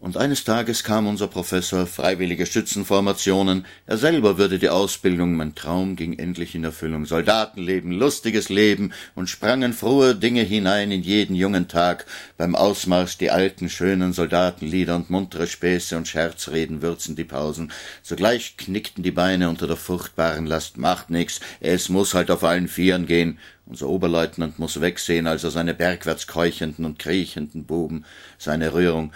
und 0.00 0.16
eines 0.16 0.44
Tages 0.44 0.84
kam 0.84 1.06
unser 1.08 1.26
Professor, 1.26 1.86
freiwillige 1.86 2.46
Schützenformationen, 2.46 3.66
er 3.86 3.98
selber 3.98 4.38
würde 4.38 4.58
die 4.58 4.68
Ausbildung, 4.68 5.34
mein 5.34 5.56
Traum 5.56 5.96
ging 5.96 6.18
endlich 6.18 6.54
in 6.54 6.62
Erfüllung, 6.62 7.04
Soldatenleben, 7.04 7.90
lustiges 7.90 8.48
Leben, 8.48 8.92
und 9.16 9.28
sprangen 9.28 9.72
frohe 9.72 10.14
Dinge 10.14 10.42
hinein 10.42 10.92
in 10.92 11.02
jeden 11.02 11.34
jungen 11.34 11.66
Tag, 11.66 12.06
beim 12.36 12.54
Ausmarsch 12.54 13.18
die 13.18 13.30
alten, 13.30 13.68
schönen 13.68 14.12
Soldatenlieder 14.12 14.94
und 14.94 15.10
muntere 15.10 15.48
Späße 15.48 15.96
und 15.96 16.06
Scherzreden 16.06 16.80
würzen 16.80 17.16
die 17.16 17.24
Pausen. 17.24 17.72
Sogleich 18.02 18.56
knickten 18.56 19.02
die 19.02 19.10
Beine 19.10 19.48
unter 19.48 19.66
der 19.66 19.76
furchtbaren 19.76 20.46
Last, 20.46 20.78
macht 20.78 21.10
nix, 21.10 21.40
es 21.60 21.88
muss 21.88 22.14
halt 22.14 22.30
auf 22.30 22.44
allen 22.44 22.68
Vieren 22.68 23.06
gehen, 23.06 23.38
unser 23.66 23.88
Oberleutnant 23.88 24.58
muss 24.58 24.80
wegsehen, 24.80 25.26
als 25.26 25.44
er 25.44 25.50
seine 25.50 25.74
bergwärts 25.74 26.26
keuchenden 26.26 26.86
und 26.86 26.98
kriechenden 26.98 27.64
Buben, 27.64 28.04
seine 28.38 28.72
Rührung, 28.72 29.12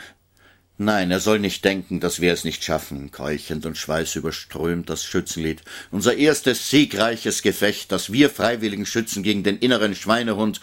Nein, 0.85 1.13
er 1.13 1.21
soll 1.21 1.39
nicht 1.39 1.65
denken, 1.65 2.01
dass 2.01 2.21
wir 2.21 2.33
es 2.33 2.43
nicht 2.43 2.65
schaffen, 2.65 3.13
keuchend 3.13 3.67
und 3.67 3.79
schweißüberströmt 3.79 4.91
das 4.91 5.05
Schützenlied. 5.05 5.63
Unser 5.93 6.17
erstes 6.17 6.71
siegreiches 6.71 7.43
Gefecht, 7.43 7.93
das 7.93 8.13
wir 8.13 8.29
freiwilligen 8.31 8.85
Schützen 8.85 9.23
gegen 9.23 9.45
den 9.45 9.59
inneren 9.59 9.95
Schweinehund. 9.95 10.61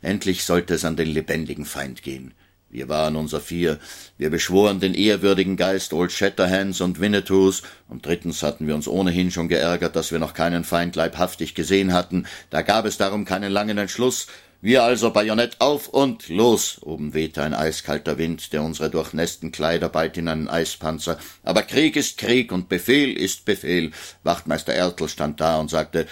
Endlich 0.00 0.44
sollte 0.44 0.72
es 0.72 0.86
an 0.86 0.96
den 0.96 1.08
lebendigen 1.08 1.66
Feind 1.66 2.02
gehen. 2.02 2.32
Wir 2.70 2.88
waren 2.88 3.14
unser 3.14 3.42
Vier. 3.42 3.78
Wir 4.16 4.30
beschworen 4.30 4.80
den 4.80 4.94
ehrwürdigen 4.94 5.58
Geist 5.58 5.92
Old 5.92 6.12
Shatterhands 6.12 6.80
und 6.80 6.98
Winnetous, 6.98 7.62
und 7.88 8.06
drittens 8.06 8.42
hatten 8.42 8.66
wir 8.66 8.74
uns 8.74 8.88
ohnehin 8.88 9.30
schon 9.30 9.48
geärgert, 9.48 9.96
dass 9.96 10.12
wir 10.12 10.18
noch 10.18 10.32
keinen 10.32 10.64
Feind 10.64 10.96
leibhaftig 10.96 11.54
gesehen 11.54 11.92
hatten. 11.92 12.26
Da 12.48 12.62
gab 12.62 12.86
es 12.86 12.96
darum 12.96 13.26
keinen 13.26 13.52
langen 13.52 13.76
Entschluss. 13.76 14.28
Wir 14.60 14.82
also 14.82 15.12
Bajonett 15.12 15.60
auf 15.60 15.86
und 15.86 16.28
los. 16.28 16.78
Oben 16.82 17.14
wehte 17.14 17.44
ein 17.44 17.54
eiskalter 17.54 18.18
Wind, 18.18 18.52
der 18.52 18.64
unsere 18.64 18.90
durchnässten 18.90 19.52
Kleider 19.52 19.88
bald 19.88 20.16
in 20.16 20.26
einen 20.26 20.48
Eispanzer. 20.48 21.16
Aber 21.44 21.62
Krieg 21.62 21.94
ist 21.94 22.18
Krieg 22.18 22.50
und 22.50 22.68
Befehl 22.68 23.16
ist 23.16 23.44
Befehl. 23.44 23.92
Wachtmeister 24.24 24.74
Ertl 24.74 25.08
stand 25.08 25.40
da 25.40 25.60
und 25.60 25.70
sagte, 25.70 26.08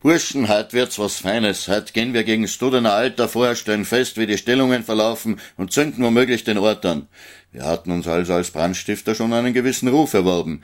Burschen, 0.00 0.48
heut 0.48 0.72
wird's 0.72 0.98
was 0.98 1.16
Feines. 1.16 1.68
Heut 1.68 1.92
gehen 1.92 2.14
wir 2.14 2.24
gegen 2.24 2.48
Studener 2.48 2.94
Alter 2.94 3.28
vor, 3.28 3.54
stellen 3.54 3.84
fest, 3.84 4.16
wie 4.16 4.26
die 4.26 4.38
Stellungen 4.38 4.82
verlaufen 4.82 5.38
und 5.58 5.70
zünden 5.70 6.02
womöglich 6.02 6.44
den 6.44 6.56
Ort 6.56 6.86
an. 6.86 7.08
Wir 7.52 7.66
hatten 7.66 7.90
uns 7.90 8.08
also 8.08 8.32
als 8.32 8.52
Brandstifter 8.52 9.14
schon 9.14 9.34
einen 9.34 9.52
gewissen 9.52 9.88
Ruf 9.88 10.14
erworben. 10.14 10.62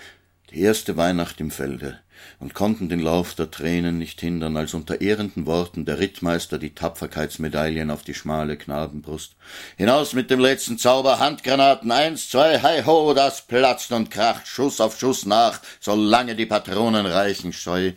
Die 0.51 0.63
erste 0.63 0.97
Weihnacht 0.97 1.41
im 1.43 1.51
Felde 1.51 1.99
und 2.43 2.55
konnten 2.55 2.89
den 2.89 2.99
Lauf 2.99 3.37
der 3.37 3.53
Tränen 3.53 3.99
nicht 3.99 4.21
hindern, 4.21 4.57
als 4.57 4.75
unter 4.75 5.01
ehrenden 5.01 5.47
Worten 5.47 5.85
der 5.85 6.01
Rittmeister 6.01 6.59
die 6.59 6.75
Tapferkeitsmedaillen 6.75 7.89
auf 7.89 8.03
die 8.03 8.15
schmale 8.15 8.57
Knabenbrust. 8.57 9.37
Hinaus 9.77 10.13
mit 10.13 10.29
dem 10.29 10.41
letzten 10.41 10.77
Zauber, 10.77 11.21
Handgranaten, 11.21 11.93
eins, 11.93 12.31
zwei, 12.31 12.61
hei 12.61 12.83
ho, 12.83 13.15
das 13.15 13.43
platzt 13.47 13.93
und 13.93 14.11
kracht, 14.11 14.49
Schuss 14.49 14.81
auf 14.81 14.99
Schuss 14.99 15.25
nach, 15.25 15.61
solange 15.79 16.35
die 16.35 16.47
Patronen 16.47 17.07
reichen, 17.07 17.53
scheu, 17.53 17.93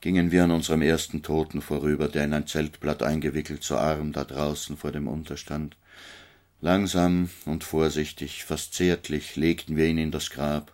gingen 0.00 0.30
wir 0.30 0.44
an 0.44 0.52
unserem 0.52 0.80
ersten 0.80 1.22
Toten 1.22 1.60
vorüber, 1.60 2.08
der 2.08 2.24
in 2.24 2.32
ein 2.32 2.46
Zeltblatt 2.46 3.02
eingewickelt 3.02 3.62
so 3.62 3.76
arm 3.76 4.12
da 4.12 4.24
draußen 4.24 4.78
vor 4.78 4.92
dem 4.92 5.06
Unterstand. 5.06 5.76
Langsam 6.62 7.28
und 7.44 7.62
vorsichtig, 7.62 8.44
fast 8.44 8.72
zärtlich 8.72 9.36
legten 9.36 9.76
wir 9.76 9.84
ihn 9.84 9.98
in 9.98 10.12
das 10.12 10.30
Grab. 10.30 10.72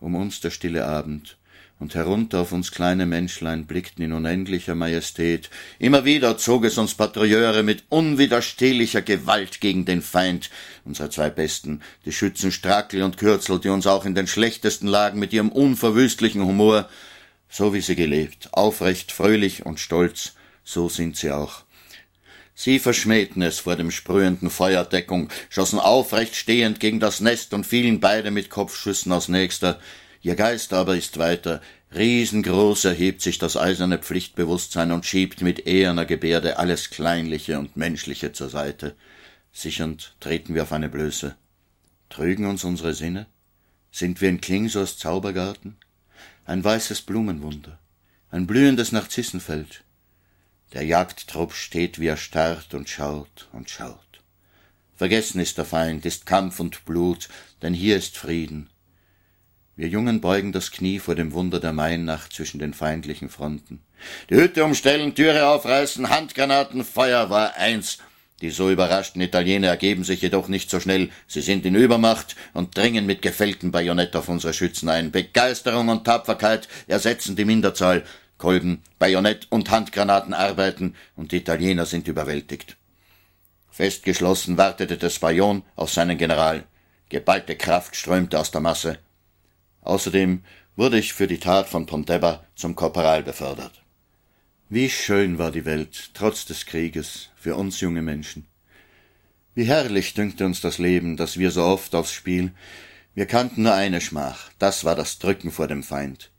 Um 0.00 0.14
uns 0.14 0.40
der 0.40 0.50
stille 0.50 0.86
Abend, 0.86 1.36
und 1.80 1.94
herunter 1.94 2.40
auf 2.40 2.52
uns 2.52 2.70
kleine 2.70 3.06
Menschlein 3.06 3.66
blickten 3.66 4.04
in 4.04 4.12
unendlicher 4.12 4.74
Majestät. 4.74 5.48
Immer 5.78 6.04
wieder 6.04 6.36
zog 6.36 6.64
es 6.64 6.76
uns 6.78 6.94
Patrouilleure 6.94 7.62
mit 7.62 7.84
unwiderstehlicher 7.88 9.00
Gewalt 9.00 9.60
gegen 9.60 9.86
den 9.86 10.02
Feind, 10.02 10.50
unsere 10.84 11.08
zwei 11.08 11.30
Besten, 11.30 11.80
die 12.04 12.12
Schützen 12.12 12.52
Strackl 12.52 13.02
und 13.02 13.16
Kürzel, 13.16 13.58
die 13.58 13.70
uns 13.70 13.86
auch 13.86 14.04
in 14.04 14.14
den 14.14 14.26
schlechtesten 14.26 14.86
Lagen 14.86 15.18
mit 15.18 15.32
ihrem 15.32 15.48
unverwüstlichen 15.48 16.44
Humor, 16.44 16.88
so 17.48 17.72
wie 17.72 17.80
sie 17.80 17.96
gelebt, 17.96 18.50
aufrecht, 18.52 19.10
fröhlich 19.10 19.64
und 19.64 19.80
stolz, 19.80 20.34
so 20.62 20.90
sind 20.90 21.16
sie 21.16 21.30
auch. 21.32 21.62
Sie 22.54 22.78
verschmähten 22.78 23.40
es 23.40 23.58
vor 23.60 23.76
dem 23.76 23.90
sprühenden 23.90 24.50
Feuerdeckung, 24.50 25.30
schossen 25.48 25.78
aufrecht 25.78 26.36
stehend 26.36 26.78
gegen 26.78 27.00
das 27.00 27.20
Nest 27.20 27.54
und 27.54 27.64
fielen 27.64 28.00
beide 28.00 28.30
mit 28.30 28.50
Kopfschüssen 28.50 29.12
aus 29.12 29.28
nächster, 29.28 29.80
Ihr 30.22 30.36
Geist 30.36 30.72
aber 30.72 30.96
ist 30.96 31.18
weiter. 31.18 31.62
Riesengroß 31.94 32.84
erhebt 32.84 33.22
sich 33.22 33.38
das 33.38 33.56
eiserne 33.56 33.98
Pflichtbewusstsein 33.98 34.92
und 34.92 35.06
schiebt 35.06 35.40
mit 35.40 35.66
eherner 35.66 36.04
Gebärde 36.04 36.58
alles 36.58 36.90
Kleinliche 36.90 37.58
und 37.58 37.76
Menschliche 37.76 38.32
zur 38.32 38.50
Seite. 38.50 38.94
Sichernd 39.52 40.14
treten 40.20 40.54
wir 40.54 40.62
auf 40.62 40.72
eine 40.72 40.88
Blöße. 40.88 41.36
Trügen 42.10 42.46
uns 42.46 42.64
unsere 42.64 42.94
Sinne? 42.94 43.26
Sind 43.90 44.20
wir 44.20 44.28
in 44.28 44.40
Klingsors 44.40 44.98
Zaubergarten? 44.98 45.76
Ein 46.44 46.62
weißes 46.62 47.02
Blumenwunder, 47.02 47.78
ein 48.30 48.46
blühendes 48.46 48.92
Narzissenfeld. 48.92 49.84
Der 50.72 50.84
Jagdtrupp 50.84 51.52
steht 51.52 51.98
wie 51.98 52.06
erstarrt 52.06 52.74
und 52.74 52.88
schaut 52.88 53.48
und 53.52 53.70
schaut. 53.70 54.20
Vergessen 54.94 55.40
ist 55.40 55.58
der 55.58 55.64
Feind, 55.64 56.04
ist 56.04 56.26
Kampf 56.26 56.60
und 56.60 56.84
Blut, 56.84 57.28
denn 57.62 57.74
hier 57.74 57.96
ist 57.96 58.16
Frieden, 58.16 58.68
wir 59.80 59.88
Jungen 59.88 60.20
beugen 60.20 60.52
das 60.52 60.72
Knie 60.72 60.98
vor 60.98 61.14
dem 61.14 61.32
Wunder 61.32 61.58
der 61.58 61.72
Mainnacht 61.72 62.34
zwischen 62.34 62.58
den 62.58 62.74
feindlichen 62.74 63.30
Fronten. 63.30 63.80
Die 64.28 64.34
Hütte 64.34 64.62
umstellen, 64.62 65.14
Türe 65.14 65.46
aufreißen, 65.46 66.10
Handgranaten, 66.10 66.84
Feuer 66.84 67.30
war 67.30 67.56
eins. 67.56 67.96
Die 68.42 68.50
so 68.50 68.70
überraschten 68.70 69.22
Italiener 69.22 69.68
ergeben 69.68 70.04
sich 70.04 70.20
jedoch 70.20 70.48
nicht 70.48 70.68
so 70.68 70.80
schnell. 70.80 71.08
Sie 71.26 71.40
sind 71.40 71.64
in 71.64 71.76
Übermacht 71.76 72.36
und 72.52 72.76
dringen 72.76 73.06
mit 73.06 73.22
gefällten 73.22 73.70
Bajonett 73.70 74.14
auf 74.16 74.28
unsere 74.28 74.52
Schützen 74.52 74.90
ein. 74.90 75.12
Begeisterung 75.12 75.88
und 75.88 76.04
Tapferkeit 76.04 76.68
ersetzen 76.86 77.34
die 77.34 77.46
Minderzahl. 77.46 78.04
Kolben, 78.36 78.82
Bajonett 78.98 79.46
und 79.48 79.70
Handgranaten 79.70 80.34
arbeiten 80.34 80.94
und 81.16 81.32
die 81.32 81.38
Italiener 81.38 81.86
sind 81.86 82.06
überwältigt. 82.06 82.76
Festgeschlossen 83.70 84.58
wartete 84.58 84.98
das 84.98 85.18
Bajon 85.18 85.62
auf 85.74 85.90
seinen 85.90 86.18
General. 86.18 86.64
Geballte 87.08 87.56
Kraft 87.56 87.96
strömte 87.96 88.38
aus 88.38 88.50
der 88.50 88.60
Masse. 88.60 88.98
Außerdem 89.82 90.42
wurde 90.76 90.98
ich 90.98 91.12
für 91.12 91.26
die 91.26 91.38
Tat 91.38 91.68
von 91.68 91.86
Pontebba 91.86 92.44
zum 92.54 92.74
Korporal 92.74 93.22
befördert. 93.22 93.82
Wie 94.68 94.88
schön 94.88 95.38
war 95.38 95.50
die 95.50 95.64
Welt, 95.64 96.10
trotz 96.14 96.44
des 96.44 96.66
Krieges, 96.66 97.30
für 97.34 97.56
uns 97.56 97.80
junge 97.80 98.02
Menschen. 98.02 98.46
Wie 99.54 99.64
herrlich 99.64 100.14
dünkte 100.14 100.46
uns 100.46 100.60
das 100.60 100.78
Leben, 100.78 101.16
das 101.16 101.38
wir 101.38 101.50
so 101.50 101.64
oft 101.64 101.94
aufs 101.94 102.12
Spiel. 102.12 102.52
Wir 103.14 103.26
kannten 103.26 103.64
nur 103.64 103.74
eine 103.74 104.00
Schmach, 104.00 104.50
das 104.58 104.84
war 104.84 104.94
das 104.94 105.18
Drücken 105.18 105.50
vor 105.50 105.66
dem 105.66 105.82
Feind. 105.82 106.30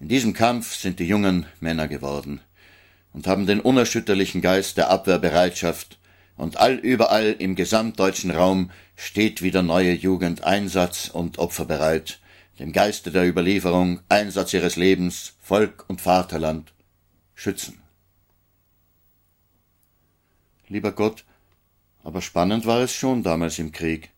In 0.00 0.08
diesem 0.08 0.32
Kampf 0.32 0.74
sind 0.74 0.98
die 0.98 1.06
Jungen 1.06 1.46
Männer 1.60 1.86
geworden 1.86 2.40
und 3.12 3.28
haben 3.28 3.46
den 3.46 3.60
unerschütterlichen 3.60 4.40
Geist 4.40 4.76
der 4.76 4.90
Abwehrbereitschaft, 4.90 5.98
und 6.36 6.56
allüberall 6.56 7.36
im 7.38 7.54
gesamtdeutschen 7.54 8.32
Raum 8.32 8.72
steht 8.96 9.40
wieder 9.40 9.62
neue 9.62 9.92
Jugend 9.92 10.42
Einsatz 10.42 11.08
und 11.08 11.38
Opfer 11.38 11.64
bereit, 11.64 12.18
dem 12.58 12.72
Geiste 12.72 13.10
der 13.10 13.28
Überlieferung, 13.28 14.00
Einsatz 14.08 14.52
ihres 14.52 14.76
Lebens, 14.76 15.34
Volk 15.40 15.84
und 15.88 16.00
Vaterland 16.00 16.72
schützen. 17.34 17.80
Lieber 20.68 20.92
Gott, 20.92 21.24
aber 22.02 22.22
spannend 22.22 22.64
war 22.66 22.80
es 22.80 22.94
schon 22.94 23.22
damals 23.22 23.58
im 23.58 23.72
Krieg. 23.72 24.10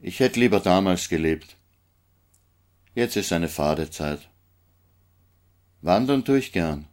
Ich 0.00 0.20
hätte 0.20 0.40
lieber 0.40 0.60
damals 0.60 1.08
gelebt. 1.08 1.56
Jetzt 2.94 3.16
ist 3.16 3.32
eine 3.32 3.48
fade 3.48 3.90
Zeit. 3.90 4.30
Wandern 5.82 6.24
tue 6.24 6.38
ich 6.38 6.52
gern. 6.52 6.86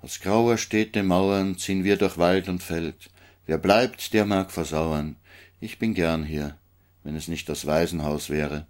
Aus 0.00 0.20
grauer 0.20 0.58
Städte 0.58 1.02
Mauern 1.02 1.58
ziehen 1.58 1.84
wir 1.84 1.96
durch 1.96 2.18
Wald 2.18 2.48
und 2.48 2.62
Feld. 2.62 3.10
Wer 3.46 3.58
bleibt, 3.58 4.12
der 4.12 4.26
mag 4.26 4.52
versauern. 4.52 5.16
Ich 5.58 5.78
bin 5.78 5.94
gern 5.94 6.24
hier 6.24 6.56
wenn 7.02 7.16
es 7.16 7.28
nicht 7.28 7.48
das 7.48 7.66
Waisenhaus 7.66 8.30
wäre. 8.30 8.66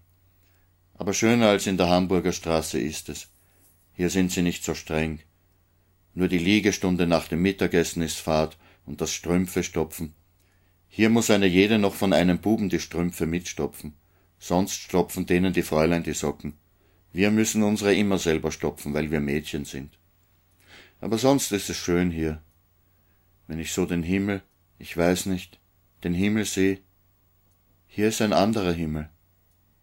Aber 0.94 1.14
schöner 1.14 1.48
als 1.48 1.66
in 1.66 1.76
der 1.76 1.88
Hamburger 1.88 2.32
Straße 2.32 2.78
ist 2.78 3.08
es. 3.08 3.28
Hier 3.92 4.10
sind 4.10 4.32
sie 4.32 4.42
nicht 4.42 4.64
so 4.64 4.74
streng. 4.74 5.20
Nur 6.14 6.28
die 6.28 6.38
Liegestunde 6.38 7.06
nach 7.06 7.28
dem 7.28 7.42
Mittagessen 7.42 8.02
ist 8.02 8.18
Fahrt 8.18 8.58
und 8.86 9.00
das 9.00 9.12
Strümpfe 9.12 9.62
stopfen. 9.62 10.14
Hier 10.88 11.10
muss 11.10 11.30
eine 11.30 11.46
jede 11.46 11.78
noch 11.78 11.94
von 11.94 12.12
einem 12.12 12.38
Buben 12.38 12.68
die 12.68 12.80
Strümpfe 12.80 13.26
mitstopfen. 13.26 13.94
Sonst 14.38 14.74
stopfen 14.74 15.26
denen 15.26 15.52
die 15.52 15.62
Fräulein 15.62 16.02
die 16.02 16.14
Socken. 16.14 16.54
Wir 17.12 17.30
müssen 17.30 17.62
unsere 17.62 17.94
immer 17.94 18.18
selber 18.18 18.50
stopfen, 18.50 18.94
weil 18.94 19.10
wir 19.10 19.20
Mädchen 19.20 19.64
sind. 19.64 19.98
Aber 21.00 21.18
sonst 21.18 21.52
ist 21.52 21.70
es 21.70 21.76
schön 21.76 22.10
hier. 22.10 22.42
Wenn 23.46 23.58
ich 23.58 23.72
so 23.72 23.86
den 23.86 24.02
Himmel, 24.02 24.42
ich 24.78 24.96
weiß 24.96 25.26
nicht, 25.26 25.58
den 26.04 26.14
Himmel 26.14 26.44
sehe, 26.44 26.80
hier 27.90 28.08
ist 28.08 28.20
ein 28.20 28.32
anderer 28.32 28.72
Himmel. 28.72 29.08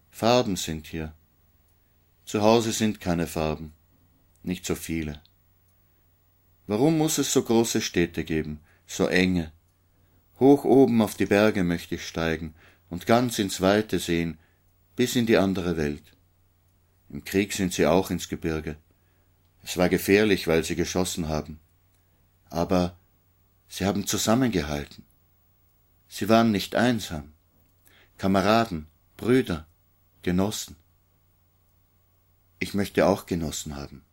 Farben 0.09 0.55
sind 0.55 0.87
hier. 0.87 1.13
Zu 2.23 2.41
Hause 2.41 2.71
sind 2.71 3.01
keine 3.01 3.27
Farben, 3.27 3.73
nicht 4.43 4.65
so 4.65 4.75
viele. 4.75 5.21
Warum 6.67 6.97
muss 6.97 7.17
es 7.17 7.33
so 7.33 7.43
große 7.43 7.81
Städte 7.81 8.23
geben, 8.23 8.61
so 8.87 9.07
enge? 9.07 9.51
Hoch 10.39 10.63
oben 10.63 11.01
auf 11.01 11.15
die 11.15 11.25
Berge 11.25 11.63
möchte 11.63 11.95
ich 11.95 12.07
steigen 12.07 12.55
und 12.89 13.05
ganz 13.05 13.37
ins 13.39 13.59
Weite 13.59 13.99
sehen, 13.99 14.37
bis 14.95 15.15
in 15.15 15.25
die 15.25 15.37
andere 15.37 15.75
Welt. 15.75 16.03
Im 17.09 17.23
Krieg 17.23 17.53
sind 17.53 17.73
sie 17.73 17.85
auch 17.85 18.09
ins 18.09 18.29
Gebirge. 18.29 18.77
Es 19.63 19.77
war 19.77 19.89
gefährlich, 19.89 20.47
weil 20.47 20.63
sie 20.63 20.75
geschossen 20.75 21.27
haben. 21.27 21.59
Aber 22.49 22.97
sie 23.67 23.85
haben 23.85 24.07
zusammengehalten. 24.07 25.03
Sie 26.07 26.29
waren 26.29 26.51
nicht 26.51 26.75
einsam. 26.75 27.34
Kameraden, 28.17 28.87
Brüder, 29.17 29.67
Genossen. 30.21 30.77
Ich 32.59 32.73
möchte 32.73 33.05
auch 33.05 33.25
Genossen 33.25 33.75
haben. 33.75 34.03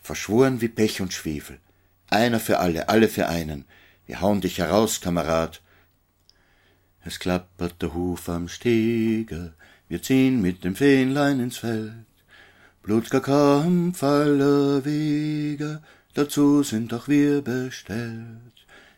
Verschworen 0.00 0.60
wie 0.60 0.68
Pech 0.68 1.00
und 1.00 1.12
Schwefel. 1.12 1.58
Einer 2.08 2.38
für 2.38 2.60
alle, 2.60 2.88
alle 2.88 3.08
für 3.08 3.26
einen. 3.28 3.64
Wir 4.06 4.20
hauen 4.20 4.40
dich 4.40 4.58
heraus, 4.58 5.00
Kamerad. 5.00 5.60
Es 7.04 7.18
klappert 7.18 7.82
der 7.82 7.92
Huf 7.94 8.28
am 8.28 8.48
Stege, 8.48 9.54
wir 9.88 10.00
ziehen 10.00 10.40
mit 10.40 10.64
dem 10.64 10.74
Fähnlein 10.74 11.40
ins 11.40 11.58
Feld. 11.58 12.06
Blutger 12.82 13.20
Kampf 13.20 14.02
aller 14.02 14.84
Wege, 14.84 15.82
dazu 16.14 16.62
sind 16.62 16.94
auch 16.94 17.08
wir 17.08 17.42
bestellt. 17.42 18.54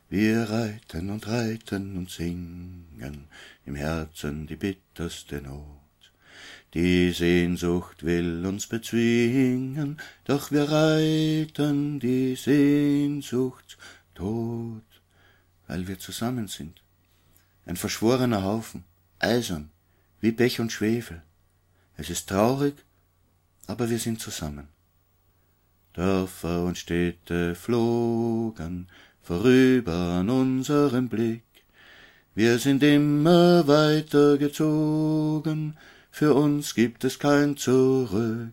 Wir 0.08 0.48
reiten 0.50 1.10
und 1.10 1.26
reiten 1.26 1.96
und 1.96 2.10
singen, 2.10 3.26
im 3.66 3.74
Herzen 3.74 4.46
die 4.46 4.56
bitterste 4.56 5.42
Not. 5.42 6.12
Die 6.74 7.10
Sehnsucht 7.12 8.04
will 8.04 8.44
uns 8.46 8.66
bezwingen, 8.66 9.98
doch 10.24 10.50
wir 10.50 10.70
reiten 10.70 12.00
die 12.00 12.36
Sehnsucht 12.36 13.76
tot, 14.14 14.82
weil 15.66 15.86
wir 15.88 15.98
zusammen 15.98 16.48
sind. 16.48 16.82
Ein 17.64 17.76
verschworener 17.76 18.42
Haufen, 18.42 18.84
eisern, 19.18 19.70
wie 20.20 20.32
Pech 20.32 20.60
und 20.60 20.72
Schwefel. 20.72 21.22
Es 21.96 22.10
ist 22.10 22.28
traurig, 22.28 22.74
aber 23.66 23.90
wir 23.90 23.98
sind 23.98 24.20
zusammen. 24.20 24.68
Dörfer 25.94 26.62
und 26.64 26.76
Städte 26.76 27.54
flogen 27.54 28.88
vorüber 29.22 30.18
an 30.20 30.28
unserem 30.28 31.08
Blick. 31.08 31.45
Wir 32.36 32.58
sind 32.58 32.82
immer 32.82 33.66
weiter 33.66 34.36
gezogen, 34.36 35.74
für 36.10 36.34
uns 36.34 36.74
gibt 36.74 37.02
es 37.04 37.18
kein 37.18 37.56
Zurück. 37.56 38.52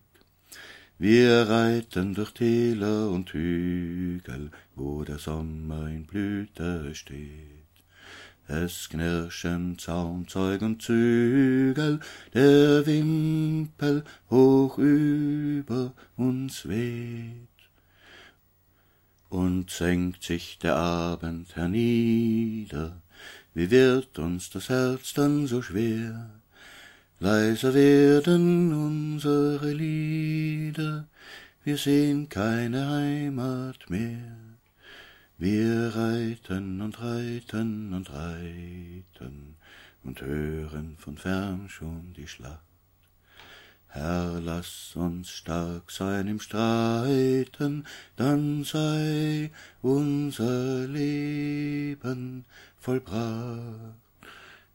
Wir 0.97 1.49
reiten 1.49 2.13
durch 2.13 2.31
Täler 2.31 3.09
und 3.09 3.33
Hügel, 3.33 4.51
wo 4.75 5.03
der 5.03 5.19
Sommer 5.19 5.87
in 5.87 6.05
Blüte 6.05 6.95
steht. 6.95 7.67
Es 8.47 8.87
knirschen 8.87 9.77
Zaumzeug 9.77 10.61
und 10.61 10.81
Zügel, 10.81 11.99
der 12.33 12.85
Wimpel 12.85 14.05
hoch 14.29 14.77
über 14.77 15.91
uns 16.15 16.69
weht. 16.69 17.49
Und 19.27 19.71
senkt 19.71 20.23
sich 20.23 20.57
der 20.59 20.77
Abend 20.77 21.57
hernieder, 21.57 23.02
wie 23.53 23.69
wird 23.69 24.17
uns 24.19 24.49
das 24.49 24.69
Herz 24.69 25.13
dann 25.13 25.47
so 25.47 25.61
schwer? 25.61 26.29
Leiser 27.19 27.73
werden 27.73 28.73
unsere 28.73 29.71
Lieder, 29.71 31.07
wir 31.63 31.77
sehen 31.77 32.27
keine 32.27 32.89
Heimat 32.89 33.89
mehr. 33.89 34.37
Wir 35.37 35.95
reiten 35.95 36.81
und 36.81 37.01
reiten 37.01 37.93
und 37.93 38.11
reiten 38.11 39.55
und 40.03 40.21
hören 40.21 40.97
von 40.97 41.17
fern 41.17 41.69
schon 41.69 42.13
die 42.13 42.27
Schlacht. 42.27 42.72
Herr, 43.95 44.41
lass 44.41 44.95
uns 44.95 45.29
stark 45.29 45.91
sein 45.91 46.27
im 46.27 46.39
Streiten, 46.39 47.85
dann 48.15 48.63
sei 48.63 49.51
unser 49.83 50.87
Leben 50.87 52.43
vollbracht. 52.79 53.93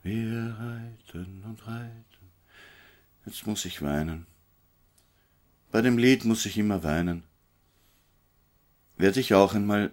Wir 0.05 0.57
reiten 0.61 1.43
und 1.45 1.67
reiten. 1.67 2.31
Jetzt 3.27 3.45
muss 3.45 3.65
ich 3.65 3.83
weinen. 3.83 4.29
Bei 5.73 5.83
dem 5.83 5.99
Lied 5.99 6.25
muss 6.25 6.47
ich 6.47 6.57
immer 6.57 6.85
weinen. 6.85 7.25
Werde 8.99 9.19
ich 9.19 9.35
auch 9.35 9.53
einmal 9.53 9.91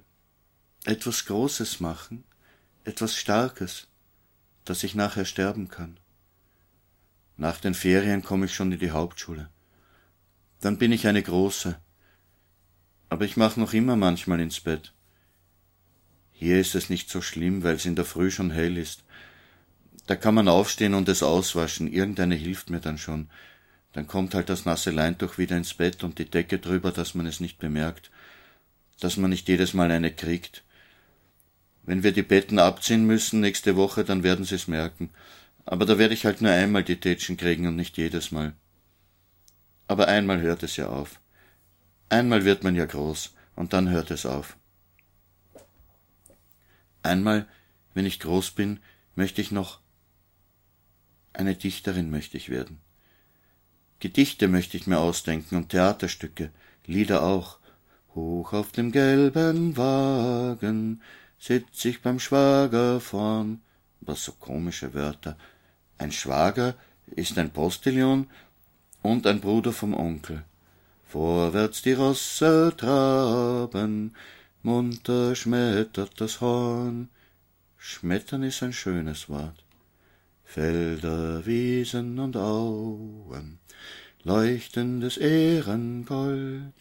etwas 0.83 1.25
Großes 1.25 1.79
machen, 1.79 2.25
etwas 2.83 3.15
Starkes, 3.15 3.87
dass 4.65 4.83
ich 4.83 4.93
nachher 4.93 5.25
sterben 5.25 5.67
kann. 5.67 5.97
Nach 7.37 7.59
den 7.59 7.73
Ferien 7.73 8.23
komme 8.23 8.45
ich 8.45 8.53
schon 8.53 8.71
in 8.71 8.79
die 8.79 8.91
Hauptschule. 8.91 9.49
Dann 10.61 10.77
bin 10.77 10.91
ich 10.91 11.07
eine 11.07 11.21
große. 11.21 11.77
Aber 13.09 13.25
ich 13.25 13.37
mache 13.37 13.59
noch 13.59 13.73
immer 13.73 13.95
manchmal 13.95 14.39
ins 14.39 14.59
Bett. 14.59 14.93
Hier 16.31 16.59
ist 16.59 16.75
es 16.75 16.89
nicht 16.89 17.09
so 17.09 17.21
schlimm, 17.21 17.63
weil 17.63 17.75
es 17.75 17.85
in 17.85 17.95
der 17.95 18.05
Früh 18.05 18.31
schon 18.31 18.51
hell 18.51 18.77
ist. 18.77 19.03
Da 20.07 20.15
kann 20.15 20.35
man 20.35 20.47
aufstehen 20.47 20.93
und 20.93 21.09
es 21.09 21.23
auswaschen. 21.23 21.91
Irgendeine 21.91 22.35
hilft 22.35 22.69
mir 22.69 22.79
dann 22.79 22.97
schon. 22.97 23.29
Dann 23.93 24.07
kommt 24.07 24.33
halt 24.33 24.49
das 24.49 24.65
nasse 24.65 24.91
Leintuch 24.91 25.37
wieder 25.37 25.55
ins 25.55 25.73
Bett 25.73 26.03
und 26.03 26.19
die 26.19 26.29
Decke 26.29 26.59
drüber, 26.59 26.91
dass 26.91 27.15
man 27.15 27.25
es 27.25 27.39
nicht 27.39 27.59
bemerkt. 27.59 28.11
Dass 28.99 29.17
man 29.17 29.29
nicht 29.29 29.47
jedes 29.47 29.73
Mal 29.73 29.91
eine 29.91 30.11
kriegt. 30.11 30.63
Wenn 31.83 32.03
wir 32.03 32.11
die 32.11 32.23
Betten 32.23 32.59
abziehen 32.59 33.05
müssen 33.05 33.39
nächste 33.39 33.75
Woche, 33.75 34.03
dann 34.03 34.23
werden 34.23 34.45
sie 34.45 34.55
es 34.55 34.67
merken. 34.67 35.11
Aber 35.65 35.85
da 35.85 35.97
werde 35.97 36.13
ich 36.13 36.25
halt 36.25 36.41
nur 36.41 36.51
einmal 36.51 36.83
die 36.83 36.99
Tätschen 36.99 37.37
kriegen 37.37 37.67
und 37.67 37.75
nicht 37.75 37.97
jedes 37.97 38.31
Mal. 38.31 38.53
Aber 39.87 40.07
einmal 40.07 40.41
hört 40.41 40.63
es 40.63 40.77
ja 40.77 40.87
auf. 40.87 41.19
Einmal 42.09 42.45
wird 42.45 42.63
man 42.63 42.75
ja 42.75 42.85
groß 42.85 43.33
und 43.55 43.73
dann 43.73 43.89
hört 43.89 44.11
es 44.11 44.25
auf. 44.25 44.57
Einmal, 47.03 47.47
wenn 47.93 48.05
ich 48.05 48.19
groß 48.19 48.51
bin, 48.51 48.79
möchte 49.15 49.41
ich 49.41 49.51
noch 49.51 49.79
eine 51.33 51.55
Dichterin 51.55 52.09
möchte 52.09 52.37
ich 52.37 52.49
werden. 52.49 52.79
Gedichte 53.99 54.47
möchte 54.47 54.77
ich 54.77 54.87
mir 54.87 54.99
ausdenken 54.99 55.55
und 55.55 55.69
Theaterstücke, 55.69 56.51
Lieder 56.85 57.23
auch. 57.23 57.59
Hoch 58.13 58.53
auf 58.53 58.71
dem 58.71 58.91
gelben 58.91 59.75
Wagen 59.75 61.01
sitz 61.37 61.83
ich 61.83 62.01
beim 62.01 62.19
Schwager 62.19 63.01
vorn. 63.01 63.61
Was 63.99 64.23
so 64.23 64.31
komische 64.33 64.93
Wörter. 64.93 65.37
Ein 65.97 66.11
Schwager 66.11 66.75
ist 67.07 67.37
ein 67.37 67.51
Postillon 67.51 68.27
und 69.01 69.25
ein 69.27 69.39
Bruder 69.39 69.71
vom 69.71 69.93
Onkel. 69.93 70.43
Vorwärts 71.05 71.81
die 71.81 71.93
Rosse 71.93 72.73
traben, 72.75 74.15
munter 74.63 75.35
schmettert 75.35 76.19
das 76.19 76.41
Horn. 76.41 77.09
Schmettern 77.77 78.43
ist 78.43 78.63
ein 78.63 78.73
schönes 78.73 79.29
Wort. 79.29 79.63
Felder, 80.43 81.45
Wiesen 81.45 82.19
und 82.19 82.37
Auen, 82.37 83.59
leuchtendes 84.23 85.17
Ehrengold, 85.17 86.73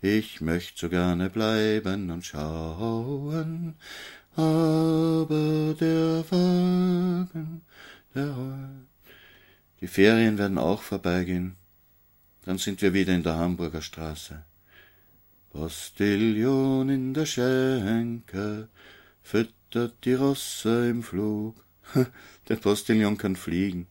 ich 0.00 0.40
möcht 0.40 0.78
so 0.78 0.88
gerne 0.88 1.30
bleiben 1.30 2.10
und 2.10 2.24
schauen, 2.24 3.74
aber 4.36 5.74
der 5.80 6.24
Wagen. 6.30 7.63
Die 8.14 9.88
Ferien 9.88 10.38
werden 10.38 10.58
auch 10.58 10.82
vorbeigehen. 10.82 11.56
Dann 12.44 12.58
sind 12.58 12.82
wir 12.82 12.94
wieder 12.94 13.14
in 13.14 13.22
der 13.22 13.36
Hamburger 13.36 13.82
Straße. 13.82 14.44
Postillon 15.50 16.88
in 16.88 17.14
der 17.14 17.26
Schenke, 17.26 18.68
füttert 19.22 20.04
die 20.04 20.14
Rosse 20.14 20.90
im 20.90 21.02
Flug. 21.02 21.56
Der 22.48 22.56
Postillon 22.56 23.18
kann 23.18 23.36
fliegen. 23.36 23.86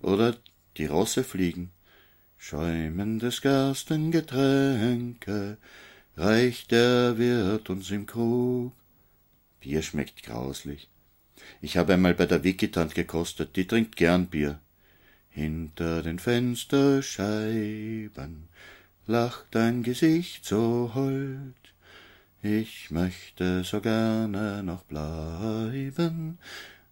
Oder 0.00 0.36
die 0.76 0.86
Rosse 0.86 1.24
fliegen. 1.24 1.72
Schäumendes 2.36 3.40
Gerstengetränke 3.40 5.58
reicht 6.16 6.70
der 6.70 7.18
Wirt 7.18 7.68
uns 7.68 7.90
im 7.90 8.06
Krug. 8.06 8.72
Bier 9.60 9.82
schmeckt 9.82 10.22
grauslich. 10.22 10.88
Ich 11.60 11.76
habe 11.76 11.94
einmal 11.94 12.14
bei 12.14 12.26
der 12.26 12.44
Wikitant 12.44 12.94
gekostet, 12.94 13.56
die 13.56 13.66
trinkt 13.66 13.96
gern 13.96 14.26
Bier. 14.26 14.60
Hinter 15.30 16.02
den 16.02 16.18
Fensterscheiben 16.18 18.48
lacht 19.06 19.56
ein 19.56 19.82
Gesicht 19.82 20.44
so 20.44 20.92
hold. 20.94 21.54
Ich 22.42 22.90
möchte 22.90 23.64
so 23.64 23.80
gerne 23.80 24.62
noch 24.62 24.84
bleiben, 24.84 26.38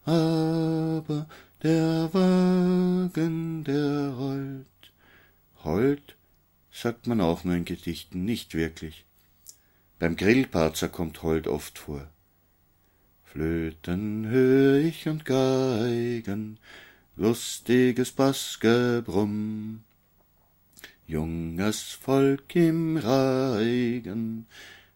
aber 0.05 1.27
der 1.63 2.11
Wagen, 2.13 3.65
der 3.65 4.11
rollt. 4.11 4.67
Hold 5.63 6.17
sagt 6.71 7.07
man 7.07 7.21
auch 7.21 7.45
nur 7.45 7.55
in 7.55 7.65
Gedichten, 7.65 8.25
nicht 8.25 8.55
wirklich. 8.55 9.05
Beim 9.99 10.17
Grillparzer 10.17 10.89
kommt 10.89 11.23
Hold 11.23 11.47
oft 11.47 11.79
vor. 11.79 12.09
Flöten 13.37 14.27
hör 14.31 14.79
ich 14.79 15.07
und 15.07 15.27
Geigen, 15.27 16.57
lustiges 17.17 18.11
Bassgebrumm. 18.13 19.81
Junges 21.07 21.83
Volk 21.93 22.57
im 22.57 22.97
Reigen 22.97 24.47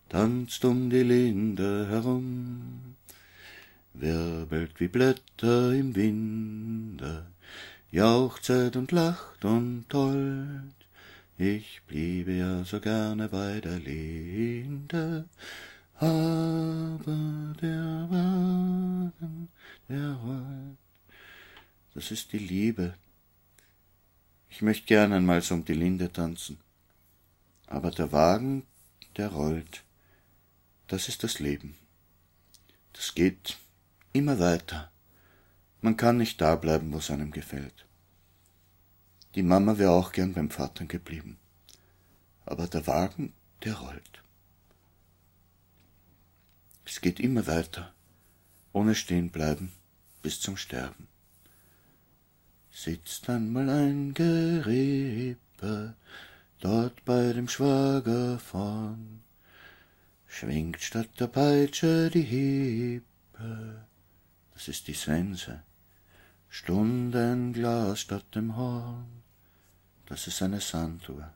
tanzt 0.08 0.64
um 0.64 0.88
die 0.88 1.02
Linde 1.02 1.86
herum, 1.90 2.96
wirbelt 3.92 4.80
wie 4.80 4.88
Blätter 4.88 5.74
im 5.74 5.94
Winde, 5.94 7.26
jauchzet 7.90 8.74
und 8.74 8.90
lacht 8.90 9.44
und 9.44 9.84
tollt. 9.90 10.80
Ich 11.36 11.82
bliebe 11.86 12.32
ja 12.32 12.64
so 12.64 12.80
gerne 12.80 13.28
bei 13.28 13.60
der 13.60 13.78
Linde, 13.80 15.26
aber 16.00 17.54
der 17.60 18.08
Wagen, 18.10 19.48
der 19.86 20.12
rollt. 20.14 20.78
Das 21.92 22.10
ist 22.10 22.32
die 22.32 22.38
Liebe. 22.38 22.94
Ich 24.48 24.62
möchte 24.62 24.86
gern 24.86 25.12
einmal 25.12 25.42
so 25.42 25.54
um 25.54 25.64
die 25.64 25.74
Linde 25.74 26.10
tanzen. 26.10 26.58
Aber 27.66 27.90
der 27.90 28.12
Wagen, 28.12 28.66
der 29.18 29.28
rollt. 29.28 29.84
Das 30.88 31.08
ist 31.08 31.22
das 31.22 31.38
Leben. 31.38 31.76
Das 32.94 33.14
geht 33.14 33.58
immer 34.14 34.38
weiter. 34.38 34.90
Man 35.82 35.98
kann 35.98 36.16
nicht 36.16 36.40
da 36.40 36.56
bleiben, 36.56 36.92
wo 36.94 36.96
es 36.96 37.10
einem 37.10 37.30
gefällt. 37.30 37.86
Die 39.34 39.42
Mama 39.42 39.76
wäre 39.76 39.92
auch 39.92 40.12
gern 40.12 40.32
beim 40.32 40.48
Vater 40.48 40.86
geblieben. 40.86 41.36
Aber 42.46 42.66
der 42.68 42.86
Wagen, 42.86 43.34
der 43.64 43.74
rollt. 43.74 44.22
Es 46.92 47.00
geht 47.00 47.20
immer 47.20 47.46
weiter, 47.46 47.94
ohne 48.72 48.96
stehen 48.96 49.30
bleiben, 49.30 49.70
bis 50.22 50.40
zum 50.40 50.56
Sterben. 50.56 51.06
Sitzt 52.72 53.30
einmal 53.30 53.70
ein 53.70 54.12
Gerippe 54.12 55.94
dort 56.58 57.04
bei 57.04 57.32
dem 57.32 57.46
Schwager 57.46 58.40
vorn, 58.40 59.22
schwingt 60.26 60.80
statt 60.80 61.10
der 61.20 61.28
Peitsche 61.28 62.10
die 62.10 62.22
Hippe, 62.22 63.86
das 64.52 64.66
ist 64.66 64.88
die 64.88 64.94
Sense, 64.94 65.62
Stundenglas 66.48 68.00
statt 68.00 68.34
dem 68.34 68.56
Horn, 68.56 69.22
das 70.06 70.26
ist 70.26 70.42
eine 70.42 70.60
Sanduhr. 70.60 71.32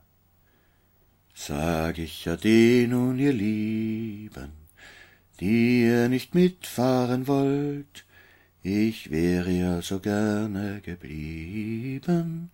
Sag 1.33 1.97
ich 1.97 2.27
Ade 2.27 2.87
nun, 2.89 3.17
ihr 3.17 3.31
Lieben, 3.31 4.64
die 5.39 5.83
ihr 5.83 6.09
nicht 6.09 6.35
mitfahren 6.35 7.27
wollt, 7.27 8.05
ich 8.63 9.11
wäre 9.11 9.51
ja 9.51 9.81
so 9.81 9.99
gerne 9.99 10.81
geblieben, 10.81 12.51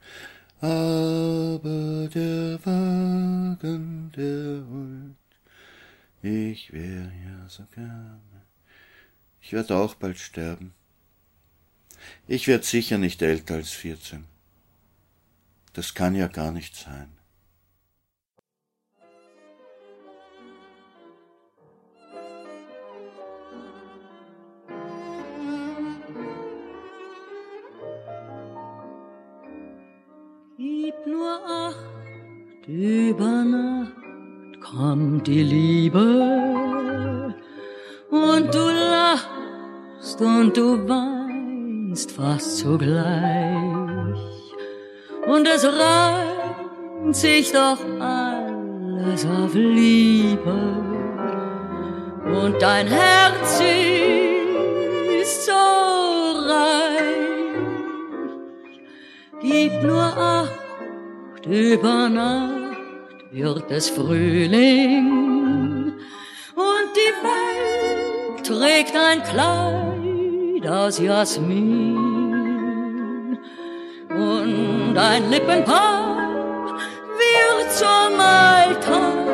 aber 0.59 2.09
der 2.13 2.59
Wagen, 2.65 4.11
der 4.15 4.61
rollt, 4.63 5.15
ich 6.21 6.71
wäre 6.73 7.11
ja 7.25 7.49
so 7.49 7.63
gerne. 7.73 8.19
Ich 9.41 9.53
werd 9.53 9.71
auch 9.71 9.95
bald 9.95 10.19
sterben. 10.19 10.73
Ich 12.27 12.47
werd 12.47 12.63
sicher 12.63 12.97
nicht 12.97 13.21
älter 13.21 13.55
als 13.55 13.71
vierzehn. 13.71 14.25
Das 15.73 15.93
kann 15.93 16.15
ja 16.15 16.27
gar 16.27 16.51
nicht 16.51 16.75
sein. 16.75 17.09
Gib 30.63 31.07
nur 31.07 31.39
acht, 31.47 32.67
über 32.67 33.43
Nacht 33.43 34.61
kommt 34.61 35.25
die 35.25 35.41
Liebe. 35.41 37.33
Und 38.11 38.53
du 38.53 38.69
lachst 38.69 40.21
und 40.21 40.55
du 40.55 40.87
weinst 40.87 42.11
fast 42.11 42.59
zugleich. 42.59 44.21
Und 45.25 45.47
es 45.47 45.65
reimt 45.65 47.15
sich 47.15 47.51
doch 47.51 47.79
alles 47.99 49.25
auf 49.25 49.55
Liebe. 49.55 50.59
Und 52.39 52.61
dein 52.61 52.85
Herz 52.85 53.61
ist 55.21 55.47
so 55.47 55.90
Gib 59.41 59.81
nur 59.81 60.03
acht, 60.03 60.51
über 61.47 62.09
Nacht 62.09 62.77
wird 63.31 63.71
es 63.71 63.89
Frühling 63.89 65.93
und 66.55 66.95
die 66.95 67.13
Welt 67.25 68.45
trägt 68.45 68.95
ein 68.95 69.23
Kleid 69.23 70.67
aus 70.71 70.99
Jasmin 70.99 71.97
und 74.09 74.95
ein 74.95 75.31
Lippenpaar 75.31 76.77
wird 77.17 77.71
zum 77.71 78.19
Altar. 78.19 79.25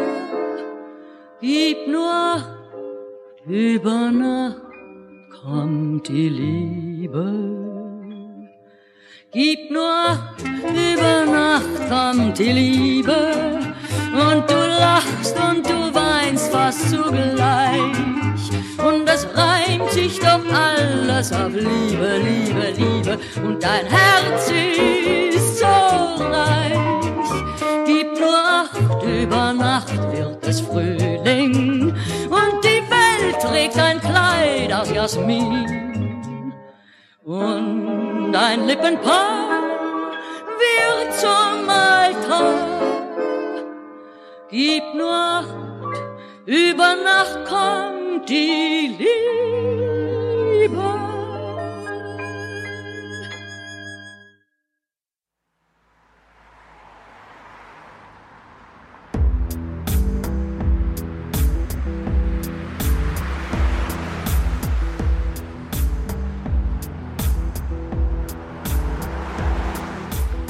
Gib 1.42 1.86
nur 1.86 2.10
acht, 2.10 2.48
über 3.46 4.10
Nacht 4.12 4.62
kommt 5.44 6.08
die 6.08 6.30
Liebe. 6.30 7.77
Gib 9.34 9.70
nur 9.70 10.18
über 10.40 11.26
Nacht 11.30 11.90
kommt 11.90 12.40
die 12.40 12.52
Liebe. 12.54 13.60
Und 14.14 14.50
du 14.50 14.56
lachst 14.56 15.36
und 15.38 15.68
du 15.68 15.94
weinst 15.94 16.50
fast 16.50 16.90
zugleich. 16.90 17.92
Und 18.78 19.08
es 19.08 19.28
reimt 19.36 19.92
sich 19.92 20.18
doch 20.20 20.40
alles 20.50 21.34
auf 21.34 21.52
Liebe, 21.52 22.22
Liebe, 22.24 22.74
Liebe. 22.78 23.20
Und 23.46 23.62
dein 23.62 23.86
Herz 23.86 24.50
ist 24.50 25.60
so 25.60 25.66
reich. 25.66 26.72
Gib 27.86 28.18
nur 28.18 28.34
acht, 28.34 29.04
über 29.04 29.52
Nacht 29.52 29.94
wird 30.14 30.48
es 30.48 30.62
Frühling. 30.62 31.94
Und 32.30 32.64
die 32.64 32.82
Welt 32.90 33.42
trägt 33.42 33.78
ein 33.78 34.00
Kleid 34.00 34.72
aus 34.72 34.90
Jasmin 34.90 35.87
und 37.28 38.32
dein 38.32 38.66
Lippenpaar 38.68 39.62
wird 40.62 41.14
zum 41.14 41.70
Altar. 41.70 42.54
Gib 44.50 44.84
nur 44.96 45.12
acht, 45.12 45.54
über 46.46 46.96
Nacht 47.04 47.46
kommt 47.46 48.30
die 48.30 48.96
Liebe. 48.98 49.08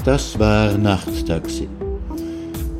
Das 0.07 0.39
war 0.39 0.77
Nachttaxi. 0.77 1.67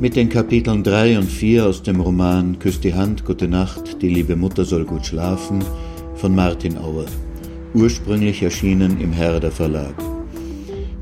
Mit 0.00 0.16
den 0.16 0.30
Kapiteln 0.30 0.82
3 0.82 1.18
und 1.18 1.30
4 1.30 1.66
aus 1.66 1.82
dem 1.82 2.00
Roman 2.00 2.58
Küss 2.58 2.80
die 2.80 2.94
Hand, 2.94 3.26
gute 3.26 3.46
Nacht, 3.46 4.00
die 4.00 4.08
liebe 4.08 4.34
Mutter 4.34 4.64
soll 4.64 4.86
gut 4.86 5.04
schlafen 5.04 5.62
von 6.14 6.34
Martin 6.34 6.78
Auer. 6.78 7.04
Ursprünglich 7.74 8.42
erschienen 8.42 8.98
im 8.98 9.12
Herder 9.12 9.50
Verlag. 9.50 9.94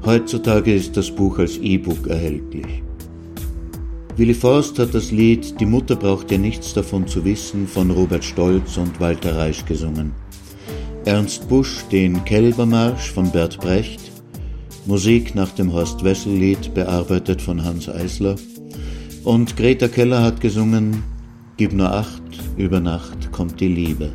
Heutzutage 0.04 0.74
ist 0.74 0.96
das 0.96 1.12
Buch 1.12 1.38
als 1.38 1.58
E-Book 1.58 2.08
erhältlich. 2.08 2.82
Willi 4.16 4.34
Forst 4.34 4.80
hat 4.80 4.94
das 4.94 5.12
Lied 5.12 5.60
Die 5.60 5.66
Mutter 5.66 5.94
braucht 5.94 6.32
ja 6.32 6.38
nichts 6.38 6.74
davon 6.74 7.06
zu 7.06 7.24
wissen 7.24 7.68
von 7.68 7.88
Robert 7.92 8.24
Stolz 8.24 8.78
und 8.78 8.98
Walter 8.98 9.36
Reich 9.36 9.64
gesungen. 9.64 10.10
Ernst 11.04 11.48
Busch 11.48 11.84
den 11.92 12.24
Kälbermarsch 12.24 13.12
von 13.12 13.30
Bert 13.30 13.60
Brecht, 13.60 14.15
Musik 14.86 15.34
nach 15.34 15.50
dem 15.50 15.72
Horst 15.72 16.04
Wessel-Lied 16.04 16.72
bearbeitet 16.72 17.42
von 17.42 17.64
Hans 17.64 17.88
Eisler 17.88 18.36
und 19.24 19.56
Greta 19.56 19.88
Keller 19.88 20.22
hat 20.22 20.40
gesungen 20.40 21.02
Gib 21.56 21.72
nur 21.72 21.92
acht, 21.92 22.22
über 22.56 22.78
Nacht 22.78 23.32
kommt 23.32 23.60
die 23.60 23.66
Liebe 23.66 24.12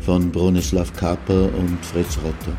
von 0.00 0.30
Bronislav 0.30 0.92
Kaper 0.92 1.44
und 1.44 1.82
Fritz 1.82 2.18
Rotter. 2.18 2.54